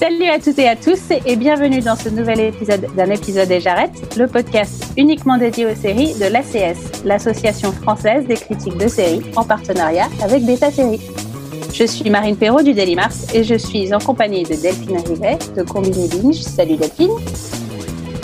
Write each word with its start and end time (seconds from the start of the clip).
Salut 0.00 0.30
à 0.30 0.38
toutes 0.38 0.58
et 0.58 0.66
à 0.66 0.76
tous 0.76 0.98
et 1.26 1.36
bienvenue 1.36 1.80
dans 1.80 1.94
ce 1.94 2.08
nouvel 2.08 2.40
épisode 2.40 2.86
d'un 2.96 3.10
épisode 3.10 3.50
et 3.50 3.60
j'arrête, 3.60 4.16
le 4.16 4.26
podcast 4.26 4.94
uniquement 4.96 5.36
dédié 5.36 5.66
aux 5.66 5.74
séries 5.74 6.14
de 6.14 6.24
l'ACS, 6.24 7.04
l'association 7.04 7.70
française 7.70 8.26
des 8.26 8.36
critiques 8.36 8.78
de 8.78 8.88
séries 8.88 9.20
en 9.36 9.44
partenariat 9.44 10.08
avec 10.22 10.46
Beta 10.46 10.70
Série. 10.70 11.02
Je 11.74 11.84
suis 11.84 12.08
Marine 12.08 12.38
Perrault 12.38 12.62
du 12.62 12.72
Daily 12.72 12.96
Mars 12.96 13.26
et 13.34 13.44
je 13.44 13.56
suis 13.56 13.92
en 13.92 13.98
compagnie 13.98 14.44
de 14.44 14.54
Delphine 14.54 15.02
Rivet 15.06 15.36
de 15.54 15.62
Combiné 15.64 16.08
Binge. 16.08 16.40
Salut 16.40 16.76
Delphine. 16.76 17.12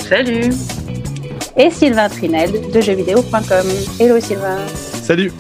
Salut. 0.08 0.54
Et 1.58 1.68
Sylvain 1.68 2.08
Trinel 2.08 2.52
de 2.72 2.80
jeuxvideo.com. 2.80 3.66
Hello 4.00 4.18
Sylvain. 4.18 4.66
Salut 5.02 5.30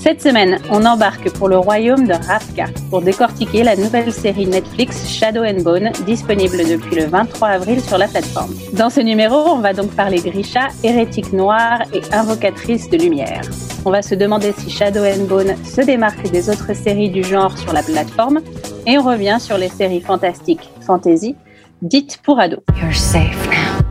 Cette 0.00 0.22
semaine, 0.22 0.58
on 0.70 0.86
embarque 0.86 1.30
pour 1.30 1.50
le 1.50 1.58
royaume 1.58 2.06
de 2.06 2.14
Ravka 2.14 2.68
pour 2.88 3.02
décortiquer 3.02 3.62
la 3.62 3.76
nouvelle 3.76 4.10
série 4.10 4.46
Netflix 4.46 5.06
Shadow 5.06 5.44
and 5.44 5.60
Bone, 5.62 5.90
disponible 6.06 6.56
depuis 6.56 6.96
le 6.96 7.04
23 7.04 7.48
avril 7.48 7.82
sur 7.82 7.98
la 7.98 8.08
plateforme. 8.08 8.54
Dans 8.72 8.88
ce 8.88 9.00
numéro, 9.00 9.36
on 9.36 9.58
va 9.58 9.74
donc 9.74 9.90
parler 9.90 10.16
Grisha, 10.20 10.68
hérétique 10.82 11.34
noire 11.34 11.82
et 11.92 12.00
invocatrice 12.14 12.88
de 12.88 12.96
lumière. 12.96 13.42
On 13.84 13.90
va 13.90 14.00
se 14.00 14.14
demander 14.14 14.52
si 14.56 14.70
Shadow 14.70 15.04
and 15.04 15.26
Bone 15.28 15.54
se 15.64 15.82
démarque 15.82 16.30
des 16.30 16.48
autres 16.48 16.74
séries 16.74 17.10
du 17.10 17.22
genre 17.22 17.58
sur 17.58 17.74
la 17.74 17.82
plateforme 17.82 18.40
et 18.86 18.96
on 18.96 19.02
revient 19.02 19.36
sur 19.38 19.58
les 19.58 19.68
séries 19.68 20.00
fantastiques, 20.00 20.70
fantasy, 20.80 21.36
dites 21.82 22.20
pour 22.22 22.40
ados. 22.40 22.60
You're 22.80 22.94
safe 22.94 23.46
now. 23.48 23.84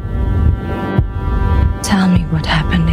Tell 1.84 2.08
me 2.08 2.26
what 2.32 2.48
happened 2.48 2.89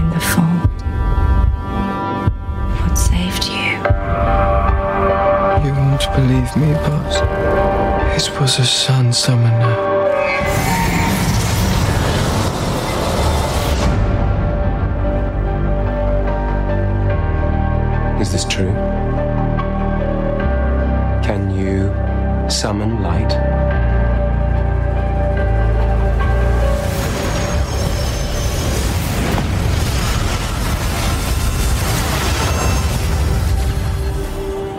believe 6.17 6.56
me, 6.56 6.72
but 6.72 7.12
it 8.17 8.41
was 8.41 8.59
a 8.59 8.64
sun 8.64 9.12
summoner. 9.12 9.75
Is 18.19 18.33
this 18.33 18.47
true? 18.47 18.86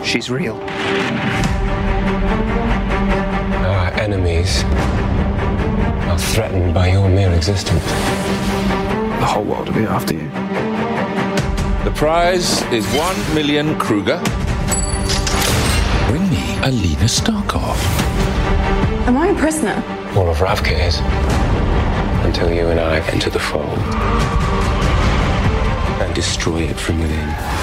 She's 0.08 0.30
real. 0.30 0.56
Our 3.66 3.92
enemies 4.00 4.64
are 6.08 6.18
threatened 6.18 6.72
by 6.72 6.92
your 6.92 7.10
mere 7.10 7.30
existence. 7.34 7.84
The 7.84 9.26
whole 9.26 9.44
world 9.44 9.68
will 9.68 9.74
be 9.74 9.84
after 9.84 10.14
you. 10.14 10.30
The 11.84 11.92
prize 11.94 12.62
is 12.72 12.86
one 12.94 13.34
million 13.34 13.78
Kruger. 13.78 14.18
Bring 16.08 16.30
me 16.30 16.56
Alina 16.64 17.04
Starkov. 17.04 17.76
Am 19.06 19.18
I 19.18 19.26
a 19.28 19.34
prisoner? 19.34 19.74
All 20.16 20.30
of 20.30 20.38
Ravka 20.38 20.72
is. 20.88 21.00
Until 22.24 22.50
you 22.50 22.68
and 22.68 22.80
I 22.80 23.00
enter 23.10 23.28
the 23.28 23.40
fold 23.40 23.78
and 26.00 26.14
destroy 26.14 26.62
it 26.62 26.80
from 26.80 26.98
within. 26.98 27.57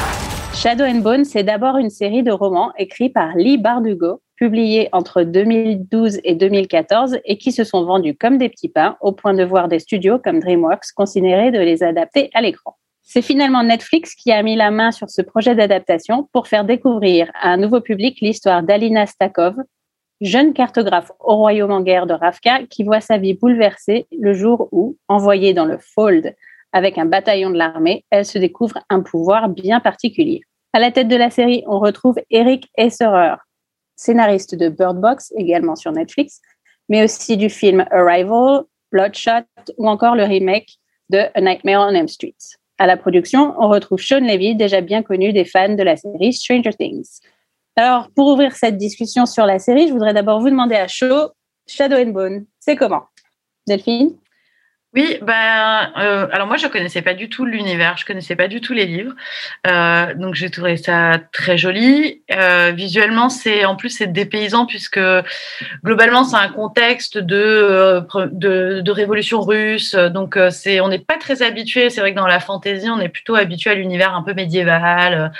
Shadow 0.65 0.85
and 0.85 1.01
Bone, 1.01 1.25
c'est 1.25 1.43
d'abord 1.43 1.77
une 1.77 1.91
série 1.91 2.23
de 2.23 2.31
romans 2.31 2.73
écrits 2.79 3.11
par 3.11 3.35
Lee 3.35 3.59
Bardugo, 3.59 4.23
publiés 4.35 4.89
entre 4.93 5.21
2012 5.21 6.21
et 6.23 6.33
2014 6.33 7.19
et 7.23 7.37
qui 7.37 7.51
se 7.51 7.63
sont 7.63 7.85
vendus 7.85 8.15
comme 8.15 8.39
des 8.39 8.49
petits 8.49 8.69
pains 8.69 8.97
au 8.99 9.11
point 9.11 9.35
de 9.35 9.43
voir 9.43 9.67
des 9.67 9.77
studios 9.77 10.17
comme 10.17 10.39
DreamWorks 10.39 10.91
considérer 10.95 11.51
de 11.51 11.59
les 11.59 11.83
adapter 11.83 12.31
à 12.33 12.41
l'écran. 12.41 12.77
C'est 13.03 13.21
finalement 13.21 13.61
Netflix 13.61 14.15
qui 14.15 14.31
a 14.31 14.41
mis 14.41 14.55
la 14.55 14.71
main 14.71 14.91
sur 14.91 15.07
ce 15.11 15.21
projet 15.21 15.53
d'adaptation 15.53 16.27
pour 16.33 16.47
faire 16.47 16.65
découvrir 16.65 17.29
à 17.39 17.49
un 17.49 17.57
nouveau 17.57 17.79
public 17.79 18.17
l'histoire 18.21 18.63
d'Alina 18.63 19.05
Stakov, 19.05 19.57
jeune 20.19 20.53
cartographe 20.53 21.11
au 21.19 21.35
royaume 21.35 21.73
en 21.73 21.81
guerre 21.81 22.07
de 22.07 22.15
Ravka 22.15 22.63
qui 22.71 22.83
voit 22.83 23.01
sa 23.01 23.19
vie 23.19 23.35
bouleversée 23.35 24.07
le 24.19 24.33
jour 24.33 24.67
où, 24.71 24.97
envoyée 25.09 25.53
dans 25.53 25.65
le 25.65 25.77
Fold 25.77 26.35
avec 26.73 26.97
un 26.97 27.05
bataillon 27.05 27.51
de 27.51 27.57
l'armée, 27.59 28.03
elle 28.09 28.25
se 28.25 28.39
découvre 28.39 28.79
un 28.89 29.01
pouvoir 29.01 29.47
bien 29.47 29.79
particulier. 29.79 30.41
À 30.75 30.79
la 30.79 30.91
tête 30.91 31.07
de 31.07 31.15
la 31.15 31.29
série, 31.29 31.63
on 31.67 31.79
retrouve 31.79 32.17
Eric 32.31 32.69
Esserer, 32.75 33.35
scénariste 33.95 34.55
de 34.55 34.67
Bird 34.67 34.99
Box, 34.99 35.31
également 35.37 35.77
sur 35.77 35.93
Netflix, 35.93 36.41
mais 36.89 37.01
aussi 37.01 37.37
du 37.37 37.49
film 37.49 37.85
Arrival, 37.91 38.63
Bloodshot 38.91 39.45
ou 39.77 39.87
encore 39.87 40.17
le 40.17 40.25
remake 40.25 40.67
de 41.09 41.19
A 41.33 41.39
Nightmare 41.39 41.87
on 41.87 41.95
Elm 41.95 42.09
Street. 42.09 42.35
À 42.77 42.87
la 42.87 42.97
production, 42.97 43.55
on 43.57 43.69
retrouve 43.69 44.01
Sean 44.01 44.19
Levy, 44.19 44.53
déjà 44.53 44.81
bien 44.81 45.01
connu 45.01 45.31
des 45.31 45.45
fans 45.45 45.75
de 45.75 45.83
la 45.83 45.95
série 45.95 46.33
Stranger 46.33 46.73
Things. 46.77 47.21
Alors, 47.77 48.09
pour 48.13 48.27
ouvrir 48.27 48.53
cette 48.53 48.75
discussion 48.75 49.25
sur 49.25 49.45
la 49.45 49.59
série, 49.59 49.87
je 49.87 49.93
voudrais 49.93 50.13
d'abord 50.13 50.41
vous 50.41 50.49
demander 50.49 50.75
à 50.75 50.89
chaud, 50.89 51.29
Shadow 51.67 51.95
and 51.95 52.11
Bone, 52.11 52.45
c'est 52.59 52.75
comment? 52.75 53.03
Delphine? 53.65 54.17
Oui, 54.95 55.17
ben, 55.21 55.91
euh, 55.97 56.25
alors 56.31 56.47
moi 56.47 56.55
je 56.55 56.67
connaissais 56.67 57.01
pas 57.01 57.13
du 57.13 57.27
tout 57.27 57.43
l'univers, 57.43 57.97
je 57.97 58.05
connaissais 58.05 58.37
pas 58.37 58.47
du 58.47 58.61
tout 58.61 58.73
les 58.73 58.85
livres, 58.85 59.13
Euh, 59.67 60.13
donc 60.15 60.35
j'ai 60.35 60.49
trouvé 60.49 60.77
ça 60.77 61.19
très 61.33 61.57
joli. 61.57 62.21
Euh, 62.31 62.71
visuellement, 62.73 63.27
c'est 63.29 63.65
en 63.65 63.75
plus 63.75 63.89
c'est 63.89 64.07
dépaysant 64.07 64.65
puisque 64.65 64.99
globalement 65.83 66.23
c'est 66.23 66.37
un 66.37 66.47
contexte 66.47 67.17
de 67.17 68.89
révolution 68.91 69.41
russe, 69.41 69.95
donc 69.95 70.39
c'est 70.51 70.79
on 70.79 70.87
n'est 70.87 70.99
pas 70.99 71.17
très 71.17 71.41
habitué. 71.41 71.89
C'est 71.89 71.99
vrai 71.99 72.11
que 72.13 72.17
dans 72.17 72.27
la 72.27 72.39
fantasy, 72.39 72.89
on 72.89 73.01
est 73.01 73.09
plutôt 73.09 73.35
habitué 73.35 73.71
à 73.71 73.75
l'univers 73.75 74.15
un 74.15 74.23
peu 74.23 74.33
médiéval. 74.33 75.33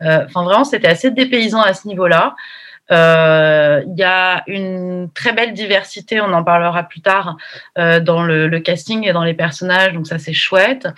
Enfin 0.00 0.42
vraiment, 0.44 0.64
c'était 0.64 0.88
assez 0.88 1.10
dépaysant 1.10 1.60
à 1.60 1.74
ce 1.74 1.86
niveau-là. 1.86 2.34
Euh, 2.90 3.82
Il 3.86 3.98
y 3.98 4.04
a 4.04 4.42
une 4.46 5.10
très 5.12 5.32
belle 5.32 5.52
diversité, 5.52 6.20
on 6.20 6.32
en 6.32 6.44
parlera 6.44 6.84
plus 6.84 7.00
tard, 7.00 7.36
euh, 7.78 8.00
dans 8.00 8.22
le, 8.22 8.48
le 8.48 8.60
casting 8.60 9.06
et 9.06 9.12
dans 9.12 9.24
les 9.24 9.34
personnages, 9.34 9.92
donc 9.92 10.06
ça 10.06 10.18
c'est 10.18 10.32
chouette. 10.32 10.88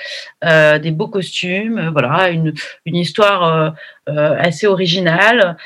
Euh, 0.44 0.78
des 0.78 0.91
beaux 0.91 1.09
costumes, 1.09 1.91
voilà, 1.93 2.28
une, 2.28 2.53
une 2.84 2.97
histoire 2.97 3.75
assez 4.06 4.66
originale. 4.66 5.56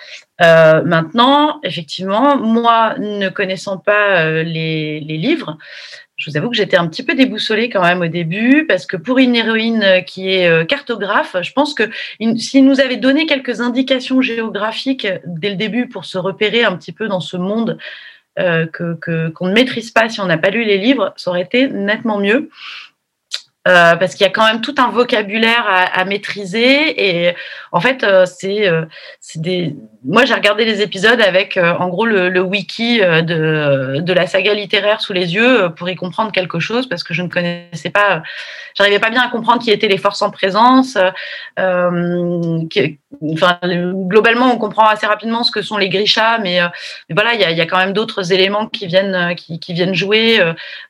Euh, 0.40 0.82
maintenant, 0.82 1.60
effectivement, 1.62 2.36
moi, 2.36 2.94
ne 2.98 3.28
connaissant 3.28 3.78
pas 3.78 4.22
euh, 4.22 4.42
les, 4.42 4.98
les 5.00 5.16
livres, 5.16 5.56
je 6.22 6.30
vous 6.30 6.36
avoue 6.36 6.50
que 6.50 6.56
j'étais 6.56 6.76
un 6.76 6.86
petit 6.86 7.02
peu 7.02 7.14
déboussolée 7.16 7.68
quand 7.68 7.82
même 7.82 8.00
au 8.00 8.06
début, 8.06 8.64
parce 8.68 8.86
que 8.86 8.96
pour 8.96 9.18
une 9.18 9.34
héroïne 9.34 9.82
euh, 9.82 10.00
qui 10.02 10.30
est 10.30 10.46
euh, 10.48 10.64
cartographe, 10.64 11.34
je 11.42 11.52
pense 11.52 11.74
que 11.74 11.90
il- 12.20 12.38
s'il 12.40 12.64
nous 12.64 12.80
avait 12.80 12.96
donné 12.96 13.26
quelques 13.26 13.60
indications 13.60 14.22
géographiques 14.22 15.08
dès 15.26 15.50
le 15.50 15.56
début 15.56 15.88
pour 15.88 16.04
se 16.04 16.18
repérer 16.18 16.62
un 16.62 16.76
petit 16.76 16.92
peu 16.92 17.08
dans 17.08 17.18
ce 17.20 17.36
monde 17.36 17.76
euh, 18.38 18.66
qu'on 18.72 19.48
ne 19.48 19.52
maîtrise 19.52 19.90
pas 19.90 20.08
si 20.08 20.20
on 20.20 20.26
n'a 20.26 20.38
pas 20.38 20.50
lu 20.50 20.62
les 20.64 20.78
livres, 20.78 21.12
ça 21.16 21.30
aurait 21.30 21.42
été 21.42 21.66
nettement 21.68 22.18
mieux. 22.18 22.50
Euh, 23.68 23.94
parce 23.94 24.16
qu'il 24.16 24.24
y 24.26 24.28
a 24.28 24.32
quand 24.32 24.44
même 24.44 24.60
tout 24.60 24.74
un 24.78 24.90
vocabulaire 24.90 25.64
à, 25.68 25.82
à 26.00 26.04
maîtriser 26.04 27.28
et 27.28 27.34
en 27.72 27.80
fait 27.80 28.04
euh, 28.04 28.26
euh, 28.44 28.84
c'est 29.20 29.40
des 29.40 29.74
moi 30.04 30.24
j'ai 30.24 30.34
regardé 30.34 30.64
les 30.64 30.82
épisodes 30.82 31.20
avec 31.20 31.56
euh, 31.56 31.74
en 31.78 31.88
gros 31.88 32.04
le, 32.04 32.40
wiki 32.40 33.00
de 33.00 34.00
de 34.00 34.12
la 34.12 34.26
saga 34.26 34.52
littéraire 34.52 35.00
sous 35.00 35.12
les 35.14 35.34
yeux 35.34 35.70
pour 35.76 35.88
y 35.88 35.96
comprendre 35.96 36.32
quelque 36.32 36.60
chose 36.60 36.88
parce 36.88 37.02
que 37.02 37.14
je 37.14 37.22
ne 37.22 37.28
connaissais 37.28 37.90
pas 37.90 38.22
j'arrivais 38.76 38.98
pas 38.98 39.10
bien 39.10 39.22
à 39.22 39.28
comprendre 39.28 39.62
qui 39.62 39.70
étaient 39.70 39.88
les 39.88 39.96
forces 39.96 40.20
en 40.22 40.30
présence 40.30 40.98
enfin 41.56 41.92
le- 43.62 43.92
globalement 44.06 44.52
on 44.52 44.58
comprend 44.58 44.86
assez 44.86 45.06
rapidement 45.06 45.44
ce 45.44 45.50
que 45.50 45.62
sont 45.62 45.78
les 45.78 45.88
grichas 45.88 46.38
mais, 46.38 46.60
voilà 47.10 47.34
il 47.34 47.40
y 47.40 47.60
a, 47.60 47.66
quand 47.66 47.78
même 47.78 47.94
d'autres 47.94 48.32
éléments 48.32 48.66
qui 48.66 48.86
viennent 48.86 49.34
qui, 49.36 49.72
viennent 49.72 49.94
jouer 49.94 50.40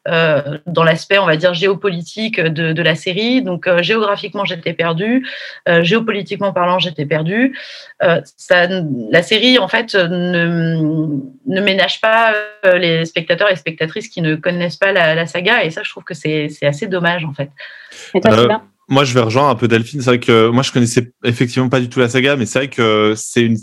dans 0.06 0.84
l'aspect 0.84 1.18
on 1.18 1.26
va 1.26 1.36
dire 1.36 1.54
géopolitique 1.54 2.40
de, 2.40 2.82
la 2.82 2.94
série. 2.96 3.42
Donc 3.42 3.68
géographiquement 3.82 4.44
j'étais 4.44 4.72
perdue 4.72 5.24
géopolitiquement 5.82 6.52
parlant 6.52 6.71
vraiment 6.72 6.78
j'étais 6.78 7.06
perdue. 7.06 7.56
Euh, 8.02 8.20
ça, 8.36 8.66
la 9.10 9.22
série 9.22 9.58
en 9.58 9.68
fait 9.68 9.94
ne, 9.94 11.20
ne 11.46 11.60
ménage 11.60 12.00
pas 12.00 12.32
euh, 12.66 12.78
les 12.78 13.04
spectateurs 13.04 13.50
et 13.50 13.56
spectatrices 13.56 14.08
qui 14.08 14.22
ne 14.22 14.36
connaissent 14.36 14.76
pas 14.76 14.92
la, 14.92 15.14
la 15.14 15.26
saga 15.26 15.64
et 15.64 15.70
ça 15.70 15.82
je 15.84 15.90
trouve 15.90 16.04
que 16.04 16.14
c'est 16.14 16.48
assez 16.62 16.86
dommage 16.86 17.24
en 17.24 17.32
fait. 17.32 17.50
Et 18.14 18.20
toi, 18.20 18.32
Euh, 18.32 18.36
Sylvain 18.40 18.62
moi, 18.88 19.04
je 19.04 19.14
vais 19.14 19.20
rejoindre 19.20 19.48
un 19.48 19.54
peu 19.54 19.68
Delphine. 19.68 20.00
C'est 20.00 20.10
vrai 20.10 20.20
que 20.20 20.48
moi, 20.48 20.62
je 20.62 20.70
connaissais 20.70 21.12
effectivement 21.24 21.70
pas 21.70 21.80
du 21.80 21.88
tout 21.88 22.00
la 22.00 22.10
saga, 22.10 22.36
mais 22.36 22.44
c'est 22.44 22.58
vrai 22.58 22.68
que 22.68 23.14
c'est 23.16 23.42
une, 23.42 23.56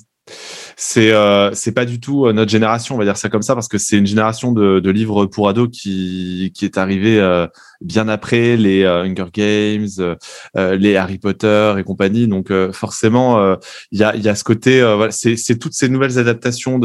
c'est, 0.75 1.11
euh, 1.11 1.51
c'est 1.53 1.73
pas 1.73 1.85
du 1.85 2.00
tout 2.00 2.25
euh, 2.25 2.33
notre 2.33 2.50
génération, 2.50 2.95
on 2.95 2.97
va 2.97 3.03
dire 3.03 3.17
ça 3.17 3.29
comme 3.29 3.41
ça, 3.41 3.53
parce 3.53 3.67
que 3.67 3.77
c'est 3.77 3.97
une 3.97 4.07
génération 4.07 4.51
de, 4.51 4.79
de 4.79 4.89
livres 4.89 5.25
pour 5.25 5.50
ados 5.50 5.69
qui, 5.71 6.51
qui 6.56 6.65
est 6.65 6.77
arrivée 6.77 7.19
euh, 7.19 7.47
bien 7.81 8.07
après 8.07 8.57
les 8.57 8.83
euh, 8.83 9.03
Hunger 9.03 9.27
Games, 9.33 9.87
euh, 9.99 10.15
euh, 10.57 10.75
les 10.75 10.95
Harry 10.95 11.17
Potter 11.17 11.75
et 11.77 11.83
compagnie. 11.83 12.27
Donc, 12.27 12.51
forcément, 12.71 13.55
il 13.91 13.99
y 13.99 14.03
a, 14.03 14.15
y 14.15 14.27
a 14.27 14.35
ce 14.35 14.43
côté, 14.43 14.81
voilà, 14.81 15.11
c'est, 15.11 15.57
toutes 15.59 15.73
ces 15.73 15.89
nouvelles 15.89 16.17
adaptations 16.17 16.79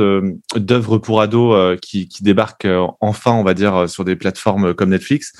d'œuvres 0.56 0.99
pour 0.99 1.20
ados 1.20 1.79
qui, 1.81 2.08
qui 2.08 2.23
débarquent 2.23 2.69
enfin, 3.00 3.32
on 3.32 3.44
va 3.44 3.55
dire, 3.55 3.88
sur 3.88 4.05
des 4.05 4.17
plateformes 4.17 4.75
comme 4.75 4.91
Netflix. 4.91 5.32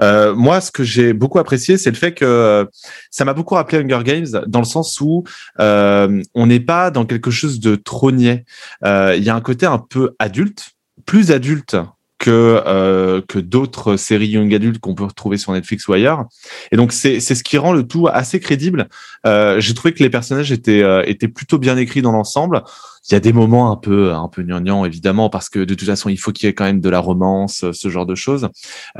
Moi, 0.00 0.60
ce 0.60 0.70
que 0.70 0.84
j'ai 0.84 1.12
beaucoup 1.12 1.38
apprécié, 1.38 1.78
c'est 1.78 1.90
le 1.90 1.96
fait 1.96 2.12
que 2.12 2.68
ça 3.10 3.24
m'a 3.24 3.34
beaucoup 3.34 3.54
rappelé 3.54 3.78
Hunger 3.78 4.02
Games 4.04 4.42
dans 4.46 4.60
le 4.60 4.64
sens 4.64 5.00
où 5.00 5.24
euh, 5.60 6.22
on 6.34 6.46
n'est 6.46 6.60
pas 6.60 6.90
dans 6.90 7.04
quelque 7.04 7.30
chose 7.30 7.60
de 7.60 7.76
trop 7.76 8.12
niais. 8.12 8.44
Il 8.84 9.22
y 9.22 9.30
a 9.30 9.34
un 9.34 9.40
côté 9.40 9.66
un 9.66 9.78
peu 9.78 10.14
adulte, 10.18 10.72
plus 11.06 11.30
adulte 11.30 11.76
que 12.22 12.62
euh, 12.66 13.20
que 13.26 13.40
d'autres 13.40 13.96
séries 13.96 14.28
young 14.28 14.54
adultes 14.54 14.78
qu'on 14.78 14.94
peut 14.94 15.04
retrouver 15.04 15.38
sur 15.38 15.52
Netflix 15.52 15.88
ou 15.88 15.92
ailleurs. 15.92 16.26
Et 16.70 16.76
donc 16.76 16.92
c'est 16.92 17.18
ce 17.20 17.42
qui 17.42 17.58
rend 17.58 17.72
le 17.72 17.82
tout 17.86 18.06
assez 18.10 18.38
crédible. 18.38 18.88
Euh, 19.26 19.58
j'ai 19.58 19.74
trouvé 19.74 19.92
que 19.92 20.04
les 20.04 20.08
personnages 20.08 20.52
étaient 20.52 20.84
euh, 20.84 21.02
étaient 21.04 21.26
plutôt 21.26 21.58
bien 21.58 21.76
écrits 21.76 22.00
dans 22.00 22.12
l'ensemble. 22.12 22.62
Il 23.08 23.14
y 23.14 23.16
a 23.16 23.20
des 23.20 23.32
moments 23.32 23.72
un 23.72 23.76
peu 23.76 24.12
un 24.12 24.28
peu 24.28 24.42
gnangnan 24.42 24.84
évidemment 24.84 25.28
parce 25.28 25.48
que 25.48 25.58
de 25.60 25.74
toute 25.74 25.88
façon 25.88 26.08
il 26.08 26.18
faut 26.18 26.32
qu'il 26.32 26.46
y 26.46 26.50
ait 26.50 26.54
quand 26.54 26.64
même 26.64 26.80
de 26.80 26.88
la 26.88 27.00
romance, 27.00 27.64
ce 27.72 27.88
genre 27.88 28.06
de 28.06 28.14
choses. 28.14 28.48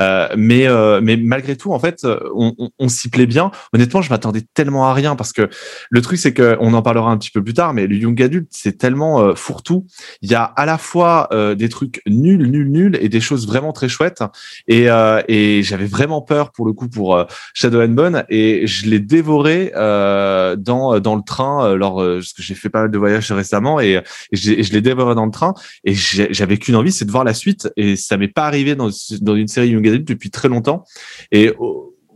Euh, 0.01 0.29
mais 0.37 0.67
euh, 0.67 1.01
mais 1.03 1.17
malgré 1.17 1.57
tout 1.57 1.73
en 1.73 1.79
fait 1.79 2.05
on, 2.35 2.55
on, 2.59 2.71
on 2.79 2.89
s'y 2.89 3.09
plaît 3.11 3.27
bien. 3.27 3.51
Honnêtement 3.73 4.03
je 4.03 4.11
m'attendais 4.11 4.43
tellement 4.55 4.87
à 4.87 4.95
rien 4.95 5.15
parce 5.17 5.33
que 5.33 5.49
le 5.91 6.01
truc 6.01 6.19
c'est 6.19 6.33
que 6.33 6.57
on 6.61 6.75
en 6.75 6.83
parlera 6.83 7.11
un 7.11 7.19
petit 7.19 7.31
peu 7.31 7.43
plus 7.43 7.55
tard 7.55 7.75
mais 7.75 7.87
le 7.87 7.97
young 7.97 8.21
adulte 8.21 8.49
c'est 8.51 8.77
tellement 8.79 9.21
euh, 9.21 9.35
fourre-tout. 9.35 9.87
Il 10.21 10.31
y 10.31 10.35
a 10.35 10.43
à 10.43 10.67
la 10.67 10.79
fois 10.79 11.29
euh, 11.33 11.55
des 11.55 11.69
trucs 11.69 12.03
nuls 12.07 12.51
nuls 12.51 12.71
nuls 12.71 12.99
et 13.01 13.09
des 13.09 13.21
choses 13.21 13.47
vraiment 13.47 13.73
très 13.73 13.89
chouettes 13.89 14.23
et 14.67 14.91
euh, 14.91 15.23
et 15.29 15.63
j'avais 15.63 15.87
vraiment 15.87 16.23
peur 16.23 16.51
pour 16.53 16.67
le 16.67 16.73
coup 16.73 16.89
pour 16.89 17.17
euh, 17.17 17.25
Shadow 17.55 17.83
and 17.83 17.89
Bone 17.89 18.25
et 18.29 18.67
je 18.67 18.89
l'ai 18.89 19.01
dévoré 19.01 19.73
euh, 19.77 20.57
dans 20.57 20.99
dans 21.01 21.15
le 21.15 21.23
train 21.23 21.67
euh, 21.67 21.77
lors 21.77 22.03
euh, 22.03 22.17
parce 22.17 22.33
que 22.33 22.43
j'ai 22.43 22.55
fait 22.55 22.69
pas 22.69 22.83
mal 22.83 22.91
de 22.91 22.99
voyages 22.99 23.31
récemment 23.31 23.81
et, 23.81 23.92
et 23.97 24.37
je 24.37 24.73
l'ai 24.73 24.81
dévoré 24.81 25.15
dans 25.15 25.27
le 25.27 25.33
train. 25.33 25.55
Et 25.85 25.95
j'avais 25.95 26.59
qu'une 26.59 26.77
envie 26.77 26.93
c'est 26.93 27.05
de 27.05 27.11
voir 27.11 27.25
la 27.25 27.35
suite. 27.35 27.71
Et 27.77 27.97
ça 27.97 28.17
m'est 28.17 28.29
pas 28.29 28.47
arrivé 28.47 28.75
dans 28.75 28.91
une 28.91 29.49
série 29.49 29.69
young 29.71 29.87
adult 29.87 30.07
depuis 30.07 30.31
très 30.31 30.49
longtemps. 30.49 30.85
Et 31.31 31.53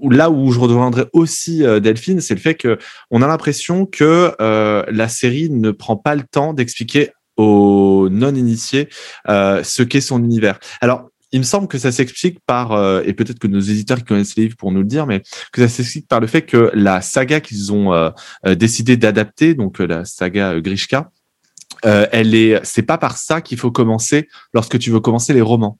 là 0.02 0.31
où 0.31 0.52
je 0.52 0.58
rejoindrai 0.58 1.06
aussi 1.12 1.64
euh, 1.64 1.81
Delphine, 1.81 2.20
c'est 2.20 2.34
le 2.34 2.40
fait 2.40 2.55
que 2.55 2.78
on 3.11 3.23
a 3.23 3.26
l'impression 3.26 3.87
que 3.87 4.32
euh, 4.40 4.84
la 4.88 5.08
série 5.08 5.50
ne 5.50 5.70
prend 5.70 5.96
pas 5.96 6.14
le 6.14 6.23
temps 6.23 6.52
d'expliquer 6.52 7.11
aux 7.37 8.08
non-initiés 8.11 8.88
euh, 9.28 9.62
ce 9.62 9.82
qu'est 9.82 10.00
son 10.00 10.23
univers. 10.23 10.58
Alors, 10.81 11.11
il 11.32 11.40
me 11.40 11.44
semble 11.44 11.69
que 11.69 11.76
ça 11.76 11.93
s'explique 11.93 12.38
par, 12.46 12.73
et 13.05 13.12
peut-être 13.12 13.40
que 13.40 13.49
nos 13.49 13.61
éditeurs 13.61 13.99
qui 13.99 14.05
connaissent 14.05 14.37
les 14.37 14.44
livres 14.44 14.56
pour 14.56 14.70
nous 14.70 14.78
le 14.78 14.87
dire, 14.87 15.06
mais 15.06 15.23
que 15.52 15.61
ça 15.61 15.69
s'explique 15.69 16.06
par 16.06 16.20
le 16.20 16.28
fait 16.28 16.43
que 16.43 16.70
la 16.73 17.02
saga 17.02 17.40
qu'ils 17.40 17.73
ont 17.73 18.12
décidé 18.44 18.96
d'adapter, 18.96 19.55
donc 19.55 19.81
la 19.81 20.05
saga 20.05 20.58
Grishka, 20.61 21.11
euh, 21.87 22.06
elle 22.12 22.35
est, 22.35 22.61
c'est 22.65 22.83
pas 22.83 22.99
par 22.99 23.17
ça 23.17 23.41
qu'il 23.41 23.59
faut 23.59 23.71
commencer 23.71 24.29
lorsque 24.53 24.79
tu 24.79 24.91
veux 24.91 25.00
commencer 25.00 25.33
les 25.33 25.41
romans. 25.41 25.79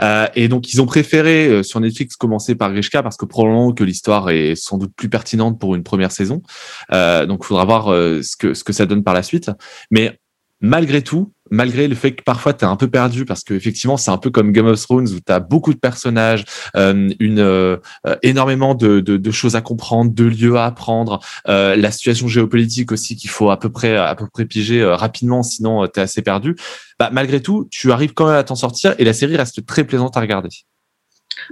Euh, 0.00 0.26
et 0.34 0.48
donc 0.48 0.72
ils 0.72 0.80
ont 0.80 0.86
préféré 0.86 1.48
euh, 1.48 1.62
sur 1.62 1.80
Netflix 1.80 2.16
commencer 2.16 2.54
par 2.54 2.72
Grishka 2.72 3.02
parce 3.02 3.16
que 3.16 3.26
probablement 3.26 3.72
que 3.72 3.84
l'histoire 3.84 4.30
est 4.30 4.54
sans 4.54 4.78
doute 4.78 4.92
plus 4.96 5.08
pertinente 5.08 5.58
pour 5.58 5.74
une 5.74 5.82
première 5.82 6.12
saison. 6.12 6.42
Euh, 6.92 7.26
donc 7.26 7.44
faudra 7.44 7.64
voir 7.64 7.92
euh, 7.92 8.22
ce 8.22 8.36
que 8.36 8.54
ce 8.54 8.64
que 8.64 8.72
ça 8.72 8.86
donne 8.86 9.04
par 9.04 9.14
la 9.14 9.22
suite. 9.22 9.50
Mais 9.90 10.18
malgré 10.62 11.02
tout, 11.02 11.32
malgré 11.50 11.88
le 11.88 11.94
fait 11.94 12.12
que 12.12 12.22
parfois 12.22 12.54
tu 12.54 12.64
es 12.64 12.68
un 12.68 12.76
peu 12.76 12.88
perdu 12.88 13.26
parce 13.26 13.44
que 13.44 13.52
effectivement 13.52 13.96
c'est 13.96 14.10
un 14.10 14.16
peu 14.16 14.30
comme 14.30 14.52
Game 14.52 14.66
of 14.66 14.80
Thrones 14.80 15.08
où 15.08 15.18
tu 15.20 15.32
as 15.32 15.40
beaucoup 15.40 15.74
de 15.74 15.78
personnages, 15.78 16.44
euh, 16.76 17.10
une 17.20 17.40
euh, 17.40 17.76
euh, 18.06 18.16
énormément 18.22 18.74
de, 18.74 19.00
de, 19.00 19.16
de 19.18 19.30
choses 19.30 19.56
à 19.56 19.60
comprendre, 19.60 20.14
de 20.14 20.24
lieux 20.24 20.56
à 20.56 20.64
apprendre, 20.66 21.20
euh, 21.48 21.76
la 21.76 21.90
situation 21.90 22.28
géopolitique 22.28 22.92
aussi 22.92 23.16
qu'il 23.16 23.28
faut 23.28 23.50
à 23.50 23.58
peu 23.58 23.70
près 23.70 23.96
à 23.96 24.14
peu 24.14 24.26
près 24.32 24.46
piger 24.46 24.80
euh, 24.80 24.94
rapidement 24.94 25.42
sinon 25.42 25.86
tu 25.88 26.00
es 26.00 26.02
assez 26.02 26.22
perdu. 26.22 26.56
Bah, 26.98 27.10
malgré 27.12 27.42
tout, 27.42 27.68
tu 27.70 27.90
arrives 27.90 28.14
quand 28.14 28.26
même 28.26 28.36
à 28.36 28.44
t'en 28.44 28.54
sortir 28.54 28.94
et 28.98 29.04
la 29.04 29.12
série 29.12 29.36
reste 29.36 29.66
très 29.66 29.84
plaisante 29.84 30.16
à 30.16 30.20
regarder. 30.20 30.48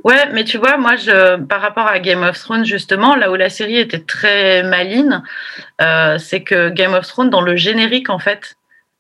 Ouais, 0.05 0.31
mais 0.33 0.45
tu 0.45 0.59
vois, 0.59 0.77
moi, 0.77 0.97
je, 0.97 1.37
par 1.45 1.61
rapport 1.61 1.87
à 1.87 1.99
Game 1.99 2.23
of 2.23 2.39
Thrones, 2.39 2.65
justement, 2.65 3.17
là 3.17 3.31
où 3.31 3.35
la 3.35 3.49
série 3.49 3.79
était 3.79 4.01
très 4.01 4.63
maline, 4.63 5.23
euh, 5.81 6.19
c'est 6.19 6.43
que 6.43 6.69
Game 6.69 6.95
of 6.95 7.07
Thrones, 7.07 7.31
dans 7.31 7.41
le 7.41 7.57
générique, 7.57 8.11
en 8.11 8.19
fait, 8.19 8.57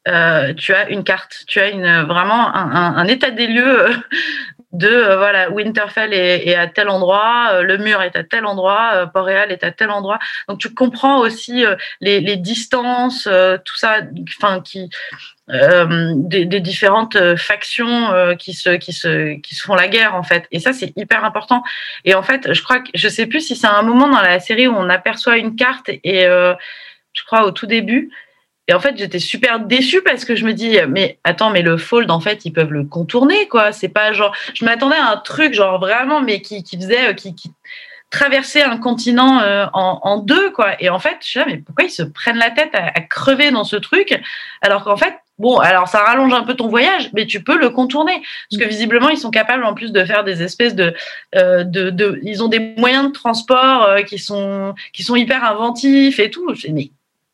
euh, 0.08 0.55
tu 0.55 0.73
as 0.73 0.88
une 0.88 1.05
carte, 1.05 1.44
tu 1.47 1.61
as 1.61 1.69
une, 1.69 2.02
vraiment 2.05 2.55
un, 2.55 3.06
état 3.06 3.31
des 3.31 3.47
lieux 3.47 3.85
euh, 3.85 3.94
de 4.73 4.88
euh, 4.88 5.19
voilà 5.19 5.50
Winterfell 5.50 6.14
est, 6.14 6.55
à 6.55 6.69
tel 6.69 6.88
endroit, 6.88 7.61
le 7.61 7.76
mur 7.76 8.00
est 8.00 8.17
à 8.17 8.25
tel 8.25 8.47
endroit, 8.47 9.11
Port-Réal 9.12 9.52
est 9.52 9.62
à 9.62 9.73
tel 9.73 9.91
endroit. 9.91 10.19
Donc 10.49 10.58
tu 10.58 10.73
comprends 10.73 11.19
aussi 11.19 11.64
les, 12.00 12.37
distances, 12.38 13.25
tout 13.64 13.76
ça, 13.76 13.99
enfin 14.38 14.62
qui 14.62 14.88
des, 15.49 16.61
différentes 16.61 17.37
factions 17.37 18.37
qui 18.38 18.55
se 18.55 18.70
qui 18.70 18.94
se 18.94 19.35
qui 19.41 19.55
font 19.55 19.75
la 19.75 19.88
guerre 19.88 20.14
en 20.14 20.23
fait. 20.23 20.47
Et 20.50 20.61
ça 20.61 20.73
c'est 20.73 20.97
hyper 20.97 21.25
important. 21.25 21.62
Et 22.06 22.14
en 22.14 22.23
fait, 22.23 22.55
je 22.55 22.62
crois 22.62 22.79
que 22.81 22.91
je 22.94 23.08
sais 23.08 23.26
plus 23.26 23.41
si 23.41 23.55
c'est 23.55 23.67
un 23.67 23.82
moment 23.82 24.08
dans 24.08 24.23
la 24.23 24.41
série 24.41 24.67
où 24.67 24.75
on 24.75 24.88
aperçoit 24.88 25.37
une 25.37 25.56
carte 25.56 25.91
et 25.91 26.23
je 26.23 27.25
crois 27.26 27.44
au 27.44 27.50
tout 27.50 27.67
début. 27.67 28.11
Et 28.70 28.72
en 28.72 28.78
fait, 28.78 28.96
j'étais 28.96 29.19
super 29.19 29.58
déçue 29.58 30.00
parce 30.00 30.25
que 30.25 30.37
je 30.37 30.44
me 30.44 30.52
dis, 30.52 30.78
mais 30.88 31.19
attends, 31.25 31.50
mais 31.50 31.62
le 31.62 31.76
fold, 31.76 32.08
en 32.08 32.20
fait, 32.20 32.44
ils 32.44 32.52
peuvent 32.52 32.70
le 32.72 32.84
contourner, 32.84 33.49
quoi. 33.49 33.72
C'est 33.72 33.88
pas 33.88 34.12
genre, 34.12 34.32
je 34.55 34.64
m'attendais 34.64 34.94
à 34.94 35.11
un 35.11 35.17
truc, 35.17 35.55
genre 35.55 35.81
vraiment, 35.81 36.20
mais 36.20 36.40
qui, 36.40 36.62
qui 36.62 36.76
faisait, 36.76 37.17
qui, 37.17 37.34
qui 37.34 37.50
traversait 38.11 38.62
un 38.62 38.78
continent 38.78 39.40
euh, 39.40 39.67
en, 39.72 39.99
en, 40.05 40.19
deux, 40.19 40.52
quoi. 40.52 40.81
Et 40.81 40.88
en 40.88 41.00
fait, 41.00 41.17
je 41.20 41.32
sais, 41.32 41.44
mais 41.46 41.56
pourquoi 41.56 41.84
ils 41.84 41.90
se 41.90 42.05
prennent 42.05 42.38
la 42.38 42.52
tête 42.52 42.72
à, 42.75 42.93
à 42.94 43.00
crever 43.00 43.50
dans 43.50 43.64
ce 43.64 43.75
truc? 43.75 44.17
Alors 44.62 44.84
qu'en 44.84 44.96
fait, 44.96 45.14
Bon, 45.40 45.56
alors 45.56 45.88
ça 45.88 46.00
rallonge 46.00 46.34
un 46.34 46.43
peu 46.43 46.52
ton 46.52 46.69
voyage, 46.69 47.08
mais 47.14 47.26
tu 47.26 47.43
peux 47.43 47.58
le 47.58 47.70
contourner. 47.70 48.20
Parce 48.50 48.62
que 48.62 48.69
visiblement, 48.69 49.08
ils 49.08 49.16
sont 49.16 49.31
capables 49.31 49.64
en 49.64 49.73
plus 49.73 49.90
de 49.90 50.05
faire 50.05 50.23
des 50.23 50.43
espèces 50.43 50.75
de. 50.75 50.94
Euh, 51.34 51.64
de, 51.64 51.88
de 51.88 52.20
ils 52.23 52.44
ont 52.44 52.49
des 52.49 52.75
moyens 52.76 53.06
de 53.06 53.12
transport 53.12 53.85
euh, 53.85 54.02
qui, 54.02 54.18
sont, 54.18 54.75
qui 54.92 55.02
sont 55.02 55.16
hyper 55.16 55.42
inventifs 55.42 56.18
et 56.18 56.30
tout. 56.30 56.54
Mais 56.68 56.90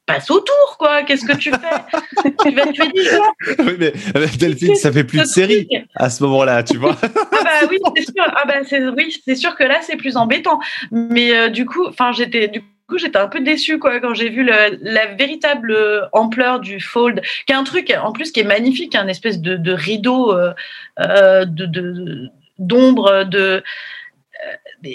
passe 0.06 0.30
autour, 0.30 0.76
quoi. 0.78 1.02
Qu'est-ce 1.02 1.26
que 1.26 1.36
tu 1.36 1.50
fais? 1.50 1.56
Tu 2.42 2.54
vas 2.54 2.66
tuer 2.72 2.88
des 2.88 3.04
gens. 3.04 3.34
Oui, 3.58 3.76
mais, 3.78 3.92
mais 4.14 4.26
Delphine, 4.38 4.74
ça 4.76 4.92
fait 4.92 5.04
plus 5.04 5.18
de 5.18 5.24
série 5.24 5.68
à 5.94 6.08
ce 6.10 6.22
moment-là, 6.24 6.62
tu 6.62 6.76
vois. 6.76 6.96
ah 7.02 7.08
bah 7.44 7.66
oui, 7.68 7.78
c'est 7.96 8.04
sûr. 8.04 8.24
Ah 8.26 8.44
bah 8.46 8.54
c'est 8.64 8.88
oui, 8.88 9.14
c'est 9.24 9.34
sûr 9.34 9.56
que 9.56 9.64
là 9.64 9.80
c'est 9.82 9.96
plus 9.96 10.16
embêtant. 10.16 10.60
Mais 10.92 11.36
euh, 11.36 11.48
du 11.48 11.66
coup, 11.66 11.86
enfin 11.86 12.12
j'étais 12.12 12.48
du 12.48 12.60
coup 12.88 12.98
j'étais 12.98 13.18
un 13.18 13.26
peu 13.26 13.40
déçue 13.40 13.78
quoi 13.78 13.98
quand 14.00 14.14
j'ai 14.14 14.28
vu 14.28 14.44
le, 14.44 14.78
la 14.82 15.06
véritable 15.14 15.76
ampleur 16.12 16.60
du 16.60 16.80
fold, 16.80 17.22
qui 17.46 17.52
est 17.52 17.56
un 17.56 17.64
truc 17.64 17.92
en 18.00 18.12
plus 18.12 18.30
qui 18.30 18.40
est 18.40 18.44
magnifique, 18.44 18.94
un 18.94 19.08
espèce 19.08 19.40
de, 19.40 19.56
de 19.56 19.72
rideau 19.72 20.32
euh, 20.32 21.44
de 21.44 22.30
d'ombre 22.58 23.24
de, 23.24 23.62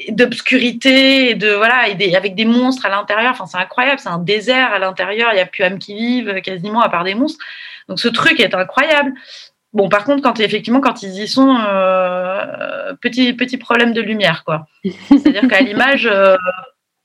d'obscurité, 0.10 1.36
de 1.36 1.50
voilà, 1.52 1.88
et 1.88 1.96
des, 1.96 2.16
avec 2.16 2.36
des 2.36 2.46
monstres 2.46 2.86
à 2.86 2.90
l'intérieur. 2.90 3.32
Enfin, 3.32 3.46
c'est 3.46 3.58
incroyable. 3.58 4.00
C'est 4.00 4.10
un 4.10 4.20
désert 4.20 4.74
à 4.74 4.80
l'intérieur. 4.80 5.30
Il 5.32 5.36
n'y 5.36 5.42
a 5.42 5.46
plus 5.46 5.64
âme 5.64 5.80
qui 5.80 5.96
vive 5.96 6.42
quasiment 6.42 6.82
à 6.82 6.90
part 6.90 7.04
des 7.04 7.16
monstres. 7.16 7.44
Donc, 7.88 8.00
ce 8.00 8.08
truc 8.08 8.40
est 8.40 8.54
incroyable. 8.54 9.14
Bon, 9.74 9.88
par 9.88 10.04
contre, 10.04 10.22
quand 10.22 10.40
effectivement, 10.40 10.82
quand 10.82 11.02
ils 11.02 11.24
y 11.24 11.28
sont, 11.28 11.58
euh, 11.58 12.94
petit 13.02 13.34
petit 13.34 13.58
problème 13.58 13.94
de 13.94 14.02
lumière, 14.02 14.44
quoi. 14.46 14.68
C'est-à-dire 14.84 15.48
qu'à 15.48 15.62
l'image. 15.62 16.08
Euh, 16.12 16.36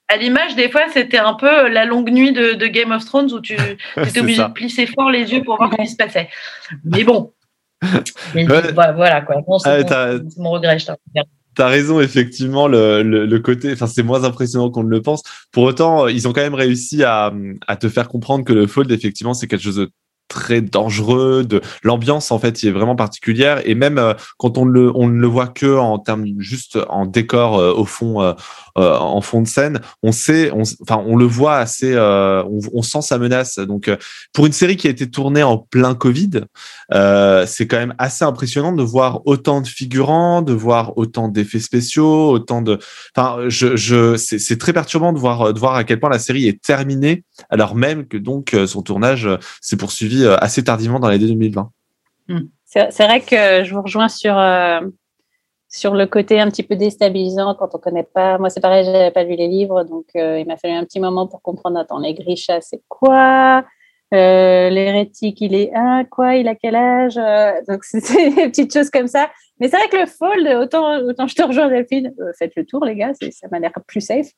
à 0.09 0.17
l'image, 0.17 0.55
des 0.55 0.71
fois, 0.71 0.83
c'était 0.93 1.19
un 1.19 1.35
peu 1.35 1.69
la 1.69 1.85
longue 1.85 2.13
nuit 2.13 2.33
de, 2.33 2.53
de 2.53 2.67
Game 2.69 2.93
of 2.93 3.05
Thrones 3.05 3.33
où 3.33 3.41
tu 3.41 3.55
étais 3.97 4.21
obligé 4.21 4.41
ça. 4.41 4.49
de 4.49 4.53
plisser 4.53 4.87
fort 4.87 5.11
les 5.11 5.33
yeux 5.33 5.43
pour 5.43 5.57
voir 5.57 5.71
ce 5.73 5.83
qui 5.83 5.89
se 5.89 5.97
passait. 5.97 6.29
Mais 6.85 7.03
bon, 7.03 7.33
mais, 8.35 8.49
ouais. 8.49 8.73
voilà 8.73 9.21
quoi. 9.23 9.43
Bon, 9.47 9.59
c'est 9.59 9.93
ah, 9.93 10.13
mon, 10.37 10.45
mon, 10.45 10.51
regret. 10.51 10.79
Je 10.79 10.87
T'as 11.57 11.69
raison, 11.69 12.01
effectivement, 12.01 12.69
le, 12.69 13.03
le, 13.03 13.25
le 13.25 13.39
côté, 13.41 13.73
enfin, 13.73 13.87
c'est 13.87 14.03
moins 14.03 14.25
impressionnant 14.25 14.71
qu'on 14.71 14.85
ne 14.85 14.91
le 14.91 15.01
pense. 15.03 15.23
Pour 15.53 15.65
autant, 15.65 16.07
ils 16.07 16.29
ont 16.29 16.33
quand 16.35 16.43
même 16.43 16.55
réussi 16.55 17.03
à, 17.03 17.33
à 17.67 17.77
te 17.77 17.89
faire 17.89 18.09
comprendre 18.09 18.45
que 18.45 18.53
le 18.53 18.67
fold, 18.67 18.93
effectivement, 18.93 19.33
c'est 19.33 19.47
quelque 19.47 19.63
chose 19.63 19.77
de 19.77 19.91
très 20.29 20.61
dangereux. 20.61 21.47
L'ambiance 21.83 22.31
en 22.31 22.39
fait, 22.39 22.63
est 22.65 22.71
vraiment 22.71 22.97
particulière 22.97 23.63
et 23.65 23.75
même 23.75 23.99
euh, 23.99 24.15
quand 24.39 24.59
on 24.59 24.65
le 24.65 24.91
on 24.95 25.09
ne 25.09 25.21
le 25.21 25.27
voit 25.27 25.49
que 25.49 25.77
en 25.77 25.99
termes 25.99 26.25
juste 26.39 26.79
en 26.89 27.07
décor 27.07 27.59
euh, 27.59 27.73
au 27.73 27.85
fond 27.85 28.23
euh, 28.23 28.35
en 28.77 29.21
fond 29.21 29.41
de 29.41 29.47
scène, 29.47 29.81
on 30.03 30.13
sait, 30.13 30.51
enfin 30.83 31.03
on 31.07 31.17
le 31.17 31.25
voit 31.25 31.57
assez, 31.57 31.97
on, 31.97 32.61
on, 32.75 32.83
sent 32.83 33.01
sa 33.01 33.17
menace. 33.17 33.59
Donc 33.59 33.91
pour 34.35 34.45
une 34.45 34.53
série 34.53 34.77
qui 34.77 34.87
a 34.87 34.91
été 34.91 35.11
tournée 35.11 35.43
en 35.43 35.57
plein 35.57 35.95
Covid, 35.95 36.43
c'est 36.91 37.67
quand 37.67 37.79
même 37.79 37.95
assez 37.97 38.25
impressionnant 38.25 38.73
de 38.73 38.83
voir 38.83 39.27
autant 39.27 39.63
de 39.63 39.67
figurants, 39.67 40.43
de 40.43 40.53
voir 40.53 40.99
autant 40.99 41.29
d'effets 41.29 41.59
spéciaux, 41.59 42.31
autant 42.31 42.61
de, 42.61 42.79
enfin 43.17 43.49
je, 43.49 43.77
je 43.77 44.17
c'est 44.17 44.59
très 44.59 44.75
perturbant 44.75 45.15
de 45.15 45.19
voir 45.19 45.55
de 45.55 45.59
voir 45.59 45.75
à 45.75 45.85
quel 45.85 45.99
point 45.99 46.11
la 46.11 46.19
série 46.19 46.47
est 46.47 46.61
terminée 46.61 47.25
alors 47.49 47.77
même 47.77 48.07
que 48.07 48.19
donc 48.19 48.55
son 48.67 48.83
tournage 48.83 49.29
s'est 49.63 49.79
poursuivi 49.79 50.16
euh, 50.25 50.37
assez 50.39 50.63
tardivement 50.65 51.01
dans 51.01 51.09
l'année 51.09 51.27
2020. 51.27 51.71
Hmm. 52.29 52.41
C'est 52.65 53.05
vrai 53.05 53.21
que 53.21 53.65
je 53.65 53.75
vous 53.75 53.83
rejoins 53.83 54.09
sur, 54.09 54.37
euh, 54.37 54.81
sur 55.69 55.95
le 55.95 56.07
côté 56.07 56.41
un 56.41 56.51
petit 56.51 56.63
peu 56.63 56.77
déstabilisant 56.77 57.55
quand 57.55 57.75
on 57.75 57.79
ne 57.79 57.83
connaît 57.83 58.03
pas. 58.03 58.39
Moi, 58.39 58.51
c'est 58.51 58.61
pareil, 58.61 58.85
je 58.85 58.91
n'avais 58.91 59.13
pas 59.13 59.23
lu 59.23 59.37
les 59.37 59.49
livres, 59.49 59.85
donc 59.85 60.07
euh, 60.17 60.39
il 60.39 60.47
m'a 60.47 60.57
fallu 60.57 60.75
un 60.75 60.85
petit 60.85 61.01
moment 61.01 61.27
pour 61.27 61.41
comprendre. 61.43 61.79
Attends, 61.79 61.99
les 61.99 62.15
Grisha, 62.15 62.61
c'est 62.61 62.83
quoi? 62.89 63.65
L'hérétique, 64.13 65.41
il 65.41 65.55
est 65.55 65.73
un, 65.75 66.05
quoi? 66.05 66.37
Il 66.37 66.49
a 66.49 66.55
quel 66.55 66.75
âge? 66.75 67.17
Donc, 67.69 67.85
c'est 67.85 68.01
des 68.31 68.49
petites 68.49 68.73
choses 68.73 68.91
comme 68.91 69.09
ça. 69.09 69.31
Mais 69.59 69.69
c'est 69.69 69.77
vrai 69.77 69.89
que 69.89 69.97
le 69.97 70.07
fold, 70.07 70.47
autant, 70.61 70.99
autant 71.01 71.27
je 71.27 71.35
te 71.35 71.43
rejoins, 71.43 71.69
Delphine, 71.69 72.13
faites 72.39 72.53
le 72.57 72.65
tour, 72.67 72.85
les 72.85 72.95
gars, 72.95 73.13
ça 73.15 73.49
m'a 73.51 73.59
l'air 73.59 73.73
plus 73.87 74.01
safe. 74.01 74.29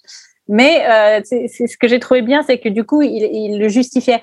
Mais 0.49 1.23
c'est 1.25 1.49
ce 1.49 1.77
que 1.77 1.89
j'ai 1.89 1.99
trouvé 1.99 2.23
bien, 2.23 2.43
c'est 2.43 2.59
que 2.59 2.69
du 2.69 2.85
coup, 2.85 3.03
il, 3.03 3.59
le 3.59 3.69
justifiait. 3.69 4.23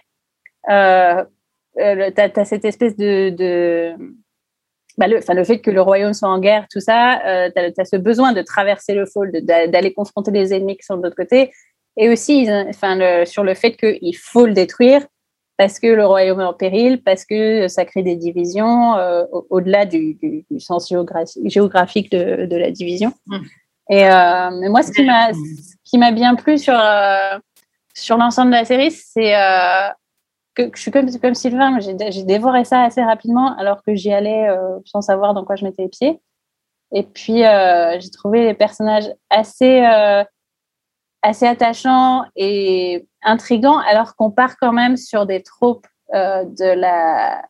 Euh, 1.79 2.11
tu 2.15 2.39
as, 2.39 2.45
cette 2.45 2.65
espèce 2.65 2.95
de, 2.95 3.29
de 3.29 3.93
bah 4.97 5.07
le, 5.07 5.19
le 5.27 5.43
fait 5.43 5.59
que 5.59 5.71
le 5.71 5.81
royaume 5.81 6.13
soit 6.13 6.29
en 6.29 6.39
guerre, 6.39 6.65
tout 6.71 6.79
ça, 6.79 7.21
euh, 7.25 7.49
tu 7.55 7.81
as, 7.81 7.85
ce 7.85 7.95
besoin 7.97 8.33
de 8.33 8.41
traverser 8.41 8.93
le 8.93 9.05
fold, 9.05 9.45
d'aller 9.45 9.93
confronter 9.93 10.31
les 10.31 10.53
ennemis 10.53 10.77
qui 10.77 10.85
sont 10.85 10.97
de 10.97 11.03
l'autre 11.03 11.15
côté, 11.15 11.51
et 11.97 12.09
aussi 12.09 12.47
enfin, 12.67 12.95
le, 12.95 13.25
sur 13.25 13.43
le 13.43 13.53
fait 13.53 13.75
qu'il 13.75 14.15
faut 14.17 14.45
le 14.45 14.53
détruire 14.53 15.01
parce 15.57 15.79
que 15.79 15.87
le 15.87 16.05
royaume 16.05 16.41
est 16.41 16.45
en 16.45 16.53
péril, 16.53 17.01
parce 17.01 17.25
que 17.25 17.67
ça 17.67 17.85
crée 17.85 18.03
des 18.03 18.15
divisions 18.15 18.95
euh, 18.97 19.23
au-delà 19.49 19.85
du, 19.85 20.15
du, 20.15 20.45
du, 20.49 20.59
sens 20.59 20.91
géographique 21.45 22.11
de, 22.11 22.45
de 22.45 22.57
la 22.57 22.71
division. 22.71 23.13
Mmh. 23.27 23.37
Et 23.91 24.05
euh, 24.05 24.49
mais 24.59 24.69
moi, 24.69 24.81
ce 24.81 24.91
qui 24.91 25.03
m'a 25.03 25.29
qui 25.83 25.97
m'a 25.97 26.11
bien 26.11 26.35
plu 26.35 26.57
sur 26.57 26.77
euh, 26.77 27.37
sur 27.93 28.17
l'ensemble 28.17 28.51
de 28.51 28.55
la 28.55 28.65
série, 28.65 28.91
c'est 28.91 29.33
que, 30.55 30.69
je 30.73 30.81
suis 30.81 30.91
comme, 30.91 31.09
comme 31.19 31.35
Sylvain, 31.35 31.79
j'ai 31.79 32.23
dévoré 32.23 32.65
ça 32.65 32.83
assez 32.83 33.03
rapidement 33.03 33.55
alors 33.57 33.83
que 33.83 33.93
j'y 33.93 34.11
allais 34.11 34.47
euh, 34.47 34.79
sans 34.85 35.01
savoir 35.01 35.33
dans 35.33 35.43
quoi 35.43 35.55
je 35.55 35.65
mettais 35.65 35.83
les 35.83 35.89
pieds. 35.89 36.21
Et 36.91 37.03
puis, 37.03 37.43
euh, 37.45 37.99
j'ai 37.99 38.09
trouvé 38.09 38.43
les 38.43 38.53
personnages 38.53 39.11
assez, 39.29 39.85
euh, 39.85 40.23
assez 41.21 41.45
attachants 41.45 42.23
et 42.35 43.07
intrigants 43.21 43.79
alors 43.79 44.15
qu'on 44.15 44.31
part 44.31 44.55
quand 44.57 44.71
même 44.71 44.97
sur 44.97 45.25
des 45.25 45.43
tropes 45.43 45.87
de, 46.13 46.73
la, 46.73 47.43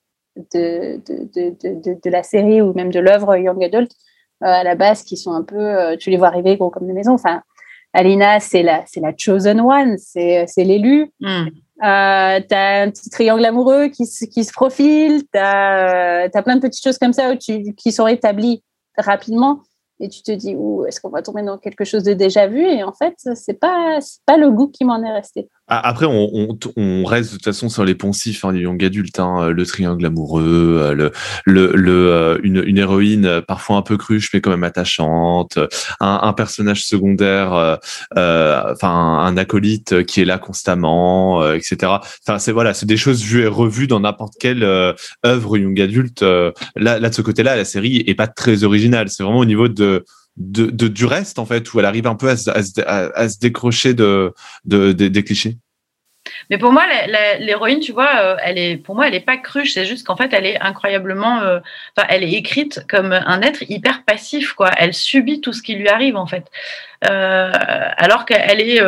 de, 0.54 1.00
de, 1.06 1.30
de, 1.60 2.00
de, 2.02 2.10
la 2.10 2.24
série 2.24 2.62
ou 2.62 2.74
même 2.74 2.90
de 2.90 3.00
l'œuvre 3.00 3.36
Young 3.36 3.64
Adult 3.64 3.92
à 4.42 4.64
la 4.64 4.76
base 4.76 5.04
qui 5.04 5.18
sont 5.18 5.34
un 5.34 5.44
peu, 5.44 5.98
tu 5.98 6.10
les 6.10 6.18
vois 6.18 6.30
arriver 6.30 6.58
gros 6.58 6.70
comme 6.72 6.88
des 6.88 6.94
maisons. 6.94 7.14
Enfin, 7.14 7.44
Alina, 7.94 8.40
c'est 8.40 8.64
la, 8.64 8.86
la 8.96 9.14
chosen 9.16 9.60
one, 9.62 9.98
c'est 9.98 10.48
l'élu. 10.58 11.12
Mm. 11.20 11.50
Euh, 11.84 12.40
tu 12.40 12.56
as 12.56 12.84
un 12.84 12.90
petit 12.90 13.10
triangle 13.10 13.44
amoureux 13.44 13.88
qui, 13.88 14.06
qui 14.06 14.44
se 14.46 14.54
profile, 14.54 15.24
tu 15.24 15.38
as, 15.38 16.30
as, 16.34 16.42
plein 16.42 16.56
de 16.56 16.62
petites 16.62 16.84
choses 16.84 16.98
comme 16.98 17.12
ça 17.12 17.32
où 17.32 17.36
tu, 17.36 17.74
qui 17.74 17.92
sont 17.92 18.08
établies 18.08 18.64
rapidement 18.98 19.62
et 20.00 20.08
tu 20.08 20.22
te 20.22 20.32
dis 20.32 20.56
est-ce 20.88 21.02
qu'on 21.02 21.10
va 21.10 21.22
tomber 21.22 21.44
dans 21.44 21.58
quelque 21.58 21.84
chose 21.84 22.04
de 22.04 22.14
déjà 22.14 22.48
vu? 22.48 22.66
Et 22.66 22.84
en 22.84 22.94
fait 22.94 23.16
c'est 23.36 23.60
pas 23.60 24.00
pas 24.26 24.38
le 24.38 24.52
goût 24.52 24.70
qui 24.70 24.86
m'en 24.86 25.04
est 25.04 25.12
resté 25.12 25.50
après 25.68 26.06
on, 26.06 26.30
on, 26.34 26.60
on, 26.78 27.06
reste 27.06 27.32
de 27.32 27.36
toute 27.38 27.46
façon 27.46 27.70
sur 27.70 27.86
les 27.86 27.96
poncifs 27.96 28.46
hein, 28.46 28.54
young 28.54 28.84
adulte 28.84 29.20
hein, 29.20 29.50
le 29.50 29.66
triangle 29.66 30.06
amoureux 30.06 30.80
euh, 30.82 30.94
le 30.94 31.12
le, 31.46 31.72
le 31.76 32.12
euh, 32.12 32.40
une, 32.44 32.64
une, 32.66 32.78
héroïne 32.78 33.42
parfois 33.42 33.78
un 33.78 33.82
peu 33.82 33.98
cruche 33.98 34.30
mais 34.34 34.42
quand 34.42 34.52
même 34.52 34.64
attachante 34.64 35.58
un, 36.00 36.20
un 36.22 36.34
personnage 36.34 36.86
secondaire 36.86 37.80
euh, 38.18 38.72
enfin 38.72 38.90
un 38.90 39.38
acolyte 39.38 40.04
qui 40.06 40.22
est 40.22 40.26
là 40.26 40.38
constamment 40.38 41.52
etc 41.54 41.94
enfin 42.28 42.40
c'est 42.40 42.52
voilà 42.52 42.74
c'est 42.74 42.86
des 42.86 42.98
choses 42.98 43.24
vues 43.24 43.44
et 43.44 43.48
revues 43.48 43.88
dans 43.88 44.00
n'importe 44.00 44.34
quelle 44.40 44.64
œuvre 45.26 45.58
young 45.58 45.80
adulte 45.82 46.22
là 46.22 46.54
là 47.00 47.10
de 47.10 47.14
ce 47.14 47.22
côté 47.22 47.44
là 47.44 47.56
la 47.56 47.66
série 47.66 48.04
est 48.06 48.16
pas 48.16 48.28
très 48.28 48.64
originale. 48.64 49.10
C'est 49.10 49.24
vraiment 49.24 49.40
au 49.40 49.46
niveau 49.46 49.68
de 49.68 50.06
de, 50.38 50.70
du 50.88 51.06
reste, 51.06 51.40
en 51.40 51.46
fait, 51.46 51.74
où 51.74 51.80
elle 51.80 51.86
arrive 51.86 52.08
un 52.08 52.16
peu 52.16 52.30
à, 52.30 52.36
à, 52.86 52.96
à, 53.16 53.30
se 53.30 53.40
décrocher 53.40 53.94
de, 53.94 54.34
de, 54.66 54.92
des 54.92 55.24
clichés 55.24 55.58
mais 56.50 56.58
pour 56.58 56.72
moi, 56.72 56.84
l'héroïne, 57.40 57.80
tu 57.80 57.92
vois, 57.92 58.10
euh, 58.20 58.38
elle 58.44 58.58
est, 58.58 58.78
pour 58.78 58.96
moi, 58.96 59.08
elle 59.08 59.16
est 59.16 59.20
pas 59.20 59.38
cruche. 59.38 59.74
C'est 59.74 59.86
juste 59.86 60.06
qu'en 60.06 60.16
fait, 60.16 60.34
elle 60.34 60.46
est 60.46 60.60
incroyablement, 60.60 61.42
euh, 61.42 61.60
elle 62.10 62.24
est 62.24 62.34
écrite 62.34 62.86
comme 62.90 63.14
un 63.14 63.42
être 63.42 63.64
hyper 63.70 64.04
passif, 64.04 64.54
quoi. 64.54 64.72
Elle 64.78 64.94
subit 64.94 65.42
tout 65.42 65.54
ce 65.54 65.62
qui 65.62 65.76
lui 65.76 65.88
arrive, 65.88 66.16
en 66.16 66.26
fait. 66.26 66.46
Euh, 67.10 67.52
alors 67.98 68.26
qu'elle 68.26 68.62
est 68.62 68.82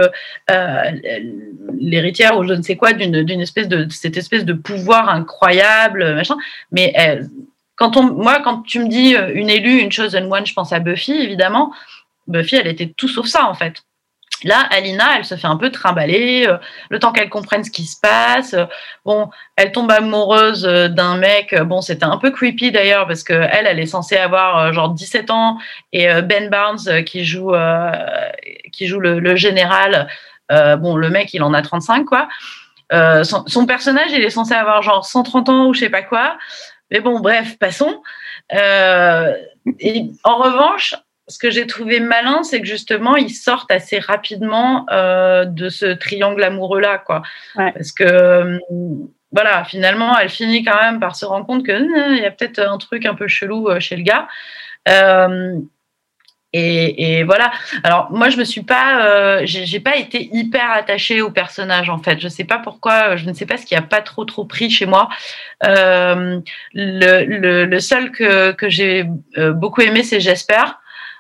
l'héritière 1.80 2.38
ou 2.38 2.48
je 2.48 2.54
ne 2.54 2.62
sais 2.62 2.76
quoi 2.76 2.94
d'une 2.94 3.42
espèce 3.42 3.68
de 3.68 3.88
cette 3.90 4.18
espèce 4.18 4.46
de 4.46 4.54
pouvoir 4.54 5.10
incroyable, 5.10 6.16
machin. 6.16 6.38
Mais 6.72 6.92
elle, 6.96 7.30
quand 7.78 7.96
on, 7.96 8.04
moi, 8.04 8.42
quand 8.44 8.64
tu 8.64 8.80
me 8.80 8.88
dis 8.88 9.16
euh, 9.16 9.32
une 9.34 9.50
élue, 9.50 9.80
une 9.80 9.92
chosen 9.92 10.32
one, 10.32 10.46
je 10.46 10.54
pense 10.54 10.74
à 10.74 10.80
Buffy, 10.80 11.14
évidemment. 11.14 11.72
Buffy, 12.26 12.56
elle 12.56 12.68
était 12.68 12.94
tout 12.98 13.08
sauf 13.08 13.28
ça, 13.28 13.48
en 13.48 13.54
fait. 13.54 13.84
Là, 14.44 14.68
Alina, 14.72 15.18
elle 15.18 15.26
se 15.26 15.36
fait 15.36 15.48
un 15.48 15.58
peu 15.58 15.72
trimballer, 15.72 16.46
euh, 16.48 16.58
le 16.90 17.00
temps 17.00 17.12
qu'elle 17.12 17.30
comprenne 17.30 17.64
ce 17.64 17.72
qui 17.72 17.86
se 17.86 18.00
passe. 18.00 18.56
bon, 19.06 19.30
elle 19.56 19.72
tombe 19.72 19.92
amoureuse 19.92 20.66
euh, 20.66 20.90
d'un 20.90 21.18
mec. 21.18 21.56
Bon, 21.64 21.82
c'était 21.82 22.06
un 22.06 22.18
peu 22.18 22.32
creepy 22.32 22.72
d'ailleurs 22.72 23.08
parce 23.08 23.24
que 23.24 23.34
elle, 23.34 23.68
elle 23.68 23.80
est 23.80 23.86
censée 23.88 24.18
avoir 24.18 24.74
genre 24.74 24.90
17 24.90 25.32
ans 25.32 25.58
et 25.94 26.08
Ben 26.24 26.50
Barnes 26.50 27.04
qui 27.06 27.26
joue 27.26 27.54
qui 28.72 28.86
joue 28.88 29.00
le, 29.00 29.20
le 29.20 29.36
général. 29.36 30.08
bon, 30.50 30.96
le 30.96 31.10
mec, 31.10 31.34
il 31.34 31.42
en 31.42 31.54
a 31.54 31.64
35 31.64 32.06
quoi. 32.06 32.28
Son, 32.92 33.44
son, 33.48 33.66
personnage, 33.66 34.12
il 34.12 34.24
est 34.24 34.30
censé 34.30 34.54
avoir 34.54 34.84
genre 34.84 35.04
130 35.04 35.50
ans 35.50 35.66
ou 35.68 35.74
je 35.74 35.80
sais 35.80 35.90
pas 35.90 36.04
quoi. 36.04 36.38
Mais 36.92 37.00
bon, 37.00 37.20
bref, 37.20 37.58
passons. 37.60 38.02
Euh, 38.54 39.34
et 39.80 40.06
en 40.24 40.38
revanche, 40.38 40.96
ce 41.28 41.38
que 41.38 41.52
j'ai 41.52 41.68
trouvé 41.68 42.00
malin, 42.00 42.44
c'est 42.44 42.62
que 42.62 42.68
justement, 42.68 43.16
ils 43.16 43.34
sortent 43.34 43.72
assez 43.72 44.00
rapidement 44.00 44.86
euh, 44.92 45.46
de 45.46 45.70
ce 45.70 45.86
triangle 45.88 46.44
amoureux-là, 46.44 47.00
quoi. 47.00 47.24
Parce 47.56 47.92
que, 47.92 48.04
euh, 48.04 48.60
voilà, 49.34 49.66
finalement, 49.66 50.18
elle 50.18 50.30
finit 50.30 50.64
quand 50.64 50.80
même 50.82 51.00
par 51.02 51.16
se 51.16 51.26
rendre 51.26 51.46
compte 51.46 51.66
que 51.66 52.16
il 52.16 52.22
y 52.22 52.26
a 52.26 52.32
peut-être 52.32 52.60
un 52.60 52.78
truc 52.78 53.06
un 53.06 53.16
peu 53.16 53.28
chelou 53.28 53.68
chez 53.80 53.98
le 53.98 54.04
gars. 54.04 54.28
Et, 56.58 57.24
voilà. 57.24 57.52
Alors 57.84 58.12
moi, 58.12 58.30
je 58.30 58.38
me 58.38 58.44
suis 58.44 58.64
pas, 58.64 59.06
euh, 59.06 59.42
j'ai 59.46 59.80
pas 59.80 59.98
été 59.98 60.30
hyper 60.34 60.72
attachée 60.72 61.22
au 61.22 61.30
personnage 61.30 61.90
en 61.90 62.00
fait. 62.00 62.20
Je 62.20 62.28
sais 62.28 62.44
pas 62.44 62.58
pourquoi. 62.58 63.16
Je 63.16 63.26
ne 63.26 63.34
sais 63.34 63.46
pas 63.46 63.58
ce 63.58 63.66
qui 63.66 63.76
a 63.76 63.82
pas 63.82 64.02
trop 64.02 64.26
trop 64.26 64.46
pris 64.46 64.70
chez 64.70 64.86
moi. 64.86 65.10
Euh, 65.64 66.40
le, 66.74 67.66
le, 67.66 67.80
seul 67.80 68.12
que, 68.12 68.52
que 68.52 68.70
j'ai 68.70 69.06
euh, 69.38 69.54
beaucoup 69.54 69.82
aimé, 69.82 70.04
c'est 70.04 70.20
J'espère. 70.20 70.80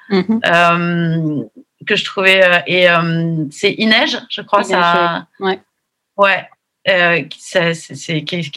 Mm-hmm. 0.09 1.49
que 1.85 1.95
je 1.97 2.05
trouvais 2.05 2.41
et 2.65 2.87
c'est 3.51 3.73
Inej, 3.73 4.17
je 4.29 4.41
crois 4.41 4.63
ça. 4.63 5.27
Ouais. 5.39 5.59
Ouais. 6.15 6.47
Euh, 6.89 7.23
c'est 7.37 7.73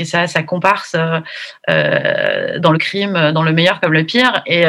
ça, 0.04 0.26
ça 0.28 0.42
comparse 0.44 0.94
dans 0.94 2.72
le 2.72 2.78
crime, 2.78 3.32
dans 3.32 3.42
le 3.42 3.52
meilleur 3.52 3.80
comme 3.80 3.92
le 3.92 4.04
pire. 4.04 4.42
Et 4.46 4.64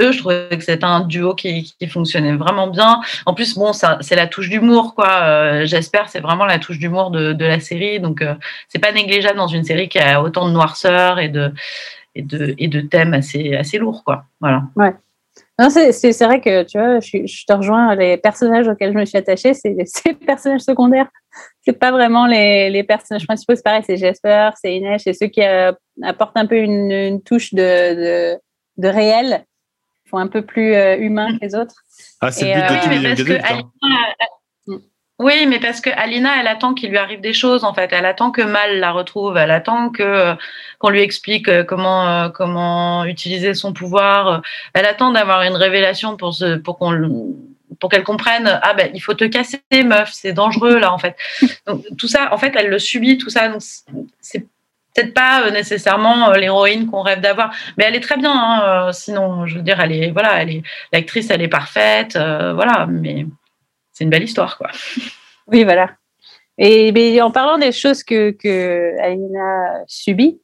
eux, 0.00 0.12
je 0.12 0.18
trouvais 0.18 0.48
que 0.50 0.60
c'était 0.60 0.84
un 0.84 1.00
duo 1.00 1.34
qui, 1.34 1.74
fonctionnait 1.88 2.34
vraiment 2.34 2.66
bien. 2.66 3.00
En 3.26 3.34
plus, 3.34 3.56
bon, 3.56 3.72
c'est 3.72 4.16
la 4.16 4.26
touche 4.26 4.48
d'humour, 4.48 4.94
quoi. 4.94 5.22
Euh, 5.22 5.66
J'espère, 5.66 6.08
c'est 6.08 6.20
vraiment 6.20 6.46
la 6.46 6.58
touche 6.58 6.78
d'humour 6.78 7.10
de, 7.10 7.44
la 7.44 7.60
série. 7.60 8.00
Donc, 8.00 8.22
euh, 8.22 8.34
c'est 8.68 8.78
pas 8.78 8.92
négligeable 8.92 9.36
dans 9.36 9.46
une 9.46 9.64
série 9.64 9.88
qui 9.88 9.98
a 9.98 10.22
autant 10.22 10.48
de 10.48 10.52
noirceur 10.52 11.18
et 11.18 11.28
de, 11.28 11.52
et 12.14 12.22
de, 12.22 12.54
et 12.58 12.68
de 12.68 12.80
thèmes 12.80 13.14
assez, 13.14 13.54
assez 13.54 13.78
lourds, 13.78 14.02
quoi. 14.04 14.24
Voilà. 14.40 14.64
Ouais. 14.76 14.94
C'est 15.70 16.24
vrai 16.24 16.40
que 16.40 16.64
tu 16.64 16.78
vois, 16.78 16.98
je, 16.98 17.46
te 17.46 17.52
rejoins. 17.52 17.94
Les 17.94 18.16
personnages 18.16 18.66
auxquels 18.66 18.92
je 18.92 18.98
me 18.98 19.04
suis 19.04 19.18
attachée, 19.18 19.54
c'est 19.54 19.76
les 20.04 20.14
personnages 20.14 20.62
secondaires. 20.62 21.08
C'est 21.64 21.78
pas 21.78 21.92
vraiment 21.92 22.26
les, 22.26 22.70
les 22.70 22.82
personnages 22.82 23.26
principaux. 23.26 23.54
C'est 23.54 23.64
pareil, 23.64 23.82
c'est 23.86 23.96
Jasper, 23.96 24.50
c'est 24.60 24.74
Inès, 24.74 25.02
c'est 25.02 25.12
ceux 25.12 25.28
qui 25.28 25.42
euh, 25.42 25.72
apportent 26.02 26.36
un 26.36 26.46
peu 26.46 26.56
une, 26.56 27.22
touche 27.22 27.54
de, 27.54 28.36
de 28.76 28.88
réel 28.88 29.44
un 30.12 30.26
peu 30.26 30.42
plus 30.42 30.74
euh, 30.74 30.96
humains 30.96 31.36
que 31.36 31.44
les 31.44 31.54
autres. 31.54 31.74
Ah, 32.20 32.30
c'est 32.30 32.54
le 32.54 32.60
but 32.60 32.74
de 32.74 32.82
tous 32.82 32.90
les 32.90 33.06
adultes. 33.06 33.42
Oui, 35.20 35.46
mais 35.46 35.60
parce 35.60 35.80
que 35.80 35.90
Alina, 35.90 36.40
elle 36.40 36.48
attend 36.48 36.74
qu'il 36.74 36.90
lui 36.90 36.98
arrive 36.98 37.20
des 37.20 37.32
choses 37.32 37.62
en 37.62 37.72
fait. 37.72 37.92
Elle 37.92 38.04
attend 38.04 38.32
que 38.32 38.42
Mal 38.42 38.80
la 38.80 38.90
retrouve. 38.90 39.36
Elle 39.36 39.52
attend 39.52 39.90
que 39.90 40.34
qu'on 40.80 40.90
lui 40.90 41.02
explique 41.02 41.48
euh, 41.48 41.62
comment 41.62 42.08
euh, 42.08 42.28
comment 42.30 43.04
utiliser 43.04 43.54
son 43.54 43.72
pouvoir. 43.72 44.42
Elle 44.72 44.86
attend 44.86 45.12
d'avoir 45.12 45.42
une 45.42 45.54
révélation 45.54 46.16
pour 46.16 46.34
se, 46.34 46.56
pour 46.56 46.78
qu'on 46.78 47.36
pour 47.78 47.90
qu'elle 47.90 48.04
comprenne 48.04 48.60
ah 48.62 48.74
ben 48.74 48.90
il 48.94 49.00
faut 49.00 49.14
te 49.14 49.24
casser 49.24 49.60
meuf 49.72 50.10
c'est 50.12 50.32
dangereux 50.32 50.78
là 50.78 50.92
en 50.92 50.98
fait 50.98 51.16
donc 51.66 51.84
tout 51.98 52.06
ça 52.06 52.32
en 52.32 52.38
fait 52.38 52.54
elle 52.56 52.68
le 52.68 52.78
subit 52.78 53.18
tout 53.18 53.30
ça 53.30 53.48
donc 53.48 53.62
c'est 54.20 54.46
peut-être 54.94 55.14
pas 55.14 55.46
euh, 55.46 55.50
nécessairement 55.50 56.30
l'héroïne 56.32 56.90
qu'on 56.90 57.02
rêve 57.02 57.20
d'avoir 57.20 57.54
mais 57.76 57.84
elle 57.84 57.96
est 57.96 58.00
très 58.00 58.16
bien 58.16 58.32
hein, 58.32 58.92
sinon 58.92 59.46
je 59.46 59.56
veux 59.56 59.62
dire 59.62 59.80
elle 59.80 59.92
est 59.92 60.10
voilà 60.10 60.42
elle 60.42 60.50
est 60.50 60.62
l'actrice 60.92 61.30
elle 61.30 61.42
est 61.42 61.48
parfaite 61.48 62.16
voilà 62.16 62.86
mais 62.88 63.26
c'est 63.94 64.04
une 64.04 64.10
belle 64.10 64.24
histoire, 64.24 64.58
quoi. 64.58 64.70
Oui, 65.46 65.62
voilà. 65.62 65.90
Et 66.56 67.20
en 67.20 67.30
parlant 67.30 67.58
des 67.58 67.70
choses 67.70 68.02
que, 68.02 68.30
que 68.30 68.98
Alina 68.98 69.84
subit, 69.86 70.40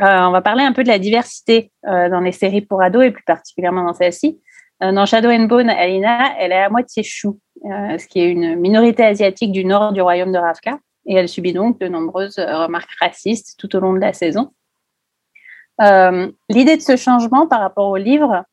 euh, 0.00 0.20
on 0.20 0.30
va 0.30 0.40
parler 0.40 0.62
un 0.62 0.72
peu 0.72 0.84
de 0.84 0.88
la 0.88 1.00
diversité 1.00 1.72
euh, 1.88 2.08
dans 2.08 2.20
les 2.20 2.30
séries 2.30 2.60
pour 2.60 2.80
ados 2.80 3.04
et 3.04 3.10
plus 3.10 3.24
particulièrement 3.24 3.82
dans 3.82 3.92
celle-ci. 3.92 4.40
Euh, 4.84 4.92
dans 4.92 5.04
Shadow 5.04 5.30
and 5.30 5.46
Bone, 5.46 5.68
Alina, 5.68 6.36
elle 6.38 6.52
est 6.52 6.62
à 6.62 6.70
moitié 6.70 7.02
chou, 7.02 7.40
ce 7.64 8.06
qui 8.06 8.20
est 8.20 8.30
une 8.30 8.54
minorité 8.54 9.04
asiatique 9.04 9.50
du 9.50 9.64
nord 9.64 9.92
du 9.92 10.00
royaume 10.00 10.30
de 10.30 10.38
Ravka. 10.38 10.78
Et 11.06 11.14
elle 11.14 11.28
subit 11.28 11.52
donc 11.52 11.78
de 11.78 11.88
nombreuses 11.88 12.38
remarques 12.38 12.94
racistes 13.00 13.56
tout 13.58 13.74
au 13.76 13.80
long 13.80 13.92
de 13.92 14.00
la 14.00 14.12
saison. 14.12 14.52
L'idée 15.80 16.76
de 16.76 16.82
ce 16.82 16.96
changement 16.96 17.46
par 17.46 17.60
rapport 17.60 17.88
au 17.88 17.96
livre 17.96 18.44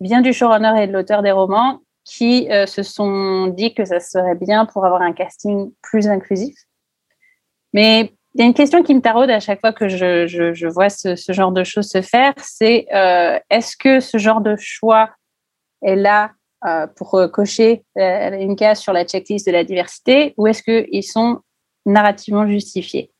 vient 0.00 0.20
du 0.20 0.32
showrunner 0.32 0.82
et 0.82 0.86
de 0.86 0.92
l'auteur 0.92 1.22
des 1.22 1.32
romans 1.32 1.80
qui 2.08 2.50
euh, 2.50 2.66
se 2.66 2.82
sont 2.82 3.48
dit 3.48 3.74
que 3.74 3.84
ça 3.84 4.00
serait 4.00 4.34
bien 4.34 4.64
pour 4.64 4.86
avoir 4.86 5.02
un 5.02 5.12
casting 5.12 5.72
plus 5.82 6.08
inclusif. 6.08 6.56
Mais 7.74 8.12
il 8.34 8.40
y 8.40 8.42
a 8.42 8.46
une 8.46 8.54
question 8.54 8.82
qui 8.82 8.94
me 8.94 9.00
taraude 9.00 9.30
à 9.30 9.40
chaque 9.40 9.60
fois 9.60 9.72
que 9.72 9.88
je, 9.88 10.66
vois 10.68 10.88
ce, 10.88 11.14
genre 11.28 11.52
de 11.52 11.64
choses 11.64 11.88
se 11.88 12.00
faire, 12.00 12.32
c'est 12.38 12.86
euh, 12.94 13.38
est-ce 13.50 13.76
que 13.76 14.00
ce 14.00 14.16
genre 14.16 14.40
de 14.40 14.56
choix 14.58 15.10
est 15.82 15.96
là 15.96 16.32
euh, 16.66 16.86
pour 16.86 17.20
cocher 17.32 17.84
une 17.96 18.56
case 18.56 18.80
sur 18.80 18.92
la 18.92 19.04
checklist 19.04 19.46
de 19.46 19.52
la 19.52 19.64
diversité 19.64 20.34
ou 20.36 20.46
est-ce 20.46 20.62
qu'ils 20.62 21.04
sont 21.04 21.40
narrativement 21.88 22.46
justifiés 22.46 23.10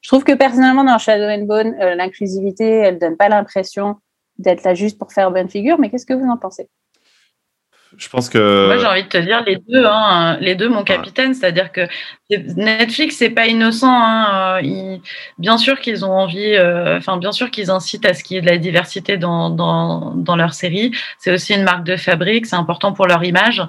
Je 0.00 0.08
trouve 0.08 0.24
que 0.24 0.32
personnellement, 0.34 0.84
dans 0.84 0.98
Shadow 0.98 1.24
and 1.24 1.46
Bone, 1.46 1.74
l'inclusivité, 1.96 2.64
elle 2.64 2.98
donne 2.98 3.16
pas 3.16 3.28
l'impression 3.28 3.96
d'être 4.38 4.62
là 4.62 4.74
juste 4.74 4.98
pour 4.98 5.12
faire 5.12 5.30
bonne 5.30 5.48
figure, 5.48 5.78
mais 5.78 5.90
qu'est-ce 5.90 6.06
que 6.06 6.14
vous 6.14 6.28
en 6.28 6.36
pensez? 6.36 6.68
Je 7.96 8.08
pense 8.08 8.28
que. 8.28 8.66
Moi, 8.66 8.76
j'ai 8.78 8.86
envie 8.86 9.02
de 9.02 9.08
te 9.08 9.18
dire 9.18 9.42
les 9.46 9.56
deux, 9.56 9.84
hein, 9.86 10.36
les 10.40 10.54
deux, 10.54 10.68
mon 10.68 10.84
capitaine. 10.84 11.32
C'est-à-dire 11.32 11.72
que 11.72 11.88
Netflix, 12.30 13.16
c'est 13.16 13.30
pas 13.30 13.46
innocent. 13.46 13.88
Hein, 13.90 14.60
euh, 14.62 14.96
bien 15.38 15.56
sûr 15.56 15.80
qu'ils 15.80 16.04
ont 16.04 16.12
envie, 16.12 16.54
euh, 16.54 16.98
enfin, 16.98 17.16
bien 17.16 17.32
sûr 17.32 17.50
qu'ils 17.50 17.70
incitent 17.70 18.04
à 18.04 18.12
ce 18.12 18.22
qu'il 18.22 18.34
y 18.34 18.38
ait 18.38 18.42
de 18.42 18.46
la 18.46 18.58
diversité 18.58 19.16
dans, 19.16 19.48
dans, 19.48 20.12
dans 20.14 20.36
leur 20.36 20.52
série. 20.52 20.92
C'est 21.18 21.32
aussi 21.32 21.54
une 21.54 21.62
marque 21.62 21.84
de 21.84 21.96
fabrique, 21.96 22.46
c'est 22.46 22.56
important 22.56 22.92
pour 22.92 23.06
leur 23.06 23.24
image. 23.24 23.62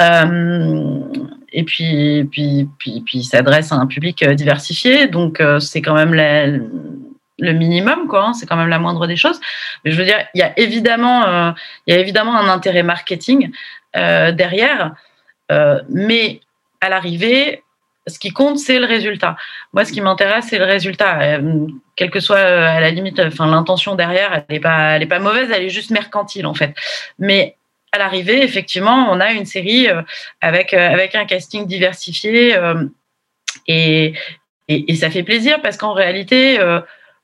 Euh, 0.00 1.00
et 1.52 1.62
puis, 1.62 2.24
puis, 2.30 2.68
puis, 2.78 3.02
puis, 3.06 3.18
ils 3.20 3.24
s'adressent 3.24 3.72
à 3.72 3.76
un 3.76 3.86
public 3.86 4.28
diversifié. 4.28 5.06
Donc, 5.06 5.42
c'est 5.60 5.80
quand 5.80 5.94
même 5.94 6.12
la, 6.12 6.48
le 7.38 7.52
minimum, 7.52 8.06
quoi. 8.08 8.26
Hein, 8.26 8.34
c'est 8.34 8.46
quand 8.46 8.56
même 8.56 8.68
la 8.68 8.78
moindre 8.78 9.06
des 9.06 9.16
choses. 9.16 9.40
Mais 9.84 9.90
je 9.90 9.96
veux 9.96 10.04
dire, 10.04 10.26
il 10.34 10.40
y 10.40 10.42
a 10.42 10.52
évidemment, 10.58 11.26
euh, 11.26 11.50
il 11.86 11.94
y 11.94 11.96
a 11.96 12.00
évidemment 12.00 12.36
un 12.36 12.48
intérêt 12.48 12.82
marketing 12.82 13.50
euh, 13.96 14.32
derrière, 14.32 14.94
euh, 15.50 15.80
mais 15.88 16.40
à 16.80 16.88
l'arrivée, 16.88 17.62
ce 18.06 18.18
qui 18.18 18.30
compte, 18.30 18.58
c'est 18.58 18.78
le 18.78 18.86
résultat. 18.86 19.36
Moi, 19.72 19.84
ce 19.84 19.92
qui 19.92 20.00
m'intéresse, 20.00 20.46
c'est 20.50 20.58
le 20.58 20.64
résultat. 20.64 21.38
quelle 21.96 22.10
que 22.10 22.20
soit, 22.20 22.38
à 22.38 22.78
la 22.78 22.90
limite, 22.90 23.18
enfin, 23.18 23.46
l'intention 23.46 23.94
derrière, 23.94 24.34
elle 24.34 24.44
n'est 24.50 24.60
pas, 24.60 24.98
pas 25.06 25.18
mauvaise, 25.20 25.50
elle 25.50 25.62
est 25.62 25.70
juste 25.70 25.90
mercantile, 25.90 26.46
en 26.46 26.52
fait. 26.52 26.74
Mais 27.18 27.56
à 27.92 27.98
l'arrivée, 27.98 28.42
effectivement, 28.42 29.08
on 29.10 29.20
a 29.20 29.32
une 29.32 29.46
série 29.46 29.88
avec, 30.42 30.74
avec 30.74 31.14
un 31.14 31.24
casting 31.24 31.66
diversifié 31.66 32.58
et, 33.66 34.12
et, 34.68 34.96
ça 34.96 35.08
fait 35.08 35.22
plaisir 35.22 35.62
parce 35.62 35.78
qu'en 35.78 35.94
réalité, 35.94 36.58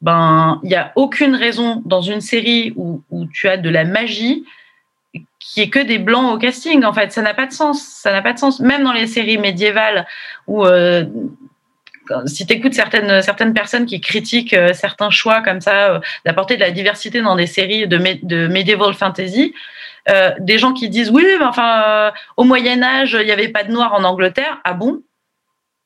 ben 0.00 0.60
il 0.62 0.68
n'y 0.68 0.76
a 0.76 0.92
aucune 0.96 1.34
raison 1.34 1.82
dans 1.84 2.00
une 2.00 2.20
série 2.20 2.72
où, 2.76 3.02
tu 3.32 3.48
as 3.48 3.56
de 3.56 3.68
la 3.68 3.84
magie 3.84 4.44
qui 5.38 5.62
est 5.62 5.70
que 5.70 5.80
des 5.80 5.98
blancs 5.98 6.34
au 6.34 6.38
casting 6.38 6.84
en 6.84 6.92
fait. 6.92 7.12
Ça 7.12 7.22
n'a 7.22 7.34
pas 7.34 7.46
de 7.46 7.52
sens. 7.52 7.82
Ça 7.82 8.12
n'a 8.12 8.22
pas 8.22 8.32
de 8.32 8.38
sens. 8.38 8.60
Même 8.60 8.84
dans 8.84 8.92
les 8.92 9.06
séries 9.06 9.38
médiévales 9.38 10.06
où 10.46 10.64
euh, 10.64 11.04
si 12.26 12.46
tu 12.46 12.54
écoutes 12.54 12.74
certaines, 12.74 13.22
certaines 13.22 13.54
personnes 13.54 13.86
qui 13.86 14.00
critiquent 14.00 14.54
euh, 14.54 14.72
certains 14.72 15.10
choix 15.10 15.42
comme 15.42 15.60
ça, 15.60 15.94
euh, 15.94 16.00
d'apporter 16.24 16.56
de 16.56 16.60
la 16.60 16.70
diversité 16.70 17.20
dans 17.22 17.36
des 17.36 17.46
séries 17.46 17.86
de, 17.86 18.46
medieval 18.48 18.94
fantasy, 18.94 19.54
des 20.40 20.58
gens 20.58 20.72
qui 20.72 20.88
disent 20.88 21.10
oui, 21.10 21.24
mais 21.38 21.44
enfin, 21.44 22.12
au 22.36 22.42
Moyen 22.42 22.82
Âge, 22.82 23.16
il 23.20 23.26
n'y 23.26 23.30
avait 23.30 23.48
pas 23.48 23.62
de 23.62 23.70
noirs 23.70 23.94
en 23.94 24.02
Angleterre. 24.02 24.58
Ah 24.64 24.72
bon? 24.72 25.02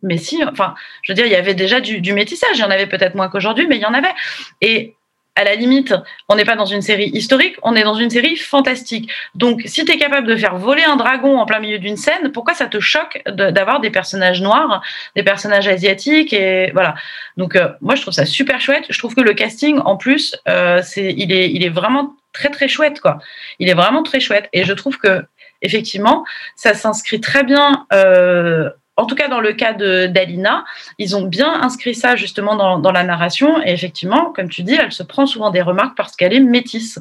Mais 0.04 0.18
si, 0.18 0.44
enfin, 0.44 0.74
je 1.02 1.12
veux 1.12 1.16
dire, 1.16 1.26
il 1.26 1.32
y 1.32 1.36
avait 1.36 1.54
déjà 1.54 1.80
du, 1.80 2.12
métissage. 2.12 2.56
Il 2.56 2.60
y 2.60 2.64
en 2.64 2.70
avait 2.70 2.86
peut-être 2.86 3.14
moins 3.14 3.28
qu'aujourd'hui, 3.28 3.66
mais 3.66 3.76
il 3.76 3.82
y 3.82 3.86
en 3.86 3.94
avait. 3.94 4.12
Et 4.60 4.94
à 5.36 5.42
la 5.42 5.56
limite, 5.56 5.92
on 6.28 6.36
n'est 6.36 6.44
pas 6.44 6.54
dans 6.54 6.66
une 6.66 6.82
série 6.82 7.08
historique, 7.08 7.56
on 7.64 7.74
est 7.74 7.82
dans 7.82 7.96
une 7.96 8.10
série 8.10 8.36
fantastique. 8.36 9.10
Donc, 9.34 9.62
si 9.64 9.84
tu 9.84 9.90
es 9.90 9.96
capable 9.96 10.28
de 10.28 10.36
faire 10.36 10.56
voler 10.56 10.84
un 10.84 10.94
dragon 10.94 11.38
en 11.38 11.46
plein 11.46 11.58
milieu 11.58 11.78
d'une 11.78 11.96
scène, 11.96 12.30
pourquoi 12.30 12.54
ça 12.54 12.66
te 12.66 12.78
choque 12.78 13.20
d'avoir 13.26 13.80
des 13.80 13.90
personnages 13.90 14.40
noirs, 14.42 14.80
des 15.16 15.24
personnages 15.24 15.66
asiatiques 15.66 16.32
et 16.32 16.70
voilà. 16.72 16.94
Donc, 17.36 17.56
euh, 17.56 17.70
moi, 17.80 17.96
je 17.96 18.02
trouve 18.02 18.14
ça 18.14 18.26
super 18.26 18.60
chouette. 18.60 18.84
Je 18.90 18.98
trouve 18.98 19.16
que 19.16 19.22
le 19.22 19.34
casting, 19.34 19.80
en 19.84 19.96
plus, 19.96 20.36
euh, 20.46 20.82
c'est, 20.84 21.12
il 21.16 21.32
est, 21.32 21.50
il 21.50 21.64
est 21.64 21.70
vraiment 21.70 22.14
très 22.32 22.50
très 22.50 22.68
chouette 22.68 23.00
quoi. 23.00 23.18
Il 23.58 23.70
est 23.70 23.74
vraiment 23.74 24.02
très 24.02 24.20
chouette 24.20 24.50
et 24.52 24.64
je 24.64 24.72
trouve 24.74 24.98
que 24.98 25.24
effectivement, 25.62 26.24
ça 26.56 26.74
s'inscrit 26.74 27.20
très 27.20 27.42
bien. 27.42 27.86
Euh, 27.92 28.70
en 28.96 29.06
tout 29.06 29.14
cas 29.14 29.28
dans 29.28 29.40
le 29.40 29.52
cas 29.52 29.72
d'Alina, 29.72 30.64
ils 30.98 31.16
ont 31.16 31.22
bien 31.22 31.52
inscrit 31.62 31.94
ça 31.94 32.16
justement 32.16 32.78
dans, 32.78 32.92
la 32.92 33.02
narration. 33.02 33.60
Et 33.64 33.72
effectivement, 33.72 34.32
comme 34.32 34.48
tu 34.48 34.62
dis, 34.62 34.74
elle 34.74 34.92
se 34.92 35.02
prend 35.02 35.26
souvent 35.26 35.50
des 35.50 35.62
remarques 35.62 35.96
parce 35.96 36.14
qu'elle 36.14 36.32
est 36.32 36.40
métisse. 36.40 37.00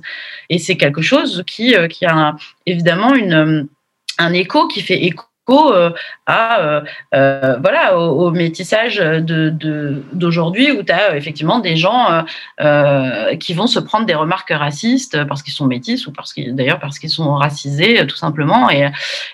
Et 0.49 0.58
c'est 0.58 0.77
quelque 0.77 1.01
chose 1.01 1.43
qui, 1.45 1.75
euh, 1.75 1.88
a 2.08 2.36
évidemment 2.65 3.13
une, 3.13 3.67
un 4.17 4.34
écho 4.34 4.67
qui 4.67 4.82
fait 4.82 5.03
écho 5.03 5.25
euh, 5.25 5.33
à 6.25 6.62
euh, 6.62 6.82
euh, 7.13 7.58
voilà 7.62 7.97
au, 7.97 8.32
métissage 8.32 8.95
de 8.97 9.49
d'aujourd'hui 10.13 10.71
où 10.71 10.84
tu 10.84 10.91
as 10.91 11.15
effectivement 11.17 11.60
des 11.60 11.75
gens 11.75 12.25
qui 13.39 13.53
vont 13.53 13.67
se 13.67 13.79
prendre 13.79 14.06
des 14.06 14.15
remarques 14.15 14.51
racistes 14.51 15.23
parce 15.25 15.43
qu'ils 15.43 15.53
sont 15.53 15.65
métis 15.65 16.08
ou 16.08 16.12
parce 16.12 16.34
d'ailleurs 16.36 16.79
parce 16.79 16.99
qu'ils 16.99 17.10
sont 17.10 17.36
racisés 17.36 18.06
tout 18.08 18.15
simplement. 18.15 18.69
Et, 18.69 18.89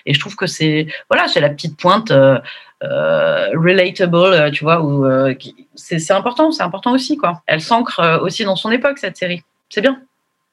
et 0.06 0.14
je 0.14 0.20
trouve 0.20 0.36
que 0.36 0.46
c'est 0.46 0.88
voilà 1.08 1.28
c'est 1.28 1.40
la 1.40 1.50
petite 1.50 1.76
pointe 1.78 2.12
relatable 2.82 4.50
tu 4.52 4.64
vois 4.64 4.82
c'est 5.74 6.10
important 6.10 6.50
c'est 6.50 6.62
important 6.62 6.92
aussi 6.92 7.16
quoi. 7.16 7.42
Elle 7.46 7.60
s'ancre 7.60 8.20
aussi 8.22 8.44
dans 8.44 8.56
son 8.56 8.70
époque 8.70 8.98
cette 8.98 9.16
série. 9.16 9.42
C'est 9.68 9.80
bien. 9.80 10.00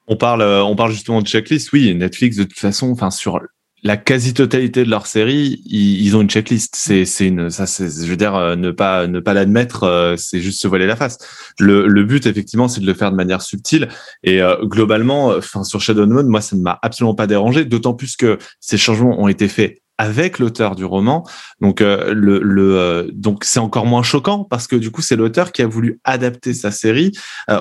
On 0.06 0.16
parle, 0.16 0.42
on 0.42 0.74
parle 0.74 0.92
justement 0.92 1.20
de 1.20 1.26
checklist. 1.26 1.70
Oui, 1.72 1.94
Netflix, 1.94 2.36
de 2.38 2.44
toute 2.44 2.58
façon, 2.58 2.90
enfin, 2.90 3.10
sur 3.10 3.40
la 3.82 3.96
quasi-totalité 3.96 4.84
de 4.84 4.90
leur 4.90 5.06
série, 5.06 5.62
ils, 5.66 6.16
ont 6.16 6.22
une 6.22 6.28
checklist. 6.28 6.74
C'est, 6.76 7.04
c'est 7.04 7.26
une, 7.26 7.50
ça, 7.50 7.66
c'est, 7.66 7.88
je 7.88 8.10
veux 8.10 8.16
dire, 8.16 8.34
euh, 8.34 8.56
ne 8.56 8.70
pas, 8.70 9.06
ne 9.06 9.20
pas 9.20 9.34
l'admettre, 9.34 9.84
euh, 9.84 10.16
c'est 10.16 10.40
juste 10.40 10.60
se 10.60 10.66
voiler 10.68 10.86
la 10.86 10.96
face. 10.96 11.18
Le, 11.58 11.86
le 11.86 12.04
but, 12.04 12.26
effectivement, 12.26 12.68
c'est 12.68 12.80
de 12.80 12.86
le 12.86 12.94
faire 12.94 13.10
de 13.10 13.16
manière 13.16 13.42
subtile. 13.42 13.88
Et 14.24 14.42
euh, 14.42 14.56
globalement, 14.64 15.28
enfin, 15.28 15.62
sur 15.62 15.80
Shadow 15.80 16.06
Moon, 16.06 16.24
moi, 16.24 16.40
ça 16.40 16.56
ne 16.56 16.62
m'a 16.62 16.78
absolument 16.82 17.14
pas 17.14 17.26
dérangé, 17.26 17.64
d'autant 17.64 17.94
plus 17.94 18.16
que 18.16 18.38
ces 18.60 18.78
changements 18.78 19.20
ont 19.20 19.28
été 19.28 19.46
faits 19.48 19.78
avec 19.96 20.38
l'auteur 20.38 20.76
du 20.76 20.84
roman. 20.84 21.26
Donc, 21.60 21.80
le, 21.80 22.12
le 22.14 23.10
donc 23.12 23.42
c'est 23.42 23.58
encore 23.58 23.84
moins 23.84 24.04
choquant 24.04 24.44
parce 24.44 24.68
que 24.68 24.76
du 24.76 24.92
coup, 24.92 25.02
c'est 25.02 25.16
l'auteur 25.16 25.50
qui 25.50 25.60
a 25.60 25.66
voulu 25.66 25.98
adapter 26.04 26.54
sa 26.54 26.70
série 26.70 27.10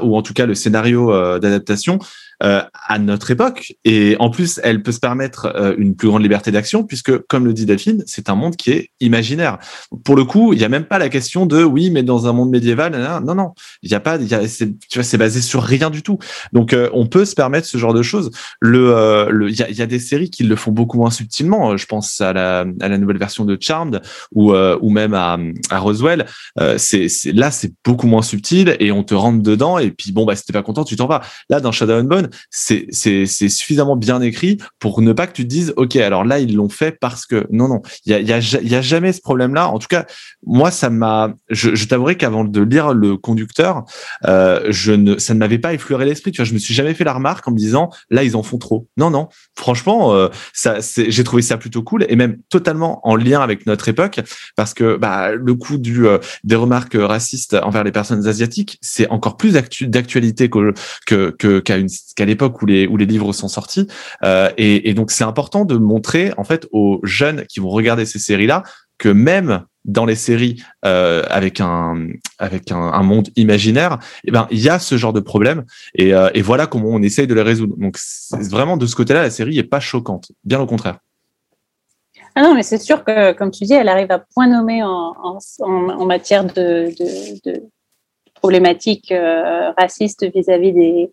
ou 0.03 0.15
en 0.15 0.21
tout 0.21 0.33
cas 0.33 0.45
le 0.45 0.53
scénario 0.53 1.11
d'adaptation 1.39 1.97
euh, 2.43 2.61
à 2.87 2.99
notre 2.99 3.31
époque. 3.31 3.73
Et 3.83 4.15
en 4.19 4.29
plus, 4.29 4.59
elle 4.63 4.83
peut 4.83 4.91
se 4.91 4.99
permettre 4.99 5.51
euh, 5.55 5.73
une 5.77 5.95
plus 5.95 6.07
grande 6.07 6.21
liberté 6.21 6.51
d'action 6.51 6.83
puisque, 6.83 7.17
comme 7.27 7.45
le 7.45 7.53
dit 7.53 7.65
Delphine, 7.65 8.03
c'est 8.05 8.29
un 8.29 8.35
monde 8.35 8.55
qui 8.55 8.71
est 8.71 8.91
imaginaire. 8.99 9.57
Pour 10.03 10.15
le 10.15 10.23
coup, 10.23 10.53
il 10.53 10.59
n'y 10.59 10.65
a 10.65 10.69
même 10.69 10.85
pas 10.85 10.99
la 10.99 11.09
question 11.09 11.45
de 11.47 11.63
oui, 11.63 11.89
mais 11.89 12.03
dans 12.03 12.27
un 12.27 12.33
monde 12.33 12.51
médiéval, 12.51 12.95
non, 13.23 13.33
non, 13.33 13.53
il 13.81 13.89
n'y 13.89 13.95
a 13.95 13.99
pas, 13.99 14.17
y 14.17 14.33
a, 14.35 14.41
tu 14.47 14.75
vois, 14.93 15.03
c'est 15.03 15.17
basé 15.17 15.41
sur 15.41 15.63
rien 15.63 15.89
du 15.89 16.03
tout. 16.03 16.19
Donc, 16.53 16.73
euh, 16.73 16.89
on 16.93 17.07
peut 17.07 17.25
se 17.25 17.33
permettre 17.33 17.67
ce 17.67 17.77
genre 17.77 17.93
de 17.93 18.03
choses. 18.03 18.29
Le, 18.59 19.27
le, 19.31 19.49
il 19.49 19.55
y 19.55 19.63
a, 19.63 19.71
y 19.71 19.81
a, 19.81 19.87
des 19.87 19.99
séries 19.99 20.29
qui 20.29 20.43
le 20.43 20.55
font 20.55 20.71
beaucoup 20.71 20.97
moins 20.97 21.09
subtilement. 21.09 21.75
Je 21.75 21.85
pense 21.87 22.21
à 22.21 22.33
la, 22.33 22.65
à 22.81 22.87
la 22.87 22.97
nouvelle 22.97 23.17
version 23.17 23.45
de 23.45 23.57
Charmed 23.59 24.01
ou, 24.31 24.53
ou 24.53 24.89
même 24.89 25.13
à, 25.13 25.39
à 25.71 25.79
Roswell. 25.79 26.25
c'est, 26.77 27.07
là, 27.33 27.51
c'est 27.51 27.73
beaucoup 27.83 28.07
moins 28.07 28.21
subtil 28.21 28.75
et 28.79 28.91
on 28.91 29.03
te 29.03 29.13
rentre 29.13 29.41
dedans 29.41 29.79
et 29.79 29.91
puis 29.91 30.11
bon, 30.11 30.25
bah, 30.25 30.35
si 30.35 30.45
t'es 30.45 30.53
pas 30.53 30.63
content, 30.63 30.83
tu 30.83 30.95
t'en 30.95 31.07
vas. 31.07 31.21
Là, 31.49 31.59
dans 31.59 31.71
Shadow 31.71 31.93
and 31.93 32.03
Bone, 32.03 32.26
Bone, 32.27 32.85
c'est 32.91 33.49
suffisamment 33.49 33.95
bien 33.95 34.21
écrit 34.21 34.57
pour 34.79 35.01
ne 35.01 35.13
pas 35.13 35.27
que 35.27 35.33
tu 35.33 35.43
te 35.43 35.47
dises 35.47 35.73
ok 35.77 35.95
alors 35.97 36.23
là 36.23 36.39
ils 36.39 36.55
l'ont 36.55 36.69
fait 36.69 36.91
parce 36.91 37.25
que 37.25 37.47
non 37.51 37.67
non 37.67 37.81
il 38.05 38.11
y 38.11 38.15
a 38.15 38.39
y 38.39 38.67
y 38.67 38.75
a 38.75 38.81
jamais 38.81 39.13
ce 39.13 39.21
problème 39.21 39.53
là. 39.53 39.69
En 39.69 39.79
tout 39.79 39.87
cas 39.87 40.05
moi 40.45 40.71
ça 40.71 40.89
m'a 40.89 41.33
je, 41.49 41.75
je 41.75 41.85
t'avouerai 41.85 42.15
qu'avant 42.15 42.43
de 42.43 42.61
lire 42.61 42.93
le 42.93 43.17
conducteur 43.17 43.83
euh, 44.25 44.65
je 44.69 44.91
ne 44.91 45.17
ça 45.17 45.33
ne 45.33 45.39
m'avait 45.39 45.59
pas 45.59 45.73
effleuré 45.73 46.05
l'esprit. 46.05 46.31
Tu 46.31 46.37
vois 46.37 46.45
je 46.45 46.53
me 46.53 46.59
suis 46.59 46.73
jamais 46.73 46.93
fait 46.93 47.03
la 47.03 47.13
remarque 47.13 47.47
en 47.47 47.51
me 47.51 47.57
disant 47.57 47.89
là 48.09 48.23
ils 48.23 48.35
en 48.35 48.43
font 48.43 48.57
trop. 48.57 48.87
Non 48.97 49.09
non 49.09 49.29
franchement 49.55 50.13
euh, 50.13 50.29
ça 50.53 50.77
j'ai 50.95 51.23
trouvé 51.23 51.41
ça 51.41 51.57
plutôt 51.57 51.83
cool 51.83 52.05
et 52.09 52.15
même 52.15 52.37
totalement 52.49 53.07
en 53.07 53.15
lien 53.15 53.41
avec 53.41 53.65
notre 53.65 53.87
époque 53.89 54.19
parce 54.55 54.73
que 54.73 54.97
bah 54.97 55.31
le 55.33 55.55
coup 55.55 55.77
du 55.77 56.07
euh, 56.07 56.17
des 56.43 56.55
remarques 56.55 56.97
racistes 56.99 57.55
envers 57.55 57.83
les 57.83 57.91
personnes 57.91 58.27
asiatiques 58.27 58.77
c'est 58.81 59.09
encore 59.09 59.37
plus 59.37 59.53
d'actualité 59.81 60.49
que 60.49 60.73
que 61.05 61.59
qu'à 61.59 61.77
une 61.77 61.89
qu'à 62.17 62.25
l'époque 62.25 62.61
où 62.61 62.65
les 62.65 62.87
où 62.87 62.97
les 62.97 63.05
livres 63.05 63.31
sont 63.31 63.47
sortis 63.47 63.87
euh, 64.23 64.49
et, 64.57 64.89
et 64.89 64.93
donc 64.93 65.11
c'est 65.11 65.23
important 65.23 65.63
de 65.63 65.77
montrer 65.77 66.33
en 66.37 66.43
fait 66.43 66.67
aux 66.73 66.99
jeunes 67.03 67.45
qui 67.45 67.61
vont 67.61 67.69
regarder 67.69 68.05
ces 68.05 68.19
séries 68.19 68.47
là 68.47 68.63
que 68.97 69.09
même 69.09 69.63
dans 69.85 70.05
les 70.05 70.15
séries 70.15 70.61
euh, 70.85 71.23
avec 71.29 71.61
un 71.61 72.07
avec 72.39 72.71
un, 72.71 72.77
un, 72.77 73.03
monde 73.03 73.29
imaginaire, 73.35 73.99
eh 74.25 74.31
ben 74.31 74.47
il 74.51 74.59
y 74.59 74.69
a 74.69 74.79
ce 74.79 74.97
genre 74.97 75.13
de 75.13 75.21
problème 75.21 75.63
et, 75.95 76.13
euh, 76.13 76.29
et 76.33 76.41
voilà 76.41 76.67
comment 76.67 76.89
on 76.89 77.01
essaye 77.01 77.27
de 77.27 77.33
les 77.33 77.41
résoudre. 77.41 77.75
Donc 77.77 77.97
vraiment 78.31 78.75
de 78.75 78.85
ce 78.85 78.95
côté-là, 78.95 79.21
la 79.21 79.29
série 79.29 79.57
est 79.57 79.63
pas 79.63 79.79
choquante, 79.79 80.31
bien 80.43 80.59
au 80.59 80.65
contraire. 80.65 80.97
Ah 82.35 82.43
non, 82.43 82.53
mais 82.53 82.61
c'est 82.61 82.77
sûr 82.77 83.03
que, 83.03 83.31
comme 83.33 83.49
tu 83.49 83.63
dis, 83.63 83.73
elle 83.73 83.89
arrive 83.89 84.11
à 84.11 84.19
point 84.19 84.47
nommé 84.47 84.83
en, 84.83 85.15
en, 85.17 85.39
en 85.61 86.05
matière 86.05 86.43
de, 86.43 86.93
de, 86.99 87.49
de 87.49 87.63
problématiques 88.35 89.11
euh, 89.11 89.71
racistes 89.71 90.23
vis-à-vis 90.35 90.71
des, 90.71 91.11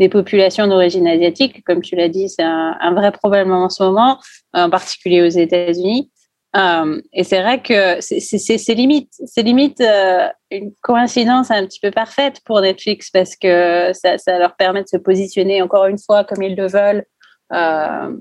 des 0.00 0.08
populations 0.08 0.66
d'origine 0.66 1.06
asiatique. 1.06 1.62
Comme 1.64 1.82
tu 1.82 1.94
l'as 1.94 2.08
dit, 2.08 2.28
c'est 2.28 2.42
un, 2.42 2.94
vrai 2.94 3.12
problème 3.12 3.52
en 3.52 3.68
ce 3.68 3.82
moment, 3.82 4.18
en 4.54 4.70
particulier 4.70 5.22
aux 5.22 5.28
États-Unis. 5.28 6.10
Euh, 6.56 7.00
et 7.12 7.22
c'est 7.22 7.40
vrai 7.40 7.62
que 7.62 8.00
c'est 8.00 8.74
limite, 8.74 9.12
c'est 9.26 9.42
limite 9.42 9.80
euh, 9.80 10.26
une 10.50 10.72
coïncidence 10.80 11.52
un 11.52 11.64
petit 11.64 11.78
peu 11.78 11.92
parfaite 11.92 12.40
pour 12.44 12.60
Netflix 12.60 13.08
parce 13.10 13.36
que 13.36 13.92
ça, 13.92 14.16
leur 14.38 14.56
permet 14.56 14.82
de 14.82 14.88
se 14.88 14.96
positionner 14.96 15.62
encore 15.62 15.86
une 15.86 15.98
fois 15.98 16.24
comme 16.24 16.42
ils 16.42 16.56
le 16.56 16.66
veulent 16.66 17.04
euh, 17.52 18.16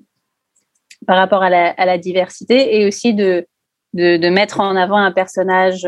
par 1.08 1.18
rapport 1.18 1.42
à 1.42 1.50
la, 1.50 1.98
diversité 1.98 2.80
et 2.80 2.86
aussi 2.86 3.16
de, 3.16 3.48
de, 3.94 4.30
mettre 4.30 4.60
en 4.60 4.76
avant 4.76 4.98
un 4.98 5.12
personnage 5.12 5.88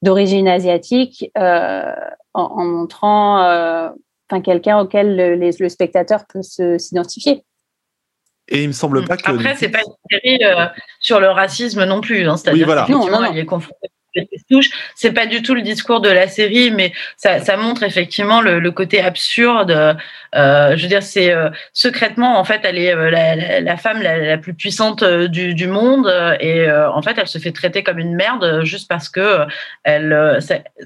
d'origine 0.00 0.48
asiatique 0.48 1.30
en, 1.34 2.64
montrant 2.64 3.92
enfin 4.34 4.42
quelqu'un 4.42 4.78
auquel 4.78 5.16
le, 5.16 5.34
les, 5.34 5.52
le, 5.58 5.68
spectateur 5.68 6.24
peut 6.26 6.42
s'identifier. 6.42 7.44
Et 8.48 8.62
il 8.62 8.68
me 8.68 8.72
semble 8.72 9.02
Mm. 9.02 9.08
pas 9.08 9.16
que. 9.16 9.30
Après, 9.30 9.56
c'est 9.56 9.70
pas 9.70 9.80
une 9.80 9.94
série 10.10 10.44
euh, 10.44 10.66
sur 11.00 11.20
le 11.20 11.28
racisme 11.28 11.84
non 11.84 12.00
plus. 12.00 12.28
Hein, 12.28 12.36
C'est-à-dire 12.36 12.62
Oui, 12.62 12.66
voilà. 12.66 12.86
Non, 12.88 13.08
non, 13.08 13.22
non. 13.22 13.32
il 13.32 13.38
est 13.38 13.46
confronté 13.46 13.88
touche. 14.50 14.70
C'est 14.94 15.12
pas 15.12 15.26
du 15.26 15.42
tout 15.42 15.54
le 15.54 15.62
discours 15.62 16.00
de 16.00 16.08
la 16.08 16.28
série, 16.28 16.70
mais 16.70 16.92
ça, 17.16 17.56
montre 17.56 17.82
effectivement 17.82 18.40
le, 18.40 18.70
côté 18.70 19.00
absurde. 19.00 19.96
Euh, 20.34 20.76
je 20.76 20.82
veux 20.82 20.88
dire, 20.88 21.02
c'est 21.02 21.30
euh, 21.30 21.50
secrètement, 21.72 22.38
en 22.38 22.44
fait, 22.44 22.60
elle 22.64 22.78
est 22.78 22.92
euh, 22.92 23.10
la, 23.60 23.76
femme 23.76 24.02
la, 24.02 24.36
plus 24.38 24.54
puissante 24.54 25.04
du, 25.04 25.66
monde 25.66 26.12
et 26.40 26.70
en 26.70 27.02
fait, 27.02 27.16
elle 27.16 27.28
se 27.28 27.38
fait 27.38 27.52
traiter 27.52 27.82
comme 27.82 27.98
une 27.98 28.14
merde 28.14 28.62
juste 28.64 28.88
parce 28.88 29.08
que 29.08 29.46
elle, 29.84 30.38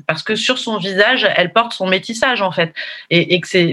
parce 0.07 0.23
que 0.23 0.35
sur 0.35 0.59
son 0.59 0.79
visage, 0.79 1.27
elle 1.37 1.53
porte 1.53 1.73
son 1.73 1.87
métissage 1.87 2.43
en 2.43 2.53
fait, 2.53 2.73
et, 3.11 3.41
que 3.41 3.49
c'est 3.49 3.73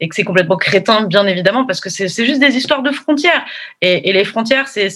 et 0.00 0.08
que 0.08 0.14
c'est 0.14 0.24
complètement 0.24 0.56
crétin, 0.56 1.02
bien 1.02 1.26
évidemment, 1.26 1.64
parce 1.64 1.80
que 1.80 1.88
c'est 1.90 2.08
juste 2.24 2.40
des 2.40 2.56
histoires 2.56 2.82
de 2.82 2.90
frontières. 2.90 3.44
Et, 3.80 4.12
les 4.12 4.24
frontières, 4.24 4.68
c'est 4.68 4.88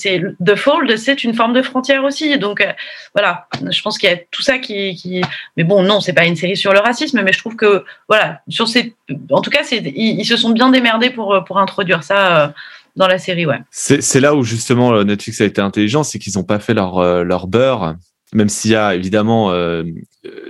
The 0.44 0.54
Fold, 0.54 0.96
c'est 0.96 1.24
une 1.24 1.34
forme 1.34 1.52
de 1.52 1.62
frontière 1.62 2.04
aussi. 2.04 2.38
Donc 2.38 2.66
voilà, 3.14 3.48
je 3.70 3.82
pense 3.82 3.97
qu'il 3.98 4.08
y 4.08 4.12
a 4.12 4.16
tout 4.30 4.42
ça 4.42 4.58
qui. 4.58 5.22
Mais 5.56 5.64
bon, 5.64 5.82
non, 5.82 6.00
c'est 6.00 6.12
pas 6.12 6.24
une 6.24 6.36
série 6.36 6.56
sur 6.56 6.72
le 6.72 6.80
racisme, 6.80 7.20
mais 7.22 7.32
je 7.32 7.38
trouve 7.38 7.56
que 7.56 7.84
voilà, 8.08 8.40
sur 8.48 8.68
ces, 8.68 8.94
en 9.30 9.40
tout 9.40 9.50
cas, 9.50 9.62
ils, 9.70 10.24
se 10.24 10.36
sont 10.36 10.50
bien 10.50 10.70
démerdés 10.70 11.10
pour 11.10 11.44
pour 11.46 11.58
introduire 11.58 12.02
ça. 12.02 12.44
Euh, 12.44 12.48
dans 12.96 13.06
la 13.06 13.18
série, 13.18 13.46
ouais. 13.46 13.60
C'est 13.70 14.18
là 14.18 14.34
où 14.34 14.42
justement 14.42 15.04
Netflix 15.04 15.40
a 15.40 15.44
été 15.44 15.60
intelligent, 15.60 16.02
c'est 16.02 16.18
qu'ils 16.18 16.32
n'ont 16.34 16.42
pas 16.42 16.58
fait 16.58 16.74
leur, 16.74 16.98
euh, 16.98 17.22
leur 17.22 17.46
beurre 17.46 17.94
même 18.34 18.48
s'il 18.48 18.72
y 18.72 18.76
a 18.76 18.94
évidemment 18.94 19.52
euh, 19.52 19.84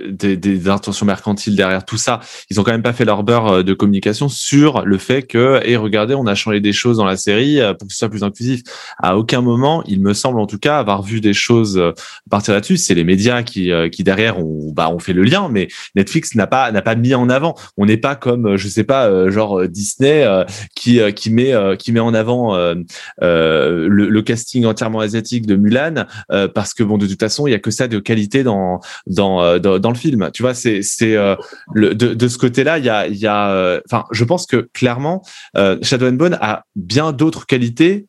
des, 0.09 0.37
des, 0.37 0.69
intentions 0.69 1.05
mercantiles 1.05 1.55
derrière 1.55 1.85
tout 1.85 1.97
ça, 1.97 2.19
ils 2.49 2.59
ont 2.59 2.63
quand 2.63 2.71
même 2.71 2.83
pas 2.83 2.93
fait 2.93 3.05
leur 3.05 3.23
beurre 3.23 3.47
euh, 3.47 3.63
de 3.63 3.73
communication 3.73 4.29
sur 4.29 4.85
le 4.85 4.97
fait 4.97 5.23
que, 5.23 5.61
et 5.63 5.77
regardez, 5.77 6.15
on 6.15 6.27
a 6.27 6.35
changé 6.35 6.59
des 6.59 6.73
choses 6.73 6.97
dans 6.97 7.05
la 7.05 7.17
série 7.17 7.59
euh, 7.59 7.73
pour 7.73 7.87
que 7.87 7.93
ce 7.93 7.99
soit 7.99 8.09
plus 8.09 8.23
inclusif. 8.23 8.61
À 9.01 9.17
aucun 9.17 9.41
moment, 9.41 9.83
il 9.85 10.01
me 10.01 10.13
semble 10.13 10.39
en 10.39 10.47
tout 10.47 10.59
cas 10.59 10.79
avoir 10.79 11.01
vu 11.01 11.21
des 11.21 11.33
choses 11.33 11.81
partir 12.29 12.53
là-dessus. 12.53 12.77
C'est 12.77 12.95
les 12.95 13.03
médias 13.03 13.43
qui, 13.43 13.71
qui 13.91 14.03
derrière 14.03 14.39
ont, 14.39 14.71
bah, 14.73 14.89
ont 14.89 14.99
fait 14.99 15.13
le 15.13 15.23
lien, 15.23 15.49
mais 15.49 15.67
Netflix 15.95 16.35
n'a 16.35 16.47
pas 16.47 16.71
n'a 16.71 16.81
pas 16.81 16.95
mis 16.95 17.13
en 17.13 17.29
avant. 17.29 17.55
On 17.77 17.85
n'est 17.85 17.97
pas 17.97 18.15
comme, 18.15 18.55
je 18.55 18.67
sais 18.67 18.83
pas, 18.83 19.29
genre 19.29 19.67
Disney 19.67 20.25
qui 20.75 20.99
qui 21.13 21.29
met 21.31 21.53
qui 21.77 21.91
met 21.91 21.99
en 21.99 22.13
avant 22.13 22.55
le, 22.57 23.85
le, 23.87 24.21
casting 24.21 24.65
entièrement 24.65 24.99
asiatique 24.99 25.45
de 25.45 25.55
Mulan 25.55 26.05
parce 26.53 26.73
que 26.73 26.83
bon, 26.83 26.97
de 26.97 27.07
toute 27.07 27.19
façon, 27.19 27.47
il 27.47 27.51
y 27.51 27.55
a 27.55 27.59
que 27.59 27.71
ça 27.71 27.87
de 27.87 27.99
qualité 27.99 28.43
dans 28.43 28.79
dans 29.07 29.59
dans, 29.59 29.68
dans 29.77 29.91
le 29.91 29.97
film. 29.97 30.31
Tu 30.33 30.41
vois, 30.41 30.53
c'est 30.53 30.81
c'est 30.81 31.15
euh, 31.15 31.35
de, 31.75 31.93
de 31.93 32.27
ce 32.27 32.37
côté-là, 32.39 32.79
il 32.79 32.85
y 32.85 32.89
a 32.89 33.05
il 33.07 33.17
y 33.17 33.27
a 33.27 33.79
enfin, 33.85 34.05
je 34.11 34.23
pense 34.23 34.47
que 34.47 34.69
clairement 34.73 35.21
euh, 35.57 35.77
Shadow 35.83 36.07
and 36.07 36.13
Bone 36.13 36.37
a 36.41 36.63
bien 36.75 37.11
d'autres 37.11 37.45
qualités 37.45 38.07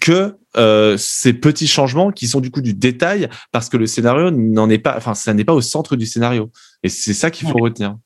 que 0.00 0.36
euh, 0.56 0.96
ces 0.98 1.32
petits 1.32 1.66
changements 1.66 2.10
qui 2.10 2.26
sont 2.26 2.40
du 2.40 2.50
coup 2.50 2.60
du 2.60 2.74
détail 2.74 3.28
parce 3.52 3.68
que 3.68 3.76
le 3.76 3.86
scénario 3.86 4.30
n'en 4.30 4.68
est 4.68 4.78
pas 4.78 4.96
enfin 4.96 5.14
ça 5.14 5.32
n'est 5.32 5.44
pas 5.44 5.54
au 5.54 5.60
centre 5.60 5.96
du 5.96 6.06
scénario 6.06 6.50
et 6.82 6.88
c'est 6.88 7.14
ça 7.14 7.30
qu'il 7.30 7.48
faut 7.48 7.54
ouais. 7.54 7.62
retenir. 7.70 7.96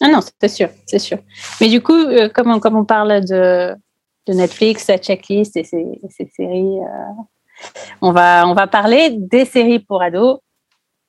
Ah 0.00 0.08
non, 0.08 0.18
c'est 0.20 0.48
sûr, 0.48 0.68
c'est 0.86 0.98
sûr. 0.98 1.18
Mais 1.60 1.68
du 1.68 1.80
coup, 1.80 1.94
euh, 1.94 2.28
comme, 2.28 2.50
on, 2.50 2.58
comme 2.58 2.76
on 2.76 2.84
parle 2.84 3.24
de, 3.24 3.72
de 4.26 4.32
Netflix, 4.32 4.84
sa 4.84 4.98
checklist 4.98 5.56
et 5.56 5.62
ses, 5.62 5.84
ses 6.10 6.26
séries, 6.26 6.80
euh, 6.80 7.22
on, 8.00 8.10
va, 8.10 8.48
on 8.48 8.54
va 8.54 8.66
parler 8.66 9.10
des 9.16 9.44
séries 9.44 9.78
pour 9.78 10.02
ados 10.02 10.40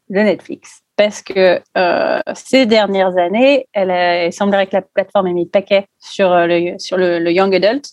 de 0.09 0.19
Netflix. 0.19 0.82
Parce 0.95 1.21
que 1.21 1.59
euh, 1.77 2.19
ces 2.35 2.65
dernières 2.65 3.17
années, 3.17 3.67
elle 3.73 3.89
a, 3.89 4.25
il 4.27 4.33
semblerait 4.33 4.67
que 4.67 4.75
la 4.75 4.81
plateforme 4.83 5.27
ait 5.27 5.33
mis 5.33 5.45
le 5.45 5.49
paquet 5.49 5.87
sur 5.99 6.29
le, 6.29 6.77
sur 6.77 6.97
le, 6.97 7.31
Young 7.31 7.55
Adult, 7.55 7.85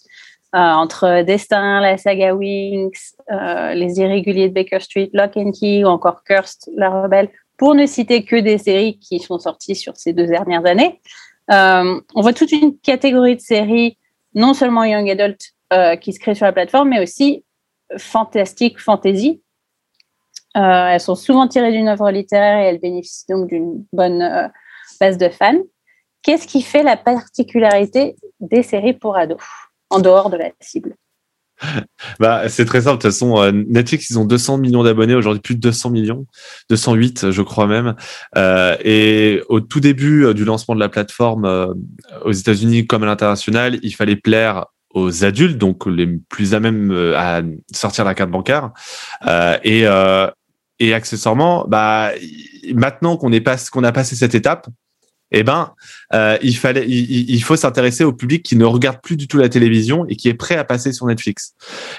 euh, 0.54 0.58
entre 0.58 1.22
Destin, 1.22 1.80
la 1.80 1.96
saga 1.96 2.34
Wings, 2.34 3.12
euh, 3.30 3.72
Les 3.72 4.00
Irréguliers 4.00 4.48
de 4.48 4.54
Baker 4.54 4.80
Street, 4.80 5.08
Lock 5.12 5.36
and 5.36 5.52
Key 5.52 5.84
ou 5.84 5.86
encore 5.86 6.24
Cursed, 6.24 6.72
La 6.76 6.90
Rebelle, 6.90 7.28
pour 7.56 7.76
ne 7.76 7.86
citer 7.86 8.24
que 8.24 8.34
des 8.34 8.58
séries 8.58 8.98
qui 8.98 9.20
sont 9.20 9.38
sorties 9.38 9.76
sur 9.76 9.96
ces 9.96 10.12
deux 10.12 10.26
dernières 10.26 10.66
années. 10.66 11.00
Euh, 11.52 12.00
on 12.14 12.22
voit 12.22 12.32
toute 12.32 12.50
une 12.50 12.76
catégorie 12.78 13.36
de 13.36 13.40
séries, 13.40 13.96
non 14.34 14.52
seulement 14.54 14.82
Young 14.82 15.08
Adult, 15.08 15.40
euh, 15.72 15.94
qui 15.94 16.12
se 16.12 16.18
créent 16.18 16.34
sur 16.34 16.46
la 16.46 16.52
plateforme, 16.52 16.88
mais 16.88 17.00
aussi 17.00 17.44
fantastique, 17.96 18.80
fantasy. 18.80 19.42
Euh, 20.56 20.86
elles 20.88 21.00
sont 21.00 21.14
souvent 21.14 21.46
tirées 21.46 21.72
d'une 21.72 21.88
œuvre 21.88 22.10
littéraire 22.10 22.58
et 22.58 22.68
elles 22.68 22.80
bénéficient 22.80 23.26
donc 23.28 23.48
d'une 23.48 23.84
bonne 23.92 24.22
euh, 24.22 24.48
base 25.00 25.16
de 25.16 25.28
fans. 25.28 25.62
Qu'est-ce 26.22 26.46
qui 26.46 26.62
fait 26.62 26.82
la 26.82 26.96
particularité 26.96 28.16
des 28.40 28.62
séries 28.62 28.92
pour 28.92 29.16
ados, 29.16 29.40
en 29.90 30.00
dehors 30.00 30.30
de 30.30 30.36
la 30.36 30.50
cible? 30.60 30.94
Bah, 32.18 32.48
c'est 32.48 32.64
très 32.64 32.82
simple. 32.82 32.96
De 32.96 33.02
toute 33.02 33.12
façon, 33.12 33.40
euh, 33.40 33.52
Netflix, 33.52 34.08
ils 34.10 34.18
ont 34.18 34.24
200 34.24 34.58
millions 34.58 34.82
d'abonnés 34.82 35.14
aujourd'hui, 35.14 35.40
plus 35.40 35.54
de 35.54 35.60
200 35.60 35.90
millions, 35.90 36.26
208, 36.70 37.30
je 37.30 37.42
crois 37.42 37.66
même. 37.66 37.94
Et 38.84 39.42
au 39.48 39.60
tout 39.60 39.80
début 39.80 40.32
du 40.34 40.44
lancement 40.44 40.74
de 40.74 40.80
la 40.80 40.88
plateforme 40.88 41.74
aux 42.24 42.32
États-Unis 42.32 42.86
comme 42.86 43.02
à 43.02 43.06
l'international, 43.06 43.78
il 43.82 43.94
fallait 43.94 44.16
plaire 44.16 44.66
aux 44.94 45.24
adultes, 45.24 45.58
donc 45.58 45.86
les 45.86 46.06
plus 46.06 46.54
à 46.54 46.60
même 46.60 46.90
à 47.14 47.42
sortir 47.72 48.04
la 48.04 48.14
carte 48.14 48.30
bancaire. 48.30 48.70
Et, 49.62 49.86
et 50.80 50.94
accessoirement, 50.94 51.66
bah, 51.68 52.10
maintenant 52.74 53.16
qu'on 53.16 53.32
est 53.32 53.40
pas, 53.40 53.56
qu'on 53.70 53.84
a 53.84 53.92
passé 53.92 54.16
cette 54.16 54.34
étape, 54.34 54.66
eh 55.32 55.42
ben, 55.42 55.72
euh, 56.12 56.36
il 56.42 56.56
fallait, 56.56 56.86
il, 56.88 57.30
il 57.30 57.42
faut 57.42 57.56
s'intéresser 57.56 58.04
au 58.04 58.12
public 58.12 58.42
qui 58.42 58.56
ne 58.56 58.64
regarde 58.64 59.00
plus 59.02 59.16
du 59.16 59.28
tout 59.28 59.38
la 59.38 59.48
télévision 59.48 60.04
et 60.08 60.16
qui 60.16 60.28
est 60.28 60.34
prêt 60.34 60.56
à 60.56 60.64
passer 60.64 60.92
sur 60.92 61.06
Netflix. 61.06 61.54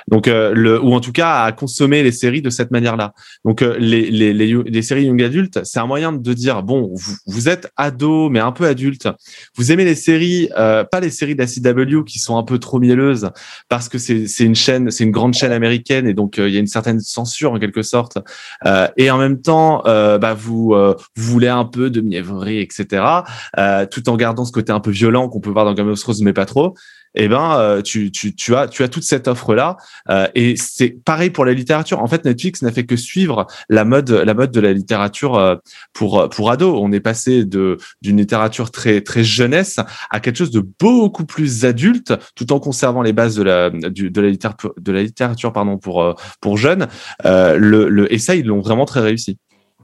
Donc, 0.10 0.28
euh, 0.28 0.54
le, 0.54 0.82
ou 0.82 0.94
en 0.94 1.00
tout 1.00 1.12
cas 1.12 1.44
à 1.44 1.52
consommer 1.52 2.04
les 2.04 2.12
séries 2.12 2.42
de 2.42 2.50
cette 2.50 2.72
manière-là. 2.72 3.14
Donc, 3.46 3.62
euh, 3.62 3.78
les, 3.80 4.12
les, 4.12 4.34
les, 4.34 4.54
les, 4.66 4.82
séries 4.82 5.06
young 5.06 5.22
adultes, 5.22 5.62
c'est 5.64 5.80
un 5.80 5.86
moyen 5.86 6.12
de 6.12 6.34
dire 6.34 6.64
bon, 6.64 6.92
vous, 6.94 7.16
vous, 7.26 7.50
êtes 7.50 7.72
ado 7.78 8.30
mais 8.30 8.40
un 8.40 8.52
peu 8.52 8.66
adulte. 8.66 9.08
Vous 9.56 9.72
aimez 9.72 9.86
les 9.86 9.96
séries, 9.96 10.50
euh, 10.58 10.84
pas 10.84 11.00
les 11.00 11.10
séries 11.10 11.36
de 11.36 12.02
qui 12.04 12.20
sont 12.20 12.38
un 12.38 12.44
peu 12.44 12.60
trop 12.60 12.80
mielleuses 12.80 13.30
parce 13.68 13.90
que 13.90 13.98
c'est 13.98 14.44
une 14.44 14.56
chaîne, 14.56 14.92
c'est 14.92 15.04
une 15.04 15.12
grande 15.12 15.34
chaîne 15.34 15.52
américaine 15.52 16.08
et 16.08 16.14
donc 16.14 16.40
euh, 16.40 16.48
il 16.48 16.54
y 16.54 16.58
a 16.58 16.60
une 16.60 16.68
certaine 16.68 17.00
censure 17.00 17.54
en 17.54 17.60
quelque 17.60 17.82
sorte. 17.82 18.18
Euh, 18.66 18.88
et 18.98 19.12
en 19.12 19.18
même 19.18 19.42
temps, 19.42 19.82
bah, 19.84 20.34
vous 20.34 20.74
vous 21.16 21.32
voulez 21.32 21.48
un 21.48 21.66
peu 21.66 21.90
de 21.90 22.02
mièvrerie, 22.02 22.60
etc 22.60 23.21
euh, 23.58 23.86
tout 23.86 24.10
en 24.10 24.16
gardant 24.16 24.46
ce 24.46 24.52
côté 24.52 24.72
un 24.72 24.80
peu 24.80 24.92
violent 24.92 25.30
qu'on 25.30 25.40
peut 25.40 25.50
voir 25.50 25.66
dans 25.66 25.74
Game 25.74 25.90
of 25.90 26.00
Thrones, 26.00 26.18
mais 26.22 26.34
pas 26.34 26.46
trop 26.46 26.76
eh 27.14 27.28
ben 27.28 27.56
euh, 27.58 27.82
tu, 27.82 28.12
as 28.56 28.88
toute 28.88 29.04
cette 29.04 29.28
offre 29.28 29.54
là 29.54 29.78
euh, 30.10 30.28
et 30.34 30.56
c'est 30.56 30.90
pareil 30.90 31.30
pour 31.30 31.46
la 31.46 31.54
littérature. 31.54 32.02
En 32.02 32.08
fait, 32.08 32.24
Netflix 32.24 32.62
n'a 32.62 32.72
fait 32.72 32.86
que 32.86 32.96
suivre 32.96 33.48
la 33.70 33.84
mode 33.84 34.06
de 34.06 34.60
la 34.60 34.74
littérature 34.74 35.60
pour 35.94 36.30
pour 36.30 36.52
ados. 36.52 36.80
On 36.82 36.92
est 36.92 37.02
passé 37.02 37.44
d'une 37.46 37.78
littérature 38.18 38.72
très 38.72 39.04
jeunesse 39.24 39.78
à 40.10 40.20
quelque 40.20 40.38
chose 40.38 40.52
de 40.52 40.66
beaucoup 40.80 41.26
plus 41.26 41.66
adulte, 41.66 42.14
tout 42.36 42.54
en 42.54 42.60
conservant 42.60 43.02
les 43.02 43.14
bases 43.14 43.36
de 43.36 43.44
la 43.44 45.02
littérature 45.02 45.54
pardon 45.54 45.78
pour 45.78 46.58
jeunes. 46.58 46.88
le 47.26 48.08
et 48.10 48.20
ça 48.20 48.36
ils 48.36 48.46
l'ont 48.46 48.62
vraiment 48.62 48.86
très 48.86 49.02
réussi. 49.02 49.38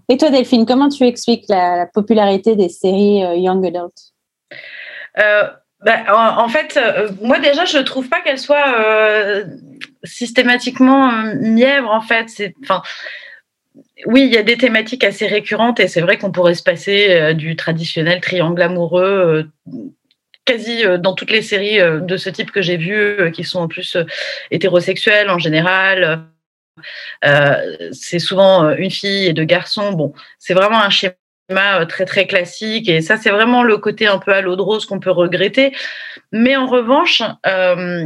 Et 0.09 0.17
toi 0.17 0.29
Delphine, 0.29 0.65
comment 0.65 0.89
tu 0.89 1.03
expliques 1.05 1.45
la, 1.49 1.77
la 1.77 1.85
popularité 1.85 2.55
des 2.55 2.69
séries 2.69 3.19
young 3.41 3.65
adult? 3.65 3.93
Euh, 5.19 5.49
bah, 5.85 6.03
en, 6.39 6.49
fait, 6.49 6.75
euh, 6.77 7.09
moi 7.21 7.37
déjà, 7.39 7.65
je 7.65 7.77
trouve 7.77 8.09
pas 8.09 8.21
qu'elle 8.21 8.39
soit 8.39 8.79
euh, 8.79 9.45
systématiquement 10.03 11.11
euh, 11.11 11.35
mièvre. 11.39 11.91
En 11.91 12.01
fait, 12.01 12.51
oui, 14.07 14.23
il 14.25 14.33
y 14.33 14.37
a 14.37 14.43
des 14.43 14.57
thématiques 14.57 15.03
assez 15.03 15.27
récurrentes 15.27 15.79
et 15.79 15.87
c'est 15.87 16.01
vrai 16.01 16.17
qu'on 16.17 16.31
pourrait 16.31 16.55
se 16.55 16.63
passer 16.63 17.33
du 17.35 17.55
traditionnel 17.55 18.21
triangle 18.21 18.61
amoureux. 18.61 19.49
quasi 20.45 20.83
dans 20.99 21.13
toutes 21.13 21.31
les 21.31 21.41
séries 21.41 21.79
de 21.79 22.17
ce 22.17 22.29
type 22.29 22.51
que 22.51 22.61
j'ai 22.61 22.77
vues, 22.77 23.31
qui 23.31 23.43
sont 23.43 23.59
en 23.59 23.67
plus 23.67 23.97
hétérosexuelles 24.49 25.29
en 25.29 25.39
général, 25.39 26.27
c'est 27.91 28.19
souvent 28.19 28.69
une 28.75 28.91
fille 28.91 29.25
et 29.25 29.33
deux 29.33 29.45
garçons. 29.45 29.91
Bon, 29.91 30.13
c'est 30.39 30.53
vraiment 30.53 30.81
un 30.81 30.89
schéma 30.89 31.15
euh, 31.49 31.85
très 31.85 32.03
très 32.03 32.27
classique 32.27 32.89
et 32.89 32.99
ça 32.99 33.15
c'est 33.15 33.29
vraiment 33.29 33.63
le 33.63 33.77
côté 33.77 34.05
un 34.05 34.17
peu 34.19 34.33
à 34.33 34.41
l'eau 34.41 34.57
de 34.57 34.61
rose 34.61 34.85
qu'on 34.85 34.99
peut 34.99 35.11
regretter 35.11 35.73
mais 36.33 36.57
en 36.57 36.67
revanche 36.67 37.21
euh, 37.45 38.05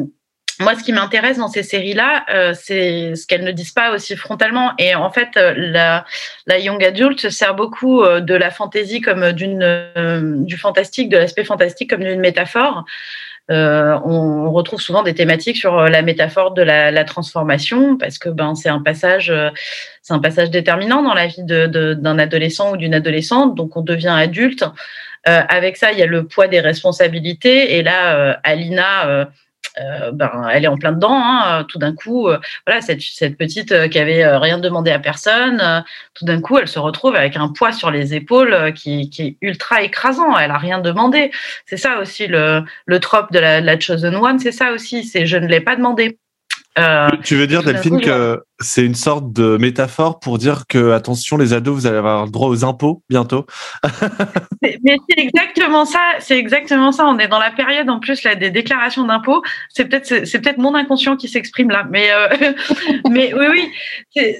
moi, 0.59 0.75
ce 0.75 0.83
qui 0.83 0.93
m'intéresse 0.93 1.37
dans 1.37 1.47
ces 1.47 1.63
séries-là, 1.63 2.23
euh, 2.29 2.53
c'est 2.53 3.15
ce 3.15 3.25
qu'elles 3.25 3.43
ne 3.43 3.51
disent 3.51 3.71
pas 3.71 3.95
aussi 3.95 4.15
frontalement. 4.15 4.73
Et 4.77 4.93
en 4.93 5.09
fait, 5.09 5.29
la, 5.35 6.05
young 6.47 6.83
adult 6.83 7.31
sert 7.31 7.55
beaucoup 7.55 8.03
de 8.03 8.35
la 8.35 8.51
fantaisie 8.51 9.01
comme 9.01 9.31
du 9.31 10.57
fantastique, 10.57 11.09
de 11.09 11.17
l'aspect 11.17 11.45
fantastique 11.45 11.89
comme 11.89 12.03
d'une 12.03 12.19
métaphore. 12.19 12.85
Euh, 13.49 13.99
on 14.05 14.51
retrouve 14.51 14.79
souvent 14.79 15.03
des 15.03 15.13
thématiques 15.13 15.57
sur 15.57 15.77
euh, 15.77 15.89
la 15.89 16.03
métaphore 16.03 16.51
de 16.51 16.61
la, 16.61 17.03
transformation 17.03 17.97
parce 17.97 18.19
que 18.19 18.29
ben 18.29 18.53
c'est 18.55 18.69
un 18.69 18.81
passage, 18.81 19.29
euh, 19.31 19.49
c'est 20.01 20.13
un 20.13 20.19
passage 20.19 20.51
déterminant 20.51 21.01
dans 21.01 21.15
la 21.15 21.27
vie 21.27 21.43
d'un 21.43 22.19
adolescent 22.19 22.73
ou 22.73 22.77
d'une 22.77 22.93
adolescente. 22.93 23.55
Donc 23.55 23.75
on 23.75 23.81
devient 23.81 24.15
adulte. 24.15 24.63
avec 25.25 25.77
ça, 25.77 25.91
il 25.91 25.99
y 25.99 26.03
a 26.03 26.05
le 26.05 26.25
poids 26.25 26.47
des 26.47 26.59
responsabilités. 26.59 27.77
Et 27.77 27.83
là, 27.83 28.39
Alina 28.43 29.27
euh, 29.79 30.11
ben, 30.11 30.47
elle 30.51 30.65
est 30.65 30.67
en 30.67 30.77
plein 30.77 30.91
dedans. 30.91 31.13
Hein, 31.15 31.65
tout 31.67 31.77
d'un 31.79 31.93
coup, 31.93 32.27
euh, 32.27 32.39
voilà, 32.65 32.81
cette, 32.81 33.01
cette 33.01 33.37
petite 33.37 33.71
euh, 33.71 33.87
qui 33.87 33.99
avait 33.99 34.27
rien 34.37 34.57
demandé 34.57 34.91
à 34.91 34.99
personne, 34.99 35.83
tout 36.13 36.25
d'un 36.25 36.41
coup, 36.41 36.57
elle 36.57 36.67
se 36.67 36.79
retrouve 36.79 37.15
avec 37.15 37.35
un 37.37 37.49
poids 37.49 37.71
sur 37.71 37.91
les 37.91 38.13
épaules 38.13 38.73
qui, 38.73 39.09
qui 39.09 39.21
est 39.23 39.37
ultra 39.41 39.81
écrasant. 39.81 40.37
Elle 40.37 40.51
a 40.51 40.57
rien 40.57 40.79
demandé. 40.79 41.31
C'est 41.65 41.77
ça 41.77 41.99
aussi 41.99 42.27
le, 42.27 42.63
le 42.85 42.99
trope 42.99 43.31
de 43.31 43.39
la, 43.39 43.61
de 43.61 43.65
la 43.65 43.79
chosen 43.79 44.15
one. 44.15 44.39
C'est 44.39 44.51
ça 44.51 44.71
aussi. 44.71 45.03
C'est 45.03 45.25
je 45.25 45.37
ne 45.37 45.47
l'ai 45.47 45.61
pas 45.61 45.75
demandé. 45.75 46.17
Euh, 46.79 47.09
tu 47.23 47.35
veux 47.35 47.47
dire, 47.47 47.63
Delphine, 47.63 47.99
que 47.99 48.41
c'est 48.59 48.85
une 48.85 48.95
sorte 48.95 49.33
de 49.33 49.57
métaphore 49.57 50.19
pour 50.19 50.37
dire 50.37 50.63
que, 50.67 50.91
attention, 50.91 51.35
les 51.35 51.53
ados, 51.53 51.81
vous 51.81 51.87
allez 51.87 51.97
avoir 51.97 52.25
le 52.25 52.31
droit 52.31 52.47
aux 52.47 52.63
impôts 52.63 53.03
bientôt? 53.09 53.45
Mais 54.61 54.97
c'est 55.09 55.19
exactement 55.19 55.83
ça, 55.85 55.99
c'est 56.19 56.37
exactement 56.37 56.91
ça. 56.91 57.05
On 57.07 57.19
est 57.19 57.27
dans 57.27 57.39
la 57.39 57.51
période, 57.51 57.89
en 57.89 57.99
plus, 57.99 58.23
là, 58.23 58.35
des 58.35 58.51
déclarations 58.51 59.05
d'impôts. 59.05 59.41
C'est 59.69 59.85
peut-être, 59.85 60.25
c'est 60.25 60.39
peut-être 60.39 60.59
mon 60.59 60.73
inconscient 60.73 61.17
qui 61.17 61.27
s'exprime 61.27 61.69
là. 61.69 61.85
Mais, 61.89 62.09
euh, 62.11 62.53
mais 63.09 63.33
oui, 63.33 63.47
oui 64.15 64.35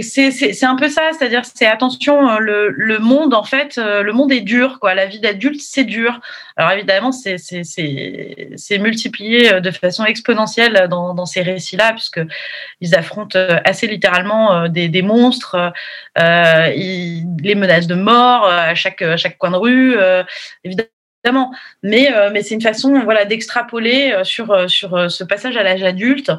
c'est 0.00 0.64
un 0.64 0.76
peu 0.76 0.88
ça, 0.88 1.10
c'est-à-dire 1.12 1.42
c'est 1.44 1.66
attention, 1.66 2.28
euh, 2.28 2.38
le, 2.38 2.68
le, 2.70 2.98
monde 2.98 3.34
en 3.34 3.44
fait, 3.44 3.78
euh, 3.78 4.02
le 4.02 4.12
monde 4.12 4.32
est 4.32 4.40
dur, 4.40 4.78
quoi. 4.80 4.94
La 4.94 5.06
vie 5.06 5.20
d'adulte, 5.20 5.60
c'est 5.60 5.84
dur. 5.84 6.20
Alors 6.56 6.72
évidemment, 6.72 7.12
c'est 7.12 8.78
multiplié 8.78 9.52
euh, 9.52 9.60
de 9.60 9.70
façon 9.70 10.04
exponentielle 10.04 10.86
dans, 10.90 11.14
dans 11.14 11.26
ces 11.26 11.42
récits-là, 11.42 11.92
puisque 11.92 12.20
ils 12.80 12.94
affrontent 12.94 13.38
assez 13.64 13.86
littéralement 13.86 14.68
des, 14.68 14.88
des 14.88 15.02
monstres, 15.02 15.72
euh, 16.18 16.72
ils, 16.74 17.26
les 17.42 17.54
menaces 17.54 17.86
de 17.86 17.94
mort 17.94 18.46
à 18.46 18.74
chaque, 18.74 19.02
à 19.02 19.16
chaque 19.16 19.38
coin 19.38 19.50
de 19.50 19.56
rue. 19.56 19.96
Euh, 19.98 20.24
évidemment, 20.64 20.88
mais, 21.82 22.12
euh, 22.12 22.30
mais 22.32 22.42
c'est 22.42 22.54
une 22.54 22.60
façon 22.60 23.04
d'extrapoler 23.28 24.12
euh, 24.12 24.24
sur, 24.24 24.52
euh, 24.52 25.08
ce 25.08 25.24
passage 25.24 25.56
à 25.56 25.62
l'âge 25.62 25.82
adulte, 25.82 26.32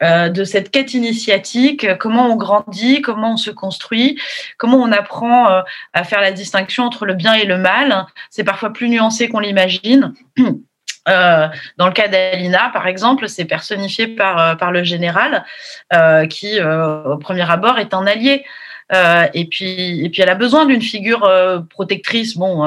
de 0.00 0.42
cette 0.42 0.72
quête 0.72 0.94
initiatique, 0.94 1.86
comment 1.98 2.26
on 2.26 2.34
grandit, 2.34 3.02
comment 3.02 3.34
on 3.34 3.36
se 3.36 3.52
construit, 3.52 4.18
comment 4.58 4.78
on 4.78 4.90
apprend 4.90 5.62
à 5.92 6.02
faire 6.02 6.20
la 6.20 6.32
distinction 6.32 6.82
entre 6.82 7.06
le 7.06 7.14
bien 7.14 7.34
et 7.34 7.44
le 7.44 7.56
mal. 7.56 8.06
C'est 8.28 8.42
parfois 8.42 8.72
plus 8.72 8.88
nuancé 8.88 9.28
qu'on 9.28 9.38
l'imagine. 9.38 10.12
dans 11.06 11.86
le 11.86 11.92
cas 11.92 12.08
d'Alina, 12.08 12.70
par 12.72 12.88
exemple, 12.88 13.28
c'est 13.28 13.44
personnifié 13.44 14.08
par, 14.08 14.56
par 14.56 14.72
le 14.72 14.82
général, 14.82 15.44
qui, 16.28 16.60
au 16.60 17.16
premier 17.18 17.48
abord, 17.48 17.78
est 17.78 17.94
un 17.94 18.04
allié. 18.04 18.44
et, 18.92 19.44
puis, 19.48 20.04
et 20.04 20.10
puis, 20.10 20.20
elle 20.20 20.30
a 20.30 20.34
besoin 20.34 20.66
d'une 20.66 20.82
figure 20.82 21.30
protectrice. 21.70 22.36
Bon, 22.36 22.64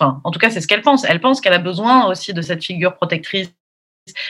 en 0.00 0.30
tout 0.30 0.38
cas, 0.38 0.50
c'est 0.50 0.60
ce 0.60 0.66
qu'elle 0.66 0.82
pense. 0.82 1.04
Elle 1.04 1.20
pense 1.20 1.40
qu'elle 1.40 1.52
a 1.52 1.58
besoin 1.58 2.06
aussi 2.06 2.32
de 2.34 2.42
cette 2.42 2.64
figure 2.64 2.94
protectrice 2.94 3.50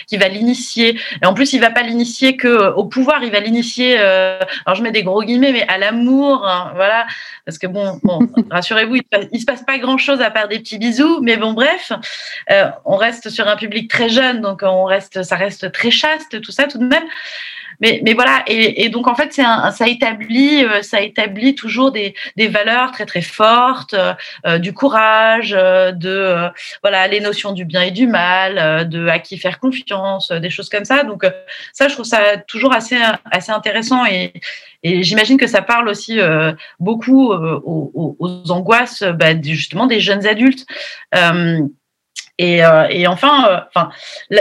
qui 0.06 0.16
va 0.16 0.28
l'initier. 0.28 0.98
Et 1.22 1.26
en 1.26 1.34
plus, 1.34 1.52
il 1.52 1.60
va 1.60 1.70
pas 1.70 1.82
l'initier 1.82 2.36
que 2.36 2.48
euh, 2.48 2.72
au 2.74 2.84
pouvoir, 2.84 3.22
il 3.22 3.30
va 3.30 3.40
l'initier. 3.40 3.96
Euh, 3.98 4.38
alors 4.66 4.76
je 4.76 4.82
mets 4.82 4.92
des 4.92 5.02
gros 5.02 5.22
guillemets, 5.22 5.52
mais 5.52 5.66
à 5.68 5.78
l'amour, 5.78 6.46
hein, 6.46 6.72
voilà. 6.74 7.06
Parce 7.44 7.58
que 7.58 7.66
bon, 7.66 7.98
bon 8.02 8.20
rassurez-vous, 8.50 8.96
il, 8.96 9.02
ne 9.32 9.38
se 9.38 9.44
passe 9.44 9.62
pas 9.64 9.78
grand-chose 9.78 10.20
à 10.20 10.30
part 10.30 10.48
des 10.48 10.58
petits 10.58 10.78
bisous. 10.78 11.20
Mais 11.22 11.36
bon, 11.36 11.52
bref, 11.52 11.92
euh, 12.50 12.66
on 12.84 12.96
reste 12.96 13.30
sur 13.30 13.48
un 13.48 13.56
public 13.56 13.90
très 13.90 14.08
jeune, 14.08 14.40
donc 14.40 14.60
on 14.62 14.84
reste, 14.84 15.22
ça 15.22 15.36
reste 15.36 15.72
très 15.72 15.90
chaste, 15.90 16.40
tout 16.40 16.52
ça, 16.52 16.64
tout 16.64 16.78
de 16.78 16.86
même 16.86 17.04
mais, 17.80 18.00
mais 18.04 18.14
voilà, 18.14 18.42
et, 18.46 18.84
et 18.84 18.88
donc 18.88 19.08
en 19.08 19.14
fait, 19.14 19.38
un, 19.38 19.70
ça 19.70 19.88
établit, 19.88 20.64
euh, 20.64 20.82
ça 20.82 21.00
établit 21.00 21.54
toujours 21.54 21.92
des, 21.92 22.14
des 22.36 22.48
valeurs 22.48 22.92
très 22.92 23.06
très 23.06 23.22
fortes, 23.22 23.94
euh, 24.46 24.58
du 24.58 24.72
courage, 24.72 25.54
euh, 25.56 25.92
de 25.92 26.48
voilà 26.82 27.08
les 27.08 27.20
notions 27.20 27.52
du 27.52 27.64
bien 27.64 27.82
et 27.82 27.90
du 27.90 28.06
mal, 28.06 28.88
de 28.88 29.08
à 29.08 29.18
qui 29.18 29.38
faire 29.38 29.58
confiance, 29.58 30.30
des 30.30 30.50
choses 30.50 30.68
comme 30.68 30.84
ça. 30.84 31.04
Donc 31.04 31.24
ça, 31.72 31.88
je 31.88 31.94
trouve 31.94 32.06
ça 32.06 32.36
toujours 32.46 32.74
assez 32.74 32.98
assez 33.30 33.52
intéressant 33.52 34.04
et, 34.06 34.32
et 34.82 35.02
j'imagine 35.02 35.38
que 35.38 35.46
ça 35.46 35.62
parle 35.62 35.88
aussi 35.88 36.18
beaucoup 36.78 37.32
aux, 37.32 38.16
aux, 38.18 38.50
angoisses 38.50 39.02
bah, 39.02 39.40
justement 39.42 39.86
des 39.86 40.00
jeunes 40.00 40.26
adultes. 40.26 40.66
Et, 42.40 42.64
euh, 42.64 42.86
et, 42.88 43.06
enfin, 43.06 43.68
euh, 43.76 43.86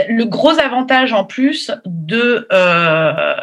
le 0.08 0.24
gros 0.24 0.58
avantage 0.58 1.12
en 1.12 1.24
plus 1.24 1.70
de, 1.84 2.48
euh, 2.50 3.36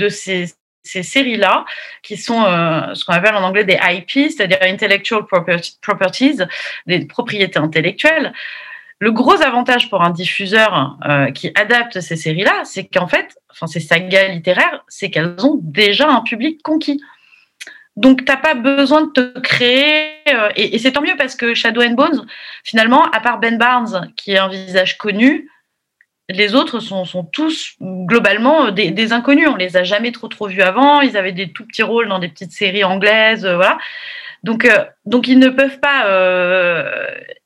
ces 0.00 1.02
séries-là, 1.04 1.64
qui 2.02 2.16
sont 2.16 2.42
ce 2.42 3.04
qu'on 3.04 3.12
appelle 3.12 3.36
en 3.36 3.42
anglais 3.44 3.62
des 3.62 3.78
IP, 3.80 4.32
c'est-à-dire 4.32 4.58
intellectual 4.62 5.22
properties, 5.26 6.38
des 6.86 7.06
propriétés 7.06 7.60
intellectuelles. 7.60 8.32
Le 8.98 9.12
gros 9.12 9.40
avantage 9.42 9.90
pour 9.90 10.02
un 10.02 10.10
diffuseur 10.10 10.98
qui 11.34 11.52
adapte 11.54 12.00
ces 12.00 12.16
séries-là, 12.16 12.62
c'est 12.64 12.86
qu'en 12.86 13.06
fait, 13.06 13.36
enfin 13.50 13.68
ces 13.68 13.80
sagas 13.80 14.28
littéraires, 14.28 14.82
c'est 14.88 15.10
qu'elles 15.10 15.36
ont 15.44 15.60
déjà 15.62 16.08
un 16.08 16.22
public 16.22 16.62
conquis. 16.64 17.00
Donc, 17.98 18.24
tu 18.24 18.30
n'as 18.30 18.36
pas 18.36 18.54
besoin 18.54 19.02
de 19.06 19.10
te 19.10 19.40
créer. 19.40 20.12
Euh, 20.32 20.50
et, 20.54 20.78
c'est 20.78 20.92
tant 20.92 21.02
mieux 21.02 21.16
parce 21.18 21.34
que 21.34 21.52
Shadow 21.52 21.82
and 21.82 21.94
Bones, 21.94 22.26
finalement, 22.62 23.02
à 23.10 23.18
part 23.18 23.40
Ben 23.40 23.58
Barnes, 23.58 24.12
qui 24.16 24.30
est 24.32 24.38
un 24.38 24.48
visage 24.48 24.98
connu, 24.98 25.50
les 26.28 26.54
autres 26.54 26.78
sont, 26.78 27.24
tous 27.24 27.74
globalement 27.80 28.66
euh, 28.66 28.70
des, 28.70 29.12
inconnus. 29.12 29.48
On 29.48 29.56
les 29.56 29.76
a 29.76 29.82
jamais 29.82 30.12
trop 30.12 30.28
trop 30.28 30.46
vus 30.46 30.62
avant. 30.62 31.00
Ils 31.00 31.16
avaient 31.16 31.32
des 31.32 31.50
tout 31.50 31.66
petits 31.66 31.82
rôles 31.82 32.06
dans 32.06 32.20
des 32.20 32.28
petites 32.28 32.52
séries 32.52 32.84
anglaises, 32.84 33.44
euh, 33.44 33.56
voilà. 33.56 33.78
Donc, 34.44 34.70
donc 35.04 35.26
ils 35.26 35.40
ne 35.40 35.48
peuvent 35.48 35.80
pas 35.80 36.06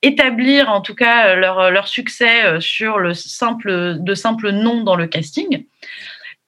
établir 0.03 0.69
en 0.69 0.83
tout 0.83 0.95
cas 0.95 1.35
leur, 1.35 1.71
leur 1.71 1.89
succès 1.89 2.61
sur 2.61 2.99
le 2.99 3.15
simple 3.15 3.97
de 3.99 4.15
simples 4.15 4.51
noms 4.51 4.83
dans 4.83 4.95
le 4.95 5.07
casting. 5.07 5.65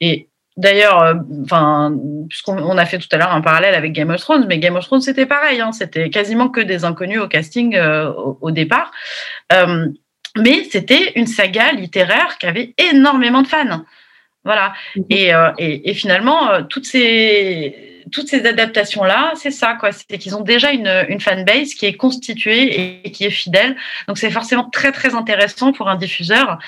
Et 0.02 0.28
D'ailleurs, 0.56 1.02
euh, 1.02 1.14
enfin, 1.42 1.96
puisqu'on 2.28 2.78
a 2.78 2.86
fait 2.86 2.98
tout 2.98 3.08
à 3.10 3.16
l'heure 3.16 3.32
un 3.32 3.40
parallèle 3.40 3.74
avec 3.74 3.92
Game 3.92 4.10
of 4.10 4.20
Thrones, 4.20 4.46
mais 4.48 4.58
Game 4.58 4.76
of 4.76 4.84
Thrones 4.84 5.00
c'était 5.00 5.26
pareil, 5.26 5.60
hein, 5.60 5.72
c'était 5.72 6.10
quasiment 6.10 6.48
que 6.48 6.60
des 6.60 6.84
inconnus 6.84 7.18
au 7.18 7.26
casting 7.26 7.74
euh, 7.74 8.12
au, 8.40 8.52
départ, 8.52 8.92
euh, 9.52 9.88
mais 10.36 10.62
c'était 10.70 11.12
une 11.16 11.26
saga 11.26 11.72
littéraire 11.72 12.38
qui 12.38 12.46
avait 12.46 12.72
énormément 12.78 13.42
de 13.42 13.48
fans, 13.48 13.84
voilà. 14.44 14.74
Mhm. 14.94 15.04
Et, 15.10 15.32
et, 15.58 15.94
finalement, 15.94 16.62
toutes 16.68 16.86
ces 16.86 17.93
toutes 18.12 18.28
ces 18.28 18.46
adaptations-là, 18.46 19.32
c'est 19.36 19.50
ça, 19.50 19.74
quoi. 19.78 19.90
C'est 19.92 20.18
qu'ils 20.18 20.34
ont 20.36 20.42
déjà 20.42 20.70
une, 20.72 20.90
une 21.08 21.20
fanbase 21.20 21.74
qui 21.74 21.86
est 21.86 21.94
constituée 21.94 23.02
et 23.06 23.10
qui 23.10 23.24
est 23.24 23.30
fidèle. 23.30 23.76
Donc, 24.08 24.18
c'est 24.18 24.30
forcément 24.30 24.68
très, 24.70 24.92
très 24.92 25.14
intéressant 25.14 25.72
pour 25.72 25.88
un 25.88 25.96
diffuseur 25.96 26.58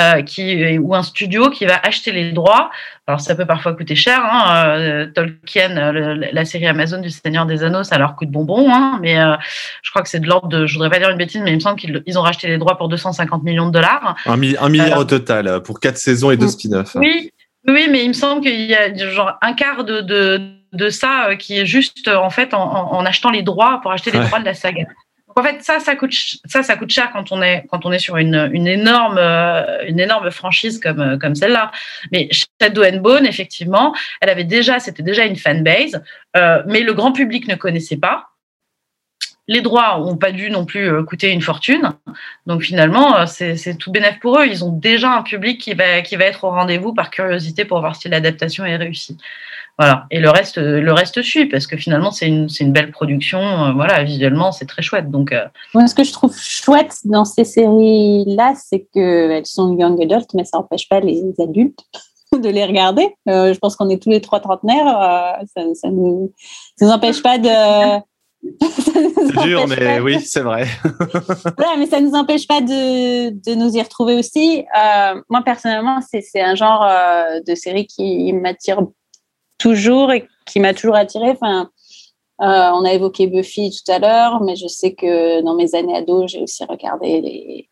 euh, 0.00 0.22
qui, 0.22 0.78
ou 0.78 0.94
un 0.94 1.02
studio 1.02 1.50
qui 1.50 1.66
va 1.66 1.76
acheter 1.82 2.12
les 2.12 2.32
droits. 2.32 2.70
Alors, 3.06 3.20
ça 3.20 3.34
peut 3.34 3.46
parfois 3.46 3.74
coûter 3.74 3.94
cher. 3.94 4.20
Hein. 4.24 4.64
Euh, 4.78 5.06
Tolkien, 5.06 5.92
le, 5.92 6.14
la 6.32 6.44
série 6.44 6.66
Amazon 6.66 7.00
du 7.00 7.10
Seigneur 7.10 7.46
des 7.46 7.62
Anneaux, 7.64 7.84
ça 7.84 7.98
leur 7.98 8.14
coûte 8.16 8.30
bonbon. 8.30 8.72
Hein. 8.72 8.98
Mais 9.02 9.18
euh, 9.18 9.34
je 9.82 9.90
crois 9.90 10.02
que 10.02 10.08
c'est 10.08 10.20
de 10.20 10.26
l'ordre 10.26 10.48
de, 10.48 10.66
je 10.66 10.74
voudrais 10.74 10.90
pas 10.90 10.98
dire 10.98 11.10
une 11.10 11.18
bêtise, 11.18 11.40
mais 11.42 11.50
il 11.50 11.56
me 11.56 11.60
semble 11.60 11.78
qu'ils 11.78 12.18
ont 12.18 12.22
racheté 12.22 12.48
les 12.48 12.58
droits 12.58 12.78
pour 12.78 12.88
250 12.88 13.42
millions 13.42 13.66
de 13.66 13.72
dollars. 13.72 14.16
Un, 14.26 14.36
mi- 14.36 14.56
un 14.58 14.68
milliard 14.68 14.98
au 14.98 15.04
total 15.04 15.62
pour 15.62 15.80
quatre 15.80 15.98
saisons 15.98 16.30
et 16.30 16.36
deux 16.36 16.48
spin-offs. 16.48 16.94
Oui, 16.94 17.30
oui, 17.68 17.86
mais 17.90 18.02
il 18.04 18.08
me 18.08 18.12
semble 18.14 18.40
qu'il 18.42 18.60
y 18.62 18.74
a 18.74 18.92
genre 19.10 19.34
un 19.42 19.52
quart 19.52 19.84
de, 19.84 20.00
de, 20.00 20.40
de 20.72 20.88
ça 20.88 21.28
euh, 21.28 21.36
qui 21.36 21.58
est 21.58 21.66
juste 21.66 22.08
euh, 22.08 22.16
en 22.16 22.30
fait 22.30 22.54
en, 22.54 23.04
achetant 23.04 23.30
les 23.30 23.42
droits 23.42 23.80
pour 23.82 23.92
acheter 23.92 24.10
les 24.10 24.18
Ouais. 24.18 24.26
droits 24.26 24.40
de 24.40 24.44
la 24.44 24.54
saga. 24.54 24.84
Donc 25.28 25.38
en 25.38 25.42
fait, 25.48 25.62
ça, 25.62 25.80
ça 25.80 25.96
coûte, 25.96 26.12
ça, 26.44 26.62
ça 26.62 26.76
coûte 26.76 26.90
cher 26.90 27.10
quand 27.12 27.32
on 27.32 27.40
est, 27.40 27.64
quand 27.70 27.86
on 27.86 27.92
est 27.92 27.98
sur 27.98 28.18
une, 28.18 28.50
une 28.52 28.66
énorme, 28.66 29.16
euh, 29.18 29.84
une 29.86 29.98
énorme 29.98 30.30
franchise 30.30 30.78
comme, 30.78 31.18
comme 31.18 31.34
celle-là. 31.34 31.70
Mais 32.10 32.28
Shadow 32.60 32.84
and 32.84 32.98
Bone, 32.98 33.24
effectivement, 33.26 33.94
elle 34.20 34.28
avait 34.28 34.44
déjà, 34.44 34.78
c'était 34.78 35.02
déjà 35.02 35.24
une 35.24 35.36
fanbase, 35.36 36.02
euh, 36.36 36.62
mais 36.66 36.80
le 36.80 36.92
grand 36.92 37.12
public 37.12 37.48
ne 37.48 37.54
connaissait 37.54 37.96
pas. 37.96 38.28
Les 39.48 39.60
droits 39.62 40.00
ont 40.00 40.16
pas 40.16 40.32
dû 40.32 40.50
non 40.50 40.64
plus 40.66 41.04
coûter 41.04 41.30
une 41.30 41.42
fortune. 41.42 41.92
Donc 42.46 42.62
finalement, 42.62 43.26
c'est 43.26 43.76
tout 43.76 43.90
bénef 43.90 44.20
pour 44.20 44.38
eux. 44.38 44.46
Ils 44.46 44.64
ont 44.64 44.70
déjà 44.70 45.10
un 45.10 45.22
public 45.22 45.60
qui 45.60 45.74
va, 45.74 46.00
qui 46.02 46.14
va 46.16 46.26
être 46.26 46.44
au 46.44 46.50
rendez-vous 46.50 46.94
par 46.94 47.10
curiosité 47.10 47.64
pour 47.64 47.80
voir 47.80 47.96
si 47.96 48.08
l'adaptation 48.08 48.64
est 48.64 48.76
réussie. 48.76 49.16
Voilà. 49.78 50.04
Et 50.10 50.20
le 50.20 50.30
reste, 50.30 50.58
le 50.58 50.92
reste 50.92 51.22
suit 51.22 51.46
parce 51.46 51.66
que 51.66 51.76
finalement, 51.76 52.10
c'est 52.10 52.28
une, 52.28 52.48
c'est 52.48 52.62
une 52.64 52.72
belle 52.72 52.90
production. 52.90 53.40
Euh, 53.40 53.72
Voilà, 53.72 54.04
visuellement, 54.04 54.52
c'est 54.52 54.66
très 54.66 54.82
chouette. 54.82 55.10
Donc, 55.10 55.32
euh, 55.32 55.44
Moi, 55.74 55.86
ce 55.86 55.94
que 55.94 56.04
je 56.04 56.12
trouve 56.12 56.36
chouette 56.38 56.98
dans 57.04 57.24
ces 57.24 57.44
séries-là, 57.44 58.54
c'est 58.56 58.86
qu'elles 58.92 59.46
sont 59.46 59.76
young 59.76 60.00
adult, 60.02 60.28
mais 60.34 60.44
ça 60.44 60.58
n'empêche 60.58 60.88
pas 60.88 61.00
les 61.00 61.22
adultes 61.40 61.80
de 62.38 62.48
les 62.48 62.64
regarder. 62.64 63.14
Euh, 63.28 63.52
je 63.54 63.58
pense 63.58 63.76
qu'on 63.76 63.88
est 63.90 64.02
tous 64.02 64.10
les 64.10 64.20
trois 64.20 64.40
trentenaires. 64.40 64.86
euh, 64.86 65.44
ça, 65.56 65.62
ça 65.74 65.88
nous, 65.90 66.32
ça 66.78 66.86
nous 66.86 66.92
empêche 66.92 67.22
pas 67.22 67.38
de. 67.38 67.48
C'est 68.64 69.42
dur, 69.46 69.66
mais 69.68 70.00
oui, 70.00 70.20
c'est 70.20 70.40
vrai. 70.40 70.66
Voilà, 71.56 71.76
mais 71.78 71.86
ça 71.86 72.00
ne 72.00 72.06
nous 72.08 72.14
empêche 72.14 72.48
pas 72.48 72.60
de, 72.60 73.30
de 73.30 73.54
nous 73.54 73.76
y 73.76 73.80
retrouver 73.80 74.14
aussi. 74.16 74.64
Euh, 74.76 75.20
moi, 75.30 75.42
personnellement, 75.44 76.00
c'est 76.00 76.22
c'est 76.22 76.40
un 76.40 76.56
genre 76.56 76.82
euh, 76.84 77.40
de 77.46 77.54
série 77.54 77.86
qui 77.86 78.32
m'attire 78.32 78.80
toujours 79.62 80.12
et 80.12 80.26
qui 80.46 80.58
m'a 80.60 80.74
toujours 80.74 80.96
attiré. 80.96 81.30
Enfin, 81.30 81.70
euh, 82.40 82.70
on 82.76 82.84
a 82.84 82.92
évoqué 82.92 83.26
Buffy 83.26 83.70
tout 83.70 83.92
à 83.92 83.98
l'heure, 83.98 84.40
mais 84.42 84.56
je 84.56 84.66
sais 84.66 84.92
que 84.94 85.40
dans 85.42 85.54
mes 85.54 85.74
années 85.74 85.96
ados, 85.96 86.30
j'ai 86.30 86.42
aussi 86.42 86.64
regardé 86.64 87.20
les, 87.20 87.68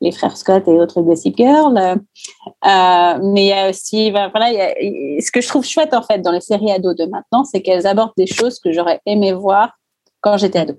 les 0.00 0.12
frères 0.12 0.36
Scott 0.36 0.64
et 0.68 0.72
autres 0.82 1.02
Gossip 1.02 1.36
Girl. 1.36 1.76
Euh, 1.76 3.18
mais 3.32 3.42
il 3.44 3.48
y 3.48 3.52
a 3.52 3.68
aussi, 3.70 4.10
ben, 4.12 4.28
voilà, 4.34 4.52
y 4.52 4.60
a- 4.60 4.74
ce 5.20 5.30
que 5.32 5.40
je 5.40 5.48
trouve 5.48 5.64
chouette 5.64 5.94
en 5.94 6.02
fait 6.02 6.20
dans 6.20 6.32
les 6.32 6.40
séries 6.40 6.70
ados 6.70 6.94
de 6.96 7.06
maintenant, 7.06 7.44
c'est 7.44 7.62
qu'elles 7.62 7.86
abordent 7.86 8.12
des 8.16 8.26
choses 8.38 8.60
que 8.60 8.70
j'aurais 8.72 9.00
aimé 9.06 9.32
voir 9.32 9.72
quand 10.20 10.36
j'étais 10.36 10.60
ado. 10.60 10.74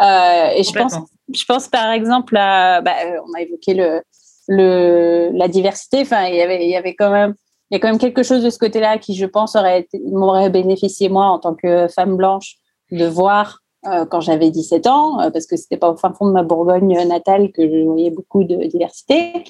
Euh, 0.00 0.50
et 0.56 0.62
je 0.62 0.72
pense, 0.72 0.94
je 1.32 1.44
pense 1.44 1.68
par 1.68 1.90
exemple 1.92 2.36
à, 2.36 2.80
bah, 2.82 2.92
euh, 3.04 3.18
on 3.26 3.32
a 3.38 3.42
évoqué 3.42 3.74
le, 3.74 4.02
le, 4.48 5.30
la 5.32 5.48
diversité. 5.48 6.02
Enfin, 6.02 6.26
il 6.26 6.36
y 6.36 6.42
avait, 6.42 6.64
il 6.64 6.70
y 6.70 6.76
avait 6.76 6.94
quand 6.94 7.10
même, 7.10 7.34
il 7.70 7.74
y 7.74 7.76
a 7.76 7.80
quand 7.80 7.88
même 7.88 7.98
quelque 7.98 8.22
chose 8.22 8.42
de 8.42 8.50
ce 8.50 8.58
côté-là 8.58 8.98
qui, 8.98 9.14
je 9.14 9.26
pense, 9.26 9.54
aurait 9.56 9.88
m'aurait 10.06 10.50
bénéficié 10.50 11.08
moi 11.08 11.26
en 11.26 11.38
tant 11.38 11.54
que 11.54 11.86
femme 11.88 12.16
blanche 12.16 12.56
de 12.90 13.04
voir 13.06 13.60
euh, 13.86 14.06
quand 14.06 14.20
j'avais 14.20 14.50
17 14.50 14.86
ans, 14.86 15.20
euh, 15.20 15.30
parce 15.30 15.46
que 15.46 15.56
c'était 15.56 15.76
pas 15.76 15.90
au 15.90 15.96
fin 15.96 16.12
fond 16.12 16.26
de 16.26 16.32
ma 16.32 16.42
Bourgogne 16.42 16.96
natale 17.06 17.52
que 17.52 17.62
je 17.68 17.84
voyais 17.84 18.10
beaucoup 18.10 18.42
de 18.42 18.56
diversité. 18.66 19.44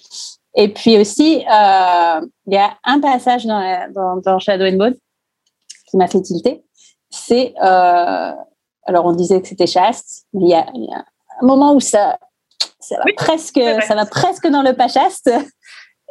Et 0.55 0.73
puis 0.73 0.99
aussi, 0.99 1.37
euh, 1.47 2.21
il 2.47 2.55
y 2.55 2.57
a 2.57 2.77
un 2.85 3.01
passage 3.01 3.47
dans, 3.47 3.59
la- 3.61 3.89
dans, 3.89 4.17
dans 4.17 4.39
Shadow 4.39 4.65
and 4.67 4.77
Bone 4.77 4.95
qui 5.91 5.97
m'a 5.97 6.09
fait 6.09 6.21
tilter. 6.21 6.63
C'est, 7.11 7.55
euh, 7.63 8.33
alors 8.85 9.07
on 9.07 9.13
disait 9.13 9.41
que 9.41 9.49
c'était 9.49 9.67
chaste, 9.67 10.27
mais 10.35 10.43
il 10.45 10.49
y 10.51 10.55
a, 10.55 10.67
il 10.75 10.85
y 10.85 10.93
a 10.93 11.05
un 11.41 11.47
moment 11.47 11.73
où 11.73 11.81
ça, 11.81 12.19
ça 12.81 12.97
va 12.97 13.03
Oui, 13.07 13.13
presque, 13.15 13.61
ça 13.87 13.95
va 13.95 14.05
presque 14.05 14.47
dans 14.49 14.63
le 14.63 14.75
pas 14.75 14.89
chaste. 14.89 15.31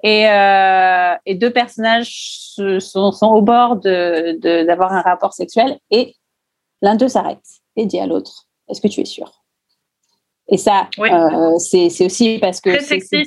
Et, 0.03 0.29
euh, 0.29 1.15
et 1.25 1.35
deux 1.35 1.51
personnages 1.51 2.53
sont, 2.79 3.11
sont 3.11 3.27
au 3.27 3.41
bord 3.41 3.77
de 3.77 4.63
d'avoir 4.65 4.93
un 4.93 5.01
rapport 5.01 5.33
sexuel 5.33 5.79
et 5.89 6.15
l'un 6.83 6.95
d'eux 6.95 7.07
s'arrête 7.07 7.43
et 7.75 7.85
dit 7.87 7.99
à 7.99 8.05
l'autre 8.05 8.45
Est-ce 8.69 8.79
que 8.79 8.87
tu 8.87 9.01
es 9.01 9.05
sûr 9.05 9.43
Et 10.49 10.57
ça, 10.57 10.87
Oui. 10.99 11.09
euh, 11.11 11.57
c'est 11.57 12.05
aussi 12.05 12.37
parce 12.39 12.61
que 12.61 12.79
c'est- 12.79 12.99
c'est- 12.99 13.23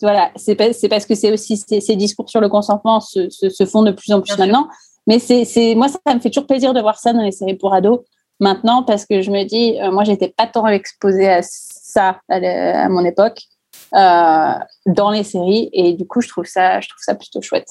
voilà, 0.00 0.30
c'est 0.36 0.54
parce 0.54 1.06
que 1.06 1.16
c'est 1.16 1.32
aussi 1.32 1.56
ces, 1.56 1.96
discours 1.96 2.30
sur 2.30 2.40
le 2.40 2.48
consentement 2.48 3.00
se, 3.00 3.28
se, 3.30 3.48
se 3.50 3.66
font 3.66 3.82
de 3.82 3.90
plus 3.90 4.12
en 4.12 4.20
plus 4.20 4.36
Bien 4.36 4.44
sûr. 4.44 4.46
maintenant. 4.46 4.68
Mais 5.08 5.18
c'est 5.18 5.74
moi 5.74 5.88
ça 5.88 6.14
me 6.14 6.20
fait 6.20 6.30
toujours 6.30 6.46
plaisir 6.46 6.74
de 6.74 6.80
voir 6.80 6.98
ça 6.98 7.12
dans 7.12 7.22
les 7.22 7.32
séries 7.32 7.56
pour 7.56 7.74
ados 7.74 8.00
maintenant 8.40 8.84
parce 8.84 9.04
que 9.06 9.22
je 9.22 9.30
me 9.32 9.42
dis 9.44 9.80
euh, 9.80 9.90
moi 9.90 10.04
j'étais 10.04 10.28
pas 10.28 10.46
tant 10.46 10.66
exposée 10.68 11.28
à 11.28 11.40
ça 11.42 12.20
à, 12.28 12.88
mon 12.88 13.04
époque 13.04 13.40
dans 13.92 15.10
les 15.10 15.24
séries 15.24 15.70
et 15.72 15.94
du 15.94 16.06
coup 16.06 16.20
je 16.20 16.28
trouve 16.28 16.46
ça 16.46 16.80
je 16.80 16.88
trouve 16.88 17.02
ça 17.02 17.14
plutôt 17.14 17.42
chouette. 17.42 17.68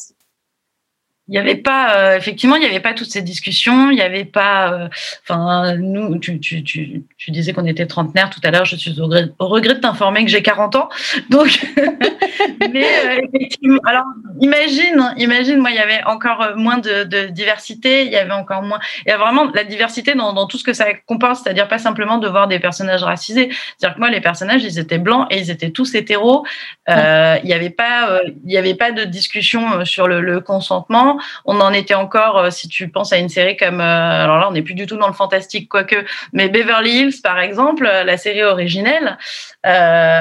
Il 1.30 1.34
n'y 1.34 1.38
avait 1.40 1.56
pas, 1.56 1.96
euh, 1.98 2.16
effectivement, 2.18 2.56
il 2.56 2.62
n'y 2.62 2.66
avait 2.66 2.80
pas 2.80 2.94
toutes 2.94 3.12
ces 3.12 3.22
discussions. 3.22 3.92
Il 3.92 3.96
n'y 3.96 4.02
avait 4.02 4.24
pas, 4.26 4.72
euh, 4.74 4.88
enfin, 5.24 5.76
nous, 5.76 6.18
tu, 6.20 6.40
tu, 6.40 6.64
tu, 6.64 7.04
tu 7.18 7.32
disais 7.32 7.52
qu'on 7.52 7.66
était 7.66 7.86
trentenaire 7.86 8.30
tout 8.30 8.40
à 8.46 8.52
l'heure. 8.52 8.64
Je 8.66 8.78
suis 8.78 9.00
au, 9.02 9.06
regret- 9.08 9.32
au 9.40 9.48
regret 9.48 9.74
de 9.76 9.80
t'informer 9.80 10.24
que 10.24 10.32
j'ai 10.32 10.42
40 10.42 10.76
ans. 10.78 10.90
Donc, 11.30 11.60
mais 12.74 12.86
euh, 12.86 13.22
effectivement, 13.34 13.80
alors 13.86 14.06
imagine, 14.40 15.14
imagine, 15.18 15.58
moi, 15.60 15.70
il 15.72 15.76
y 15.76 15.80
avait 15.80 16.04
encore 16.06 16.42
euh, 16.42 16.56
moins 16.56 16.78
de, 16.78 17.04
de 17.04 17.28
diversité. 17.28 18.06
Il 18.06 18.12
y 18.12 18.16
avait 18.18 18.32
encore 18.32 18.62
moins, 18.64 18.80
il 19.06 19.10
y 19.10 19.12
a 19.12 19.18
vraiment 19.18 19.52
la 19.54 19.64
diversité 19.66 20.16
dans, 20.16 20.32
dans 20.34 20.48
tout 20.48 20.58
ce 20.58 20.64
que 20.64 20.74
ça 20.74 20.86
comporte, 21.08 21.44
c'est-à-dire 21.44 21.68
pas 21.68 21.78
simplement 21.80 22.20
de 22.20 22.28
voir 22.28 22.48
des 22.48 22.60
personnages 22.60 23.04
racisés. 23.04 23.50
C'est-à-dire 23.78 23.96
que 23.96 24.00
moi, 24.00 24.10
les 24.10 24.22
personnages, 24.22 24.64
ils 24.64 24.80
étaient 24.80 24.98
blancs 24.98 25.28
et 25.32 25.40
ils 25.40 25.52
étaient 25.52 25.72
tous 25.72 25.94
hétéros. 25.96 26.46
Euh, 26.90 27.38
Il 27.44 27.48
n'y 27.48 27.54
avait 27.54 27.70
pas, 27.70 28.22
il 28.46 28.52
y 28.52 28.58
avait 28.58 28.76
pas 28.76 28.92
de 28.94 29.04
discussion 29.04 29.84
sur 29.84 30.08
le, 30.08 30.22
le 30.22 30.40
consentement. 30.40 31.17
On 31.46 31.60
en 31.60 31.74
était 31.74 31.94
encore, 31.94 32.38
euh, 32.38 32.50
si 32.50 32.68
tu 32.68 32.90
penses 32.90 33.14
à 33.14 33.18
une 33.18 33.30
série 33.30 33.58
comme, 33.58 33.82
euh, 33.82 34.24
alors 34.24 34.38
là, 34.38 34.48
on 34.50 34.52
n'est 34.52 34.62
plus 34.62 34.74
du 34.74 34.86
tout 34.86 34.98
dans 34.98 35.08
le 35.08 35.14
fantastique, 35.14 35.70
quoique, 35.70 35.96
mais 36.34 36.50
Beverly 36.50 36.92
Hills, 36.92 37.22
par 37.24 37.40
exemple, 37.40 37.86
euh, 37.86 38.04
la 38.04 38.18
série 38.18 38.44
originelle, 38.44 39.18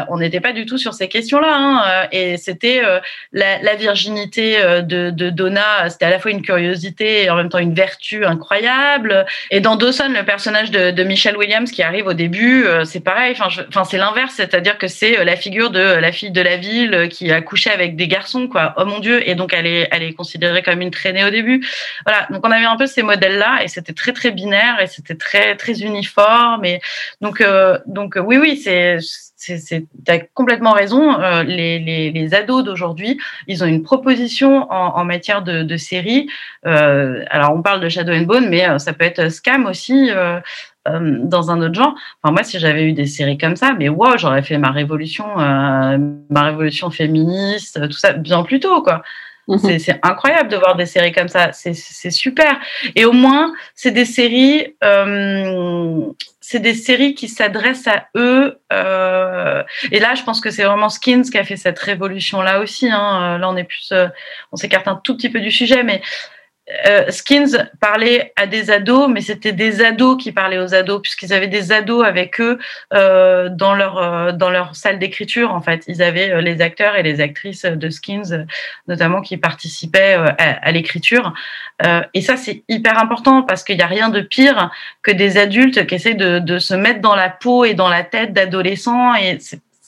on 0.08 0.18
n'était 0.18 0.40
pas 0.40 0.52
du 0.52 0.66
tout 0.66 0.78
sur 0.78 0.94
ces 0.94 1.08
questions-là. 1.08 1.54
Hein, 1.56 2.08
et 2.10 2.36
c'était 2.36 2.82
la, 3.32 3.74
virginité 3.76 4.56
de, 4.82 5.10
Donna, 5.30 5.88
c'était 5.88 6.06
à 6.06 6.10
la 6.10 6.18
fois 6.18 6.32
une 6.32 6.42
curiosité 6.42 7.22
et 7.22 7.30
en 7.30 7.36
même 7.36 7.48
temps 7.48 7.58
une 7.58 7.74
vertu 7.74 8.24
incroyable. 8.24 9.24
Et 9.52 9.60
dans 9.60 9.76
Dawson, 9.76 10.08
le 10.08 10.24
personnage 10.24 10.72
de, 10.72 11.04
Michelle 11.04 11.36
Williams 11.36 11.70
qui 11.70 11.84
arrive 11.84 12.06
au 12.08 12.12
début, 12.12 12.66
c'est 12.84 13.04
pareil. 13.04 13.36
Enfin, 13.38 13.84
c'est 13.84 13.98
l'inverse, 13.98 14.34
c'est-à-dire 14.34 14.78
que 14.78 14.88
c'est 14.88 15.24
la 15.24 15.36
figure 15.36 15.70
de 15.70 15.78
la 15.78 16.10
fille 16.10 16.32
de 16.32 16.40
la 16.40 16.56
ville 16.56 17.08
qui 17.08 17.30
a 17.30 17.40
couché 17.40 17.70
avec 17.70 17.94
des 17.94 18.08
garçons, 18.08 18.48
quoi. 18.48 18.74
Oh 18.76 18.84
mon 18.84 18.98
Dieu 18.98 19.28
Et 19.28 19.36
donc 19.36 19.52
elle 19.52 19.66
est, 19.66 19.88
elle 19.92 20.02
est 20.02 20.12
considérée 20.12 20.62
comme 20.62 20.80
une 20.80 20.85
traînée 20.90 21.24
au 21.24 21.30
début. 21.30 21.66
Voilà. 22.04 22.26
Donc 22.30 22.46
on 22.46 22.50
avait 22.50 22.64
un 22.64 22.76
peu 22.76 22.86
ces 22.86 23.02
modèles-là 23.02 23.62
et 23.62 23.68
c'était 23.68 23.92
très 23.92 24.12
très 24.12 24.30
binaire 24.30 24.80
et 24.80 24.86
c'était 24.86 25.16
très 25.16 25.56
très 25.56 25.80
uniforme. 25.82 26.64
Et 26.64 26.80
donc 27.20 27.40
euh, 27.40 27.78
donc 27.86 28.16
euh, 28.16 28.20
oui 28.20 28.38
oui 28.38 28.56
c'est 28.56 28.98
t'as 30.04 30.18
complètement 30.34 30.72
raison. 30.72 31.20
Euh, 31.20 31.42
les, 31.42 31.78
les, 31.78 32.10
les 32.10 32.34
ados 32.34 32.64
d'aujourd'hui, 32.64 33.18
ils 33.46 33.62
ont 33.62 33.66
une 33.66 33.82
proposition 33.82 34.70
en, 34.70 35.04
matière 35.04 35.42
de, 35.42 35.62
de 35.62 35.76
série. 35.76 36.28
Euh, 36.66 37.24
alors, 37.30 37.54
on 37.54 37.62
parle 37.62 37.80
de 37.80 37.88
Shadow 37.88 38.12
and 38.12 38.22
Bone, 38.22 38.48
mais 38.48 38.78
ça 38.78 38.92
peut 38.92 39.04
être 39.04 39.30
Scam 39.30 39.66
aussi 39.66 40.10
dans 40.84 41.50
un 41.50 41.60
autre 41.60 41.74
genre. 41.74 41.94
Enfin, 42.22 42.32
moi, 42.32 42.42
si 42.42 42.58
j'avais 42.58 42.84
eu 42.84 42.92
des 42.92 43.06
séries 43.06 43.38
comme 43.38 43.56
ça, 43.56 43.74
mais 43.78 43.88
wow, 43.88 44.16
j'aurais 44.16 44.42
fait 44.42 44.58
ma 44.58 44.70
révolution, 44.70 45.26
ma 45.36 46.42
révolution 46.42 46.90
féministe, 46.90 47.80
tout 47.88 47.96
ça 47.96 48.12
bien 48.12 48.42
plus 48.42 48.60
tôt, 48.60 48.82
quoi. 48.82 49.02
C'est, 49.58 49.78
c'est 49.78 49.98
incroyable 50.02 50.48
de 50.48 50.56
voir 50.56 50.74
des 50.76 50.86
séries 50.86 51.12
comme 51.12 51.28
ça. 51.28 51.52
C'est, 51.52 51.74
c'est 51.74 52.10
super. 52.10 52.58
Et 52.96 53.04
au 53.04 53.12
moins, 53.12 53.52
c'est 53.74 53.92
des 53.92 54.04
séries, 54.04 54.74
euh, 54.82 56.00
c'est 56.40 56.58
des 56.58 56.74
séries 56.74 57.14
qui 57.14 57.28
s'adressent 57.28 57.86
à 57.86 58.06
eux. 58.16 58.58
euh, 58.72 59.62
et 59.92 60.00
là, 60.00 60.14
je 60.14 60.22
pense 60.24 60.40
que 60.40 60.50
c'est 60.50 60.64
vraiment 60.64 60.88
Skins 60.88 61.22
qui 61.22 61.38
a 61.38 61.44
fait 61.44 61.56
cette 61.56 61.78
révolution 61.78 62.42
là 62.42 62.60
aussi. 62.60 62.88
Hein. 62.90 63.38
Là, 63.38 63.48
on 63.48 63.56
est 63.56 63.64
plus, 63.64 63.90
euh, 63.92 64.08
on 64.50 64.56
s'écarte 64.56 64.88
un 64.88 65.00
tout 65.02 65.16
petit 65.16 65.30
peu 65.30 65.40
du 65.40 65.52
sujet, 65.52 65.84
mais 65.84 66.02
euh, 66.86 67.10
Skins 67.10 67.68
parlait 67.80 68.32
à 68.34 68.46
des 68.46 68.70
ados, 68.70 69.08
mais 69.08 69.20
c'était 69.20 69.52
des 69.52 69.84
ados 69.84 70.20
qui 70.20 70.32
parlaient 70.32 70.58
aux 70.58 70.74
ados, 70.74 71.00
puisqu'ils 71.00 71.32
avaient 71.32 71.46
des 71.46 71.70
ados 71.70 72.04
avec 72.04 72.40
eux 72.40 72.58
euh, 72.92 73.48
dans 73.48 73.74
leur 73.74 73.98
euh, 73.98 74.32
dans 74.32 74.50
leur 74.50 74.74
salle 74.74 74.98
d'écriture. 74.98 75.52
En 75.54 75.60
fait, 75.60 75.84
ils 75.86 76.02
avaient 76.02 76.30
euh, 76.30 76.40
les 76.40 76.60
acteurs 76.60 76.96
et 76.96 77.04
les 77.04 77.20
actrices 77.20 77.64
de 77.64 77.88
Skins, 77.88 78.46
notamment, 78.88 79.20
qui 79.20 79.36
participaient 79.36 80.18
euh, 80.18 80.26
à, 80.38 80.72
l'écriture. 80.72 81.34
Euh, 81.84 82.02
et 82.14 82.20
ça, 82.20 82.36
c'est 82.36 82.64
hyper 82.68 82.98
important 82.98 83.42
parce 83.42 83.62
qu'il 83.62 83.76
n'y 83.76 83.82
a 83.82 83.86
rien 83.86 84.08
de 84.08 84.20
pire 84.20 84.70
que 85.02 85.12
des 85.12 85.38
adultes 85.38 85.86
qui 85.86 85.94
essaient 85.94 86.14
de, 86.14 86.40
de 86.40 86.58
se 86.58 86.74
mettre 86.74 87.00
dans 87.00 87.14
la 87.14 87.28
peau 87.30 87.64
et 87.64 87.74
dans 87.74 87.88
la 87.88 88.02
tête 88.02 88.32
d'adolescents. 88.32 89.14
Et 89.14 89.38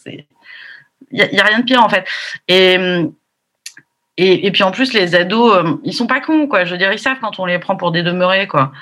il 0.06 1.18
y, 1.18 1.22
a- 1.22 1.42
a 1.42 1.46
rien 1.46 1.58
de 1.60 1.64
pire 1.64 1.82
en 1.82 1.88
fait. 1.88 2.06
Et 2.46 2.76
hum, 2.78 3.12
et, 4.18 4.46
et 4.46 4.50
puis 4.50 4.62
en 4.64 4.70
plus, 4.72 4.92
les 4.92 5.14
ados, 5.14 5.54
euh, 5.56 5.76
ils 5.84 5.94
sont 5.94 6.06
pas 6.06 6.20
cons, 6.20 6.46
quoi. 6.48 6.64
Je 6.64 6.72
veux 6.72 6.78
dire, 6.78 6.92
ils 6.92 6.98
savent 6.98 7.18
quand 7.20 7.38
on 7.38 7.46
les 7.46 7.58
prend 7.58 7.76
pour 7.76 7.92
des 7.92 8.02
demeurés, 8.02 8.46
quoi. 8.48 8.72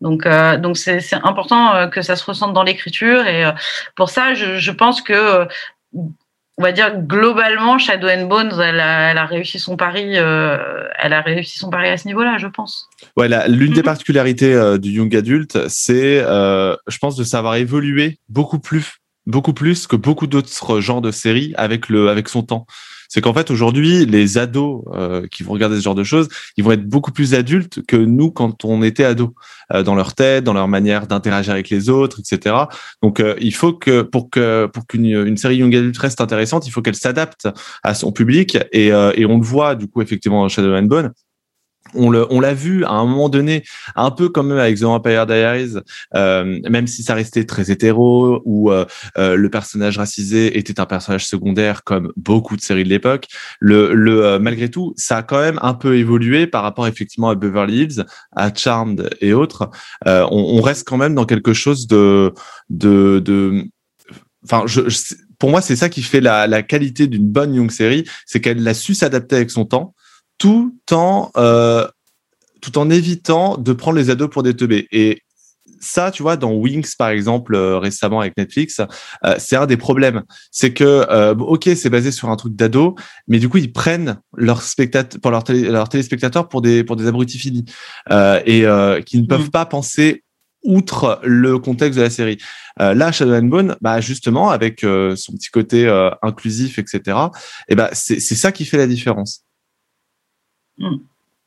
Donc, 0.00 0.26
euh, 0.26 0.56
donc 0.56 0.76
c'est 0.78 1.00
important 1.22 1.74
euh, 1.74 1.86
que 1.86 2.02
ça 2.02 2.16
se 2.16 2.24
ressente 2.24 2.52
dans 2.54 2.62
l'écriture. 2.64 3.26
Et 3.26 3.44
euh, 3.44 3.52
pour 3.96 4.08
ça, 4.10 4.34
je, 4.34 4.56
je 4.58 4.70
pense 4.70 5.00
que, 5.02 5.46
on 5.92 6.62
va 6.62 6.72
dire 6.72 6.98
globalement, 7.02 7.78
Shadow 7.78 8.08
and 8.08 8.26
Bones, 8.26 8.60
elle 8.62 8.80
a, 8.80 9.10
elle 9.10 9.18
a 9.18 9.26
réussi 9.26 9.58
son 9.58 9.76
pari. 9.76 10.14
elle 10.14 11.12
a 11.12 11.20
réussi 11.24 11.58
son 11.58 11.70
pari 11.70 11.88
à 11.88 11.96
ce 11.96 12.06
niveau-là, 12.06 12.36
je 12.38 12.48
pense. 12.48 12.88
Ouais, 13.16 13.28
la- 13.28 13.46
l'une 13.48 13.72
des 13.72 13.80
Mhm. 13.80 13.84
particularités 13.84 14.78
du 14.78 14.90
young 14.90 15.14
adulte, 15.14 15.68
c'est, 15.68 16.18
je 16.20 16.98
pense, 16.98 17.16
de 17.16 17.24
savoir 17.24 17.54
évoluer 17.56 18.18
beaucoup 18.28 18.58
plus, 18.58 18.96
beaucoup 19.26 19.52
plus 19.54 19.86
que 19.86 19.96
beaucoup 19.96 20.26
d'autres 20.26 20.80
genres 20.80 21.00
de 21.02 21.10
séries 21.10 21.54
avec 21.56 21.88
le, 21.88 22.08
avec 22.08 22.28
son 22.28 22.42
temps. 22.42 22.66
C'est 23.10 23.20
qu'en 23.20 23.34
fait 23.34 23.50
aujourd'hui, 23.50 24.06
les 24.06 24.38
ados 24.38 24.84
euh, 24.94 25.26
qui 25.30 25.42
vont 25.42 25.52
regarder 25.52 25.76
ce 25.76 25.82
genre 25.82 25.96
de 25.96 26.04
choses, 26.04 26.28
ils 26.56 26.64
vont 26.64 26.70
être 26.70 26.88
beaucoup 26.88 27.10
plus 27.10 27.34
adultes 27.34 27.84
que 27.86 27.96
nous 27.96 28.30
quand 28.30 28.64
on 28.64 28.82
était 28.82 29.04
ados, 29.04 29.30
euh, 29.72 29.82
dans 29.82 29.94
leur 29.94 30.14
tête, 30.14 30.44
dans 30.44 30.52
leur 30.52 30.68
manière 30.68 31.06
d'interagir 31.06 31.52
avec 31.52 31.70
les 31.70 31.88
autres, 31.88 32.20
etc. 32.20 32.56
Donc 33.02 33.20
euh, 33.20 33.34
il 33.40 33.52
faut 33.52 33.72
que 33.72 34.02
pour 34.02 34.30
que 34.30 34.66
pour 34.72 34.86
qu'une 34.86 35.06
une 35.06 35.36
série 35.36 35.56
young 35.56 35.74
adulte 35.74 35.98
reste 35.98 36.20
intéressante, 36.20 36.66
il 36.66 36.70
faut 36.70 36.82
qu'elle 36.82 36.94
s'adapte 36.94 37.48
à 37.82 37.94
son 37.94 38.12
public 38.12 38.58
et, 38.72 38.92
euh, 38.92 39.12
et 39.16 39.26
on 39.26 39.38
le 39.38 39.44
voit 39.44 39.74
du 39.74 39.88
coup 39.88 40.02
effectivement 40.02 40.42
dans 40.42 40.48
Shadow 40.48 40.74
and 40.74 40.84
Bone 40.84 41.12
on 41.94 42.10
le- 42.10 42.26
on 42.30 42.40
l'a 42.40 42.54
vu 42.54 42.84
à 42.84 42.90
un 42.92 43.04
moment 43.06 43.28
donné, 43.28 43.64
un 43.96 44.10
peu 44.10 44.28
comme 44.28 44.52
avec 44.52 44.76
The 44.78 44.82
Vampire 44.82 45.26
Diaries, 45.26 45.74
euh, 46.14 46.58
même 46.68 46.86
si 46.86 47.02
ça 47.02 47.14
restait 47.14 47.44
très 47.44 47.70
hétéro, 47.70 48.40
où 48.44 48.70
euh, 48.70 48.84
euh, 49.18 49.36
le 49.36 49.50
personnage 49.50 49.98
racisé 49.98 50.58
était 50.58 50.80
un 50.80 50.86
personnage 50.86 51.26
secondaire 51.26 51.82
comme 51.84 52.12
beaucoup 52.16 52.56
de 52.56 52.60
séries 52.62 52.84
de 52.84 52.88
l'époque. 52.88 53.26
Le, 53.60 53.92
le 53.94 54.24
euh, 54.24 54.38
malgré 54.38 54.70
tout, 54.70 54.94
ça 54.96 55.18
a 55.18 55.22
quand 55.22 55.40
même 55.40 55.58
un 55.62 55.74
peu 55.74 55.96
évolué 55.96 56.46
par 56.46 56.62
rapport 56.62 56.86
effectivement 56.86 57.30
à 57.30 57.34
Beverly 57.34 57.82
Hills, 57.82 58.04
à 58.36 58.52
Charmed 58.54 59.10
et 59.20 59.32
autres. 59.32 59.70
Euh, 60.06 60.26
on, 60.30 60.58
on 60.58 60.60
reste 60.62 60.86
quand 60.86 60.96
même 60.96 61.14
dans 61.14 61.26
quelque 61.26 61.52
chose 61.52 61.86
de 61.86 62.32
de 62.68 63.20
de 63.24 63.64
enfin 64.44 64.62
je, 64.66 64.88
je- 64.88 65.14
pour 65.38 65.50
moi 65.50 65.60
c'est 65.60 65.76
ça 65.76 65.88
qui 65.88 66.02
fait 66.02 66.20
la, 66.20 66.46
la 66.46 66.62
qualité 66.62 67.06
d'une 67.06 67.26
bonne 67.28 67.54
young 67.54 67.70
série 67.70 68.04
c'est 68.26 68.40
qu'elle 68.40 68.66
a 68.66 68.74
su 68.74 68.94
s'adapter 68.94 69.36
avec 69.36 69.50
son 69.50 69.64
temps 69.64 69.94
tout 70.40 70.76
en 70.90 71.30
euh, 71.36 71.86
tout 72.60 72.76
en 72.78 72.90
évitant 72.90 73.56
de 73.56 73.72
prendre 73.72 73.96
les 73.96 74.10
ados 74.10 74.28
pour 74.28 74.42
des 74.42 74.54
teubés 74.56 74.88
et 74.90 75.22
ça, 75.82 76.10
tu 76.10 76.22
vois, 76.22 76.36
dans 76.36 76.52
Wings, 76.52 76.94
par 76.98 77.08
exemple, 77.08 77.54
euh, 77.54 77.78
récemment 77.78 78.20
avec 78.20 78.36
Netflix, 78.36 78.80
euh, 79.24 79.34
c'est 79.38 79.56
un 79.56 79.64
des 79.64 79.78
problèmes. 79.78 80.24
C'est 80.50 80.74
que, 80.74 81.06
euh, 81.08 81.32
bon, 81.32 81.46
ok, 81.46 81.70
c'est 81.74 81.88
basé 81.88 82.10
sur 82.12 82.28
un 82.28 82.36
truc 82.36 82.54
d'ado, 82.54 82.96
mais 83.28 83.38
du 83.38 83.48
coup, 83.48 83.56
ils 83.56 83.72
prennent 83.72 84.20
leurs 84.36 84.60
spectateurs, 84.60 85.18
pour 85.22 85.30
leurs 85.30 85.42
télé- 85.42 85.70
leurs 85.70 85.88
téléspectateurs 85.88 86.48
pour 86.48 86.60
des 86.60 86.84
pour 86.84 86.96
des 86.96 87.06
abrutis 87.06 87.38
finis 87.38 87.64
et 88.10 88.64
qui 89.06 89.18
ne 89.22 89.26
peuvent 89.26 89.46
Mm. 89.46 89.50
pas 89.50 89.64
penser 89.64 90.22
outre 90.64 91.18
le 91.24 91.58
contexte 91.58 91.96
de 91.98 92.02
la 92.04 92.10
série. 92.10 92.36
Là, 92.78 93.10
Shadow 93.10 93.32
and 93.32 93.44
Bone, 93.44 93.76
bah 93.80 94.02
justement, 94.02 94.50
avec 94.50 94.80
son 94.80 95.32
petit 95.32 95.48
côté 95.50 95.88
inclusif, 96.20 96.78
etc. 96.78 97.16
Et 97.70 97.74
ben, 97.74 97.88
c'est 97.92 98.20
ça 98.20 98.52
qui 98.52 98.66
fait 98.66 98.76
la 98.76 98.86
différence. 98.86 99.44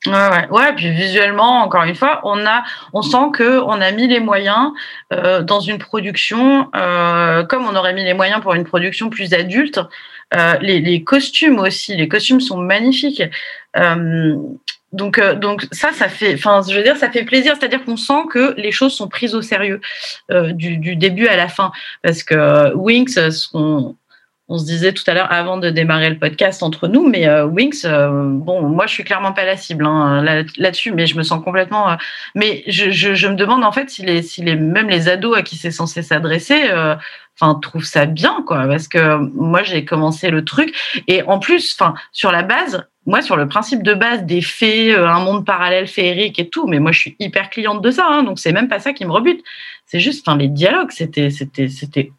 Ouais, 0.06 0.48
ouais. 0.50 0.74
Puis 0.76 0.92
visuellement, 0.92 1.62
encore 1.62 1.84
une 1.84 1.96
fois, 1.96 2.22
on 2.26 3.02
sent 3.02 3.32
que 3.34 3.60
on 3.62 3.80
a 3.80 3.92
mis 3.92 4.08
les 4.08 4.20
moyens 4.20 4.72
euh, 5.14 5.42
dans 5.42 5.62
une 5.62 5.78
production, 5.78 6.70
euh, 6.76 7.44
comme 7.44 7.66
on 7.66 7.76
aurait 7.76 7.94
mis 7.94 8.04
les 8.04 8.14
moyens 8.14 8.42
pour 8.42 8.54
une 8.54 8.66
production 8.66 9.10
plus 9.10 9.34
adulte. 9.34 9.80
Euh, 10.36 10.56
les, 10.60 11.04
costumes 11.04 11.60
aussi, 11.60 11.96
les 11.96 12.08
costumes 12.08 12.42
sont 12.42 12.58
magnifiques. 12.58 13.24
Donc, 14.92 15.20
donc 15.40 15.66
ça, 15.72 15.92
ça 15.92 16.08
fait, 16.08 16.38
ça 16.38 17.10
fait 17.10 17.24
plaisir. 17.24 17.56
C'est-à-dire 17.58 17.84
qu'on 17.86 17.98
sent 17.98 18.26
que 18.30 18.54
les 18.58 18.72
choses 18.72 18.94
sont 18.94 19.08
prises 19.08 19.36
au 19.36 19.42
sérieux 19.42 19.80
du, 20.30 20.96
début 20.98 21.28
à 21.28 21.38
la 21.38 21.48
fin, 21.48 21.72
parce 22.02 22.24
que 22.24 22.74
Winx, 22.76 23.48
qu'on 23.48 23.96
on 24.50 24.58
se 24.58 24.66
disait 24.66 24.92
tout 24.92 25.04
à 25.08 25.14
l'heure 25.14 25.32
avant 25.32 25.58
de 25.58 25.70
démarrer 25.70 26.10
le 26.10 26.18
podcast 26.20 26.64
entre 26.64 26.88
nous, 26.88 27.08
mais 27.08 27.28
euh, 27.28 27.46
Winx, 27.46 27.86
euh, 27.86 28.10
bon, 28.30 28.62
moi 28.64 28.88
je 28.88 28.94
suis 28.94 29.04
clairement 29.04 29.32
pas 29.32 29.46
la 29.46 29.56
cible 29.58 29.86
hein, 29.86 30.22
là- 30.22 30.44
là-dessus, 30.58 30.92
mais 30.92 31.06
je 31.08 31.18
me 31.18 31.24
sens 31.24 31.44
complètement. 31.44 31.92
euh, 31.92 31.96
mais 32.36 32.64
je, 32.68 32.92
je, 32.92 33.14
je 33.14 33.28
me 33.28 33.36
demande 33.36 33.64
en 33.64 33.72
fait 33.72 33.90
si 33.90 34.04
les, 34.04 34.22
si 34.22 34.44
les 34.44 34.56
même 34.56 34.90
les 34.90 35.08
ados 35.08 35.38
à 35.38 35.42
qui 35.44 35.56
c'est 35.56 35.72
censé 35.72 36.02
s'adresser, 36.02 36.70
euh, 36.72 36.96
enfin 37.40 37.58
trouvent 37.62 37.86
ça 37.86 38.06
bien 38.06 38.44
quoi, 38.46 38.68
parce 38.68 38.88
que 38.88 39.16
moi 39.34 39.64
j'ai 39.64 39.86
commencé 39.86 40.30
le 40.30 40.44
truc 40.44 40.76
et 41.08 41.24
en 41.24 41.40
plus, 41.40 41.76
enfin 41.80 41.94
sur 42.12 42.32
la 42.32 42.44
base. 42.44 42.86
Moi, 43.06 43.22
sur 43.22 43.36
le 43.36 43.50
principe 43.50 43.84
de 43.84 43.94
base 43.94 44.24
des 44.24 44.40
fées, 44.40 44.96
euh, 44.96 45.10
un 45.10 45.20
monde 45.20 45.46
parallèle 45.46 45.88
féerique 45.88 46.40
et 46.40 46.48
tout, 46.48 46.68
mais 46.68 46.80
moi, 46.80 46.94
je 46.94 47.00
suis 47.00 47.16
hyper 47.20 47.50
cliente 47.50 47.82
de 47.82 47.92
ça, 47.92 48.08
hein, 48.10 48.24
donc 48.24 48.40
c'est 48.40 48.54
même 48.54 48.70
pas 48.70 48.80
ça 48.80 48.94
qui 48.94 49.04
me 49.04 49.12
rebute. 49.12 49.44
C'est 49.86 50.00
juste, 50.00 50.26
enfin, 50.26 50.38
les 50.38 50.48
dialogues, 50.48 50.92
c'était, 50.92 51.30
c'était, 51.30 51.68
c'était 51.68 52.14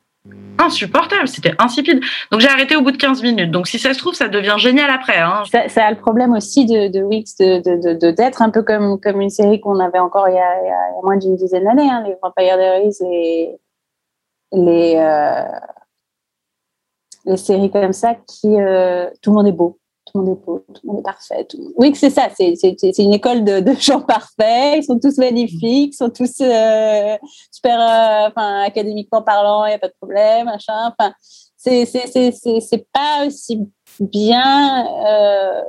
insupportable, 0.59 1.29
c'était 1.29 1.53
insipide. 1.59 2.01
Donc 2.31 2.41
j'ai 2.41 2.49
arrêté 2.49 2.77
au 2.77 2.83
bout 2.83 2.93
de 2.93 2.97
15 2.97 3.23
minutes. 3.23 3.51
Donc 3.51 3.67
si 3.67 3.79
ça 3.79 3.93
se 3.93 3.99
trouve, 3.99 4.15
ça 4.15 4.29
devient 4.29 4.55
génial 4.57 4.91
après. 4.91 5.19
Hein. 5.19 5.43
Ça, 5.51 5.69
ça 5.69 5.85
a 5.85 5.91
le 5.91 5.99
problème 5.99 6.33
aussi 6.33 6.65
de, 6.67 6.89
de 6.89 7.03
Wix 7.03 7.37
de, 7.37 7.59
de, 7.59 7.99
de, 7.99 8.11
d'être 8.11 8.43
un 8.43 8.51
peu 8.51 8.63
comme, 8.63 9.01
comme 9.01 9.21
une 9.21 9.31
série 9.31 9.61
qu'on 9.61 9.79
avait 9.81 9.99
encore 9.99 10.29
il 10.29 10.35
y 10.35 10.39
a 10.39 11.03
moins 11.03 11.17
d'une 11.17 11.37
dizaine 11.37 11.65
d'années, 11.65 11.91
hein, 11.91 12.05
les 12.07 12.17
Vampire 12.23 12.57
Diaries 12.57 12.97
et 13.03 13.59
les, 14.53 14.95
euh, 14.97 15.43
les 17.27 17.37
séries 17.37 17.71
comme 17.71 17.93
ça 17.93 18.15
qui 18.15 18.61
euh, 18.61 19.11
tout 19.23 19.31
le 19.31 19.37
monde 19.37 19.49
est 19.49 19.53
beau, 19.53 19.79
tout 20.07 20.19
le 20.19 20.25
monde 20.27 20.39
est 20.39 20.45
beau, 20.45 20.65
tout 20.73 20.81
le 20.85 20.89
monde 20.89 21.01
est 21.01 21.03
parfait. 21.03 21.45
Tout... 21.45 21.73
Wix, 21.77 21.99
c'est 21.99 22.11
ça, 22.11 22.29
c'est, 22.35 22.55
une 22.99 23.13
école 23.15 23.45
de, 23.45 23.61
de 23.61 23.73
gens 23.75 24.01
parfaits, 24.07 24.77
ils 24.79 24.85
sont 24.85 24.99
tous 24.99 25.19
magnifiques, 25.19 25.93
ils 25.95 25.97
sont 25.97 26.11
tous 26.11 26.41
euh, 26.41 27.17
super, 27.51 27.81
euh, 27.81 28.29
enfin 28.29 28.63
académiquement 28.63 29.23
parlant, 29.23 29.65
il 29.67 29.71
n'y 29.71 29.75
a 29.75 29.79
pas 29.79 29.89
de 29.89 29.95
problème, 30.01 30.47
machin. 30.47 30.93
Enfin, 30.99 31.13
c'est, 31.57 31.87
pas 32.93 33.27
aussi 33.27 33.61
bien 34.01 34.87
euh, 35.07 35.63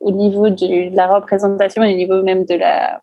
au 0.00 0.10
niveau 0.10 0.48
du- 0.50 0.90
de 0.90 0.96
la 0.96 1.06
représentation 1.14 1.82
et 1.84 1.94
au 1.94 1.96
niveau 1.96 2.22
même 2.22 2.44
de 2.44 2.54
la 2.54 3.00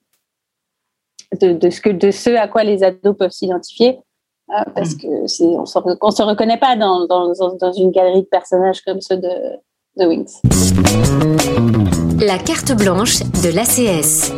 de, 1.40 1.54
de 1.54 1.70
ce 1.70 1.80
que 1.80 1.90
de 1.90 2.12
ce 2.12 2.32
à 2.32 2.48
quoi 2.48 2.64
les 2.64 2.84
ados 2.84 3.16
peuvent 3.18 3.32
s'identifier 3.32 4.00
parce 4.76 4.96
que 4.96 5.28
c'est 5.28 5.46
on 5.46 5.66
se, 5.68 5.78
re- 5.78 5.98
on 6.02 6.10
se 6.10 6.24
reconnaît 6.24 6.58
pas 6.58 6.76
dans, 6.76 7.06
dans, 7.06 7.32
dans- 7.34 7.54
dans 7.56 7.72
une 7.72 7.92
galerie 7.92 8.24
de 8.24 8.28
personnages 8.28 8.82
comme 8.82 9.00
ceux 9.00 9.18
de, 9.18 9.30
de 10.00 10.06
Wings. 10.06 10.42
La 12.26 12.38
carte 12.38 12.72
blanche 12.72 13.20
de 13.44 13.54
l'ACS. 13.54 14.32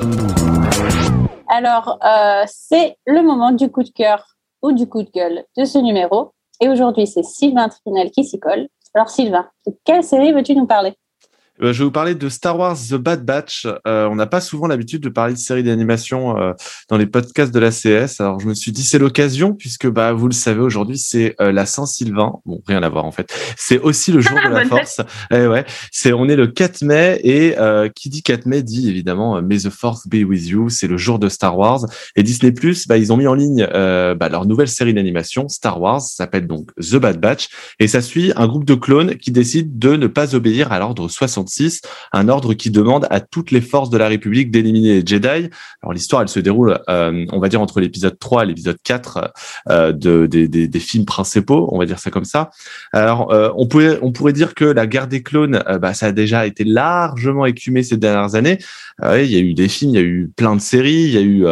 Alors, 1.48 2.00
euh, 2.04 2.44
c'est 2.48 2.98
le 3.06 3.22
moment 3.22 3.52
du 3.52 3.70
coup 3.70 3.84
de 3.84 3.90
cœur 3.90 4.26
ou 4.62 4.72
du 4.72 4.88
coup 4.88 5.04
de 5.04 5.10
gueule 5.12 5.44
de 5.58 5.66
ce 5.66 5.78
numéro. 5.78 6.34
Et 6.60 6.70
aujourd'hui, 6.70 7.08
c'est 7.08 7.24
Sylvain 7.24 7.70
Trinel 7.70 8.12
qui 8.12 8.24
s'y 8.24 8.40
colle. 8.40 8.68
Alors, 8.94 9.10
Sylvain, 9.10 9.48
de 9.68 9.74
quelle 9.86 10.04
série 10.04 10.34
veux-tu 10.34 10.56
nous 10.56 10.66
parler? 10.66 10.94
Euh, 11.64 11.74
je 11.74 11.80
vais 11.80 11.86
vous 11.86 11.92
parler 11.92 12.16
de 12.16 12.30
Star 12.30 12.58
Wars 12.58 12.76
The 12.90 12.96
Bad 12.96 13.24
Batch. 13.24 13.68
Euh, 13.88 14.08
on 14.08 14.16
n'a 14.16 14.26
pas 14.26 14.42
souvent 14.42 14.68
l'habitude 14.68 15.02
de 15.02 15.10
parler 15.10 15.34
de 15.34 15.40
séries 15.40 15.64
d'animation 15.64 16.38
euh, 16.38 16.54
dans 16.90 16.98
les 16.98 17.06
podcasts 17.06 17.54
de 17.54 17.60
la 17.60 17.70
CS. 17.70 18.20
Alors 18.20 18.40
je 18.40 18.48
me 18.48 18.54
suis 18.54 18.72
dit 18.72 18.84
c'est 18.84 18.98
l'occasion 18.98 19.54
puisque 19.54 19.88
bah 19.88 20.12
vous 20.14 20.28
le 20.28 20.34
savez 20.34 20.60
aujourd'hui 20.60 20.98
c'est 20.98 21.36
euh, 21.40 21.52
la 21.52 21.66
Saint-Sylvain. 21.66 22.40
Bon 22.46 22.62
rien 22.66 22.82
à 22.82 22.90
voir 22.90 23.06
en 23.06 23.12
fait. 23.12 23.32
C'est 23.58 23.80
aussi 23.80 24.12
le 24.12 24.22
jour 24.22 24.38
de 24.44 24.50
la 24.50 24.66
Force. 24.66 25.02
Eh 25.32 25.46
ouais. 25.48 25.66
C'est 25.92 26.14
on 26.14 26.28
est 26.28 26.36
le 26.36 26.48
4 26.48 26.82
mai 26.82 27.20
et 27.24 27.58
euh, 27.60 27.90
qui 27.90 28.10
dit 28.10 28.24
4 28.24 28.48
mai 28.48 28.64
dit 28.64 28.90
évidemment 28.90 29.42
May 29.42 29.60
the 29.60 29.70
Force 29.70 30.08
be 30.08 30.24
with 30.28 30.48
you. 30.48 30.70
C'est 30.70 30.88
le 30.88 30.98
jour 30.98 31.20
de 31.20 31.30
Star 31.30 31.58
Wars 31.58 31.86
et 32.16 32.24
Disney 32.24 32.52
Plus 32.52 32.88
bah 32.88 32.98
ils 32.98 33.14
ont 33.14 33.18
mis 33.18 33.28
en 33.28 33.36
ligne 33.36 33.68
euh, 33.74 34.16
bah, 34.16 34.30
leur 34.30 34.46
nouvelle 34.46 34.68
série 34.68 34.94
d'animation 34.94 35.48
Star 35.48 35.80
Wars. 35.80 36.02
Ça 36.02 36.24
s'appelle 36.24 36.48
donc 36.48 36.72
The 36.76 36.96
Bad 36.96 37.20
Batch 37.20 37.50
et 37.80 37.88
ça 37.88 38.02
suit 38.02 38.32
un 38.36 38.48
groupe 38.48 38.66
de 38.66 38.76
clones 38.76 39.16
qui 39.18 39.32
décident 39.32 39.70
de 39.72 39.96
ne 39.96 40.08
pas 40.08 40.34
obéir 40.36 40.72
à 40.72 40.80
l'ordre 40.80 41.08
66 41.08 41.51
66, 41.52 41.82
un 42.14 42.30
ordre 42.30 42.54
qui 42.54 42.72
demande 42.72 43.08
à 43.10 43.20
toutes 43.20 43.52
les 43.52 43.62
forces 43.62 43.90
de 43.90 43.98
la 43.98 44.08
République 44.08 44.52
d'éliminer 44.52 45.02
les 45.02 45.06
Jedi. 45.06 45.50
Alors 45.82 45.94
l'histoire, 45.94 46.22
elle 46.22 46.28
se 46.28 46.40
déroule, 46.40 46.80
euh, 46.90 47.26
on 47.32 47.40
va 47.40 47.50
dire, 47.50 47.62
entre 47.62 47.80
l'épisode 47.80 48.18
3 48.18 48.44
et 48.44 48.48
l'épisode 48.48 48.78
4 48.84 49.34
euh, 49.70 49.92
de, 49.92 50.26
des, 50.26 50.48
des, 50.48 50.68
des, 50.68 50.80
films 50.80 51.06
principaux, 51.06 51.70
on 51.72 51.80
va 51.80 51.86
dire 51.86 52.00
ça 52.00 52.10
comme 52.10 52.26
ça. 52.26 52.50
Alors, 52.94 53.32
euh, 53.34 53.50
on, 53.56 53.68
pourrait, 53.68 54.00
on 54.02 54.12
pourrait 54.12 54.34
dire 54.34 54.56
que 54.56 54.66
la 54.66 54.88
guerre 54.88 55.08
des 55.08 55.22
clones, 55.24 55.62
euh, 55.68 55.78
bah, 55.78 55.94
ça 55.94 56.08
a 56.08 56.12
déjà 56.12 56.46
été 56.46 56.64
largement 56.64 57.46
écumé 57.46 57.84
ces 57.84 57.98
dernières 57.98 58.36
années. 58.36 58.58
Euh, 59.04 59.22
il 59.22 59.32
y 59.32 59.36
a 59.36 59.40
eu 59.40 59.54
des 59.54 59.68
films, 59.68 59.92
il 59.92 59.96
y 59.96 60.00
a 60.00 60.06
eu 60.06 60.32
plein 60.36 60.56
de 60.56 60.62
séries, 60.62 61.04
il 61.04 61.12
y 61.12 61.18
a 61.18 61.22
eu 61.22 61.46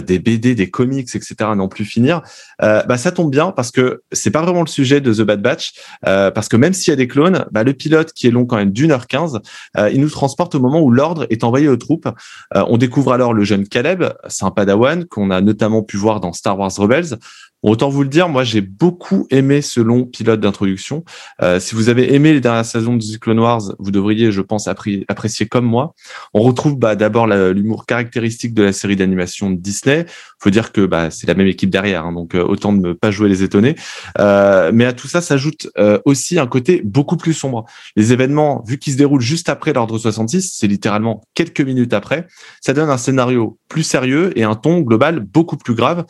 des 0.00 0.18
BD, 0.18 0.54
des 0.54 0.70
comics, 0.70 1.08
etc. 1.14 1.34
à 1.40 1.54
n'en 1.54 1.68
plus 1.68 1.84
finir. 1.84 2.22
bah, 2.60 2.96
ça 2.96 3.12
tombe 3.12 3.30
bien 3.30 3.52
parce 3.52 3.70
que 3.70 4.02
c'est 4.12 4.30
pas 4.30 4.42
vraiment 4.42 4.62
le 4.62 4.68
sujet 4.68 5.00
de 5.00 5.12
The 5.12 5.22
Bad 5.22 5.42
Batch, 5.42 5.74
parce 6.02 6.48
que 6.48 6.56
même 6.56 6.72
s'il 6.72 6.90
y 6.90 6.94
a 6.94 6.96
des 6.96 7.08
clones, 7.08 7.44
bah, 7.50 7.62
le 7.62 7.72
pilote 7.72 8.12
qui 8.12 8.26
est 8.26 8.30
long 8.30 8.46
quand 8.46 8.56
même 8.56 8.72
d'une 8.72 8.90
heure 8.90 9.06
quinze, 9.06 9.40
il 9.76 10.00
nous 10.00 10.10
transporte 10.10 10.54
au 10.54 10.60
moment 10.60 10.80
où 10.80 10.90
l'ordre 10.90 11.26
est 11.30 11.44
envoyé 11.44 11.68
aux 11.68 11.76
troupes. 11.76 12.08
on 12.54 12.76
découvre 12.76 13.12
alors 13.12 13.32
le 13.32 13.44
jeune 13.44 13.66
Caleb, 13.66 14.04
c'est 14.28 14.44
un 14.44 14.50
padawan 14.50 15.04
qu'on 15.06 15.30
a 15.30 15.40
notamment 15.40 15.82
pu 15.82 15.96
voir 15.96 16.20
dans 16.20 16.32
Star 16.32 16.58
Wars 16.58 16.72
Rebels. 16.76 17.18
Autant 17.64 17.88
vous 17.88 18.02
le 18.02 18.10
dire, 18.10 18.28
moi 18.28 18.44
j'ai 18.44 18.60
beaucoup 18.60 19.26
aimé 19.30 19.62
ce 19.62 19.80
long 19.80 20.04
pilote 20.04 20.38
d'introduction. 20.38 21.02
Euh, 21.40 21.58
si 21.58 21.74
vous 21.74 21.88
avez 21.88 22.14
aimé 22.14 22.34
les 22.34 22.42
dernières 22.42 22.66
saisons 22.66 22.94
de 22.94 23.02
The 23.02 23.18
Clone 23.18 23.40
Wars, 23.40 23.62
vous 23.78 23.90
devriez, 23.90 24.32
je 24.32 24.42
pense, 24.42 24.68
apprécier 24.68 25.46
comme 25.46 25.64
moi. 25.64 25.94
On 26.34 26.42
retrouve 26.42 26.76
bah, 26.76 26.94
d'abord 26.94 27.26
l'humour 27.26 27.86
caractéristique 27.86 28.52
de 28.52 28.64
la 28.64 28.74
série 28.74 28.96
d'animation 28.96 29.50
de 29.50 29.56
Disney. 29.56 30.04
Faut 30.40 30.50
dire 30.50 30.72
que 30.72 30.82
bah, 30.82 31.10
c'est 31.10 31.26
la 31.26 31.32
même 31.32 31.46
équipe 31.46 31.70
derrière, 31.70 32.04
hein, 32.04 32.12
donc 32.12 32.34
euh, 32.34 32.44
autant 32.44 32.74
ne 32.74 32.92
pas 32.92 33.10
jouer 33.10 33.30
les 33.30 33.42
étonnés. 33.42 33.76
Euh, 34.18 34.70
mais 34.74 34.84
à 34.84 34.92
tout 34.92 35.08
ça 35.08 35.22
s'ajoute 35.22 35.68
euh, 35.78 35.98
aussi 36.04 36.38
un 36.38 36.46
côté 36.46 36.82
beaucoup 36.84 37.16
plus 37.16 37.32
sombre. 37.32 37.64
Les 37.96 38.12
événements, 38.12 38.62
vu 38.66 38.78
qu'ils 38.78 38.92
se 38.92 38.98
déroulent 38.98 39.22
juste 39.22 39.48
après 39.48 39.72
l'ordre 39.72 39.96
66, 39.96 40.54
c'est 40.54 40.66
littéralement 40.66 41.22
quelques 41.32 41.62
minutes 41.62 41.94
après, 41.94 42.26
ça 42.60 42.74
donne 42.74 42.90
un 42.90 42.98
scénario 42.98 43.58
plus 43.70 43.84
sérieux 43.84 44.38
et 44.38 44.44
un 44.44 44.54
ton 44.54 44.80
global 44.80 45.20
beaucoup 45.20 45.56
plus 45.56 45.74
grave. 45.74 46.04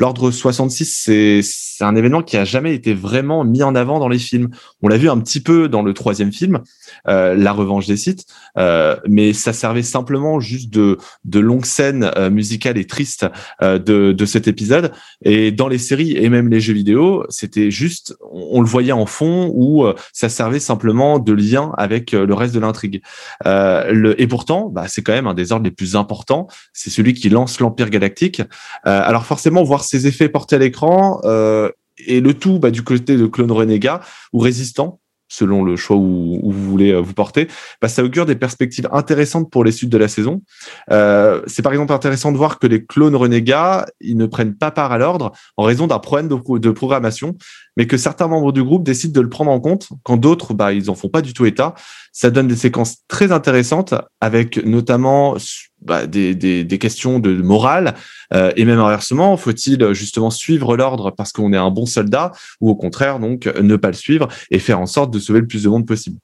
L'ordre 0.00 0.30
66, 0.30 1.42
c'est 1.42 1.84
un 1.84 1.94
événement 1.94 2.22
qui 2.22 2.38
a 2.38 2.44
jamais 2.46 2.74
été 2.74 2.94
vraiment 2.94 3.44
mis 3.44 3.62
en 3.62 3.74
avant 3.74 3.98
dans 3.98 4.08
les 4.08 4.18
films. 4.18 4.48
On 4.80 4.88
l'a 4.88 4.96
vu 4.96 5.10
un 5.10 5.20
petit 5.20 5.40
peu 5.40 5.68
dans 5.68 5.82
le 5.82 5.92
troisième 5.92 6.32
film, 6.32 6.60
euh, 7.06 7.34
La 7.34 7.52
Revanche 7.52 7.86
des 7.86 7.98
Sith, 7.98 8.24
euh, 8.56 8.96
mais 9.06 9.34
ça 9.34 9.52
servait 9.52 9.82
simplement 9.82 10.40
juste 10.40 10.70
de, 10.70 10.96
de 11.26 11.38
longues 11.38 11.66
scènes 11.66 12.10
euh, 12.16 12.30
musicales 12.30 12.78
et 12.78 12.86
tristes 12.86 13.26
euh, 13.60 13.78
de, 13.78 14.12
de 14.12 14.24
cet 14.24 14.48
épisode. 14.48 14.90
Et 15.22 15.52
dans 15.52 15.68
les 15.68 15.76
séries 15.76 16.16
et 16.16 16.30
même 16.30 16.48
les 16.48 16.60
jeux 16.60 16.72
vidéo, 16.72 17.26
c'était 17.28 17.70
juste, 17.70 18.16
on, 18.32 18.62
le 18.62 18.66
voyait 18.66 18.92
en 18.92 19.04
fond 19.04 19.52
ou 19.54 19.84
ça 20.14 20.30
servait 20.30 20.60
simplement 20.60 21.18
de 21.18 21.32
lien 21.34 21.72
avec 21.76 22.12
le 22.12 22.32
reste 22.32 22.54
de 22.54 22.60
l'intrigue. 22.60 23.02
et 23.44 24.26
pourtant, 24.28 24.70
bah, 24.70 24.84
c'est 24.88 25.02
quand 25.02 25.12
même 25.12 25.26
un 25.26 25.34
des 25.34 25.52
ordres 25.52 25.64
les 25.64 25.70
plus 25.70 25.94
importants. 25.94 26.46
C'est 26.72 26.88
celui 26.88 27.12
qui 27.12 27.28
lance 27.28 27.60
l'Empire 27.60 27.90
galactique. 27.90 28.40
alors 28.84 29.26
forcément, 29.26 29.62
voir 29.62 29.84
ces 29.90 30.06
effets 30.06 30.28
portés 30.28 30.56
à 30.56 30.58
l'écran 30.58 31.20
euh, 31.24 31.68
et 32.06 32.20
le 32.20 32.32
tout 32.34 32.60
bah, 32.60 32.70
du 32.70 32.82
côté 32.82 33.16
de 33.16 33.26
clone 33.26 33.50
renégat 33.50 34.00
ou 34.32 34.38
résistant 34.38 35.00
selon 35.32 35.62
le 35.62 35.76
choix 35.76 35.96
où, 35.96 36.40
vous 36.42 36.70
voulez 36.70 36.90
euh, 36.90 37.00
vous 37.00 37.14
porter, 37.14 37.46
bah, 37.80 37.88
ça 37.88 38.02
augure 38.02 38.26
des 38.26 38.34
perspectives 38.34 38.88
intéressantes 38.92 39.48
pour 39.48 39.64
les 39.64 39.72
suites 39.72 39.88
de 39.88 39.96
la 39.96 40.08
saison. 40.08 40.42
Euh, 40.90 41.40
c'est 41.46 41.62
par 41.62 41.72
exemple 41.72 41.92
intéressant 41.92 42.32
de 42.32 42.36
voir 42.36 42.58
que 42.58 42.66
les 42.66 42.84
clones 42.84 43.14
renégats, 43.14 43.86
ils 44.00 44.16
ne 44.16 44.26
prennent 44.26 44.56
pas 44.56 44.72
part 44.72 44.90
à 44.90 44.98
l'ordre 44.98 45.32
en 45.56 45.62
raison 45.62 45.86
d'un 45.86 46.00
problème 46.00 46.28
de, 46.28 46.70
programmation, 46.70 47.36
mais 47.76 47.86
que 47.86 47.96
certains 47.96 48.26
membres 48.26 48.52
du 48.52 48.62
groupe 48.62 48.82
décident 48.82 49.12
de 49.12 49.20
le 49.20 49.28
prendre 49.28 49.52
en 49.52 49.60
compte, 49.60 49.88
quand 50.02 50.16
d'autres, 50.16 50.52
bah, 50.52 50.72
ils 50.72 50.90
en 50.90 50.96
font 50.96 51.08
pas 51.08 51.22
du 51.22 51.32
tout 51.32 51.46
état. 51.46 51.74
Ça 52.12 52.30
donne 52.30 52.48
des 52.48 52.56
séquences 52.56 52.98
très 53.06 53.30
intéressantes, 53.30 53.94
avec 54.20 54.64
notamment 54.64 55.36
bah, 55.82 56.06
des, 56.06 56.34
des, 56.34 56.64
des, 56.64 56.78
questions 56.78 57.18
de 57.18 57.32
morale 57.32 57.94
euh, 58.32 58.52
et 58.56 58.64
même 58.64 58.78
inversement, 58.78 59.36
faut-il 59.36 59.92
justement 59.92 60.30
suivre 60.30 60.76
l'ordre 60.76 61.10
parce 61.10 61.32
qu'on 61.32 61.52
est 61.52 61.56
un 61.56 61.70
bon 61.70 61.86
soldat 61.86 62.32
ou 62.60 62.70
au 62.70 62.74
contraire 62.74 63.18
donc 63.18 63.46
ne 63.46 63.76
pas 63.76 63.88
le 63.88 63.94
suivre 63.94 64.28
et 64.50 64.58
faire 64.58 64.80
en 64.80 64.86
sorte 64.86 65.12
de 65.12 65.18
sauver 65.18 65.40
le 65.40 65.46
plus 65.46 65.64
de 65.64 65.68
monde 65.68 65.86
possible. 65.86 66.18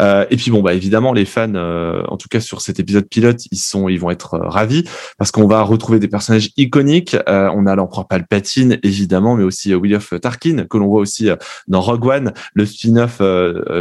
Euh, 0.00 0.24
et 0.30 0.36
puis 0.36 0.50
bon 0.50 0.62
bah 0.62 0.74
évidemment 0.74 1.12
les 1.12 1.24
fans, 1.24 1.54
euh, 1.54 2.02
en 2.08 2.16
tout 2.16 2.28
cas 2.28 2.40
sur 2.40 2.60
cet 2.60 2.80
épisode 2.80 3.08
pilote, 3.08 3.42
ils 3.50 3.58
sont 3.58 3.88
ils 3.88 3.98
vont 3.98 4.10
être 4.10 4.34
euh, 4.34 4.48
ravis 4.48 4.84
parce 5.18 5.30
qu'on 5.30 5.46
va 5.46 5.62
retrouver 5.62 5.98
des 5.98 6.08
personnages 6.08 6.50
iconiques. 6.56 7.16
Euh, 7.28 7.50
on 7.54 7.66
a 7.66 7.74
l'empereur 7.74 8.08
Palpatine 8.08 8.78
évidemment, 8.82 9.36
mais 9.36 9.44
aussi 9.44 9.74
William 9.74 10.00
Tarkin 10.20 10.64
que 10.68 10.78
l'on 10.78 10.88
voit 10.88 11.00
aussi 11.00 11.28
dans 11.68 11.80
Rogue 11.80 12.06
One, 12.06 12.32
le 12.54 12.66
spin-off 12.66 13.20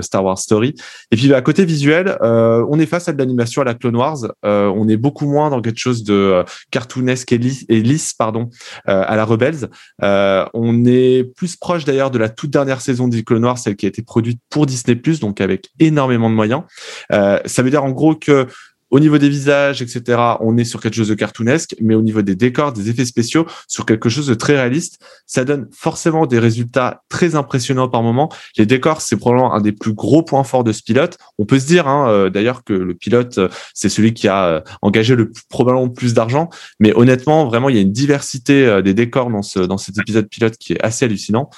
Star 0.01 0.23
Wars 0.23 0.39
Story. 0.39 0.75
Et 1.11 1.15
puis 1.15 1.27
bah, 1.29 1.41
côté 1.41 1.65
visuel, 1.65 2.17
on 2.21 2.79
est 2.79 2.85
face 2.85 3.07
à 3.07 3.13
de 3.13 3.17
l'animation 3.17 3.61
à 3.61 3.65
la 3.65 3.73
Clone 3.73 3.95
Wars. 3.95 4.19
on 4.43 4.87
est 4.87 4.97
beaucoup 4.97 5.20
moins 5.27 5.49
dans 5.49 5.61
quelque 5.61 5.79
chose 5.79 6.03
de 6.03 6.43
cartoonesque 6.71 7.31
et, 7.31 7.37
lisse 7.37 8.13
pardon 8.13 8.49
euh, 8.87 9.03
à 9.05 9.15
la 9.15 9.25
Rebels. 9.25 9.69
Euh, 10.03 10.45
on 10.53 10.85
est 10.85 11.23
plus 11.35 11.55
proche 11.55 11.85
d'ailleurs 11.85 12.11
de 12.11 12.17
la 12.17 12.29
toute 12.29 12.49
dernière 12.49 12.81
saison 12.81 13.07
d'Iclo 13.07 13.39
Noir, 13.39 13.57
celle 13.57 13.75
qui 13.75 13.85
a 13.85 13.89
été 13.89 14.01
produite 14.01 14.39
pour 14.49 14.65
Disney+, 14.65 14.95
donc 15.19 15.41
avec 15.41 15.69
énormément 15.79 16.29
de 16.29 16.35
moyens. 16.35 16.63
Euh, 17.11 17.39
ça 17.45 17.63
veut 17.63 17.69
dire 17.69 17.83
en 17.83 17.91
gros 17.91 18.15
que 18.15 18.47
au 18.91 18.99
niveau 18.99 19.17
des 19.17 19.29
visages, 19.29 19.81
etc., 19.81 20.21
on 20.41 20.57
est 20.57 20.65
sur 20.65 20.81
quelque 20.81 20.95
chose 20.95 21.07
de 21.07 21.15
cartoonesque, 21.15 21.75
mais 21.79 21.95
au 21.95 22.01
niveau 22.01 22.21
des 22.21 22.35
décors, 22.35 22.73
des 22.73 22.89
effets 22.89 23.05
spéciaux, 23.05 23.47
sur 23.67 23.85
quelque 23.85 24.09
chose 24.09 24.27
de 24.27 24.33
très 24.33 24.55
réaliste. 24.55 24.99
Ça 25.25 25.45
donne 25.45 25.67
forcément 25.71 26.25
des 26.27 26.39
résultats 26.39 27.01
très 27.09 27.35
impressionnants 27.35 27.87
par 27.87 28.03
moment. 28.03 28.29
Les 28.57 28.65
décors, 28.65 29.01
c'est 29.01 29.15
probablement 29.15 29.53
un 29.53 29.61
des 29.61 29.71
plus 29.71 29.93
gros 29.93 30.23
points 30.23 30.43
forts 30.43 30.65
de 30.65 30.73
ce 30.73 30.83
pilote. 30.83 31.17
On 31.37 31.45
peut 31.45 31.59
se 31.59 31.65
dire, 31.65 31.87
hein, 31.87 32.09
euh, 32.09 32.29
d'ailleurs, 32.29 32.63
que 32.63 32.73
le 32.73 32.93
pilote, 32.93 33.37
euh, 33.37 33.49
c'est 33.73 33.89
celui 33.89 34.13
qui 34.13 34.27
a 34.27 34.45
euh, 34.45 34.61
engagé 34.81 35.15
le 35.15 35.31
plus, 35.31 35.43
probablement 35.49 35.87
plus 35.87 36.13
d'argent. 36.13 36.49
Mais 36.79 36.93
honnêtement, 36.93 37.45
vraiment, 37.45 37.69
il 37.69 37.75
y 37.75 37.79
a 37.79 37.81
une 37.81 37.93
diversité 37.93 38.81
des 38.83 38.93
décors 38.93 39.29
dans, 39.29 39.41
ce, 39.41 39.59
dans 39.59 39.77
cet 39.77 39.97
épisode 39.97 40.27
pilote 40.27 40.57
qui 40.57 40.73
est 40.73 40.83
assez 40.83 41.05
hallucinant. 41.05 41.49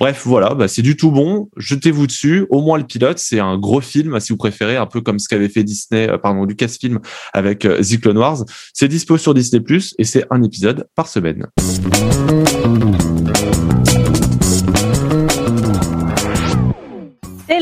Bref, 0.00 0.22
voilà, 0.24 0.54
bah, 0.54 0.68
c'est 0.68 0.82
du 0.82 0.96
tout 0.96 1.10
bon. 1.10 1.50
Jetez-vous 1.56 2.06
dessus. 2.06 2.46
Au 2.50 2.62
moins 2.62 2.78
le 2.78 2.84
pilote, 2.84 3.18
c'est 3.18 3.40
un 3.40 3.58
gros 3.58 3.80
film, 3.80 4.20
si 4.20 4.32
vous 4.32 4.36
préférez, 4.36 4.76
un 4.76 4.86
peu 4.86 5.00
comme 5.00 5.18
ce 5.18 5.28
qu'avait 5.28 5.48
fait 5.48 5.64
Disney, 5.64 6.08
euh, 6.08 6.18
pardon, 6.18 6.44
Lucasfilm 6.44 7.00
avec 7.32 7.64
euh, 7.64 7.82
The 7.82 8.00
Clone 8.00 8.18
Wars. 8.18 8.44
C'est 8.72 8.86
dispo 8.86 9.18
sur 9.18 9.34
Disney 9.34 9.62
et 9.98 10.04
c'est 10.04 10.24
un 10.30 10.42
épisode 10.42 10.88
par 10.94 11.08
semaine. 11.08 11.46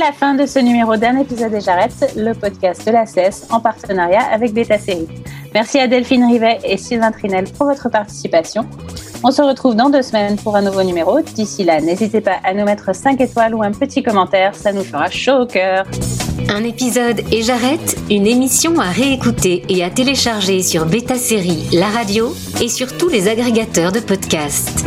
La 0.07 0.13
fin 0.13 0.35
de 0.35 0.47
ce 0.47 0.61
numéro 0.61 0.97
d'un 0.97 1.19
épisode 1.19 1.53
et 1.53 1.61
j'arrête, 1.61 2.15
le 2.17 2.33
podcast 2.33 2.87
de 2.87 2.93
la 2.93 3.07
CES 3.07 3.49
en 3.51 3.59
partenariat 3.59 4.23
avec 4.31 4.53
Beta 4.53 4.79
Série. 4.79 5.09
Merci 5.53 5.81
à 5.81 5.89
Delphine 5.89 6.25
Rivet 6.31 6.61
et 6.63 6.77
Sylvain 6.77 7.11
Trinel 7.11 7.47
pour 7.59 7.67
votre 7.67 7.89
participation. 7.89 8.65
On 9.25 9.33
se 9.33 9.43
retrouve 9.43 9.75
dans 9.75 9.91
deux 9.91 10.03
semaines 10.03 10.37
pour 10.37 10.55
un 10.55 10.63
nouveau 10.63 10.85
numéro. 10.85 11.21
D'ici 11.23 11.65
là, 11.65 11.81
n'hésitez 11.81 12.21
pas 12.21 12.37
à 12.45 12.55
nous 12.55 12.65
mettre 12.65 12.95
5 12.95 13.21
étoiles 13.21 13.53
ou 13.53 13.65
un 13.65 13.73
petit 13.73 14.05
commentaire, 14.05 14.55
ça 14.55 14.73
nous 14.73 14.85
fera 14.85 15.11
chaud 15.11 15.41
au 15.41 15.47
cœur. 15.47 15.85
Un 16.51 16.63
épisode 16.63 17.23
et 17.33 17.43
j'arrête, 17.43 17.97
une 18.09 18.29
émission 18.29 18.79
à 18.79 18.91
réécouter 18.91 19.65
et 19.69 19.83
à 19.83 19.91
télécharger 19.91 20.63
sur 20.63 20.87
Beta 20.87 21.17
Série, 21.17 21.65
la 21.73 21.89
radio 21.89 22.33
et 22.63 22.69
sur 22.69 22.97
tous 22.97 23.09
les 23.09 23.27
agrégateurs 23.27 23.91
de 23.91 23.99
podcasts. 23.99 24.85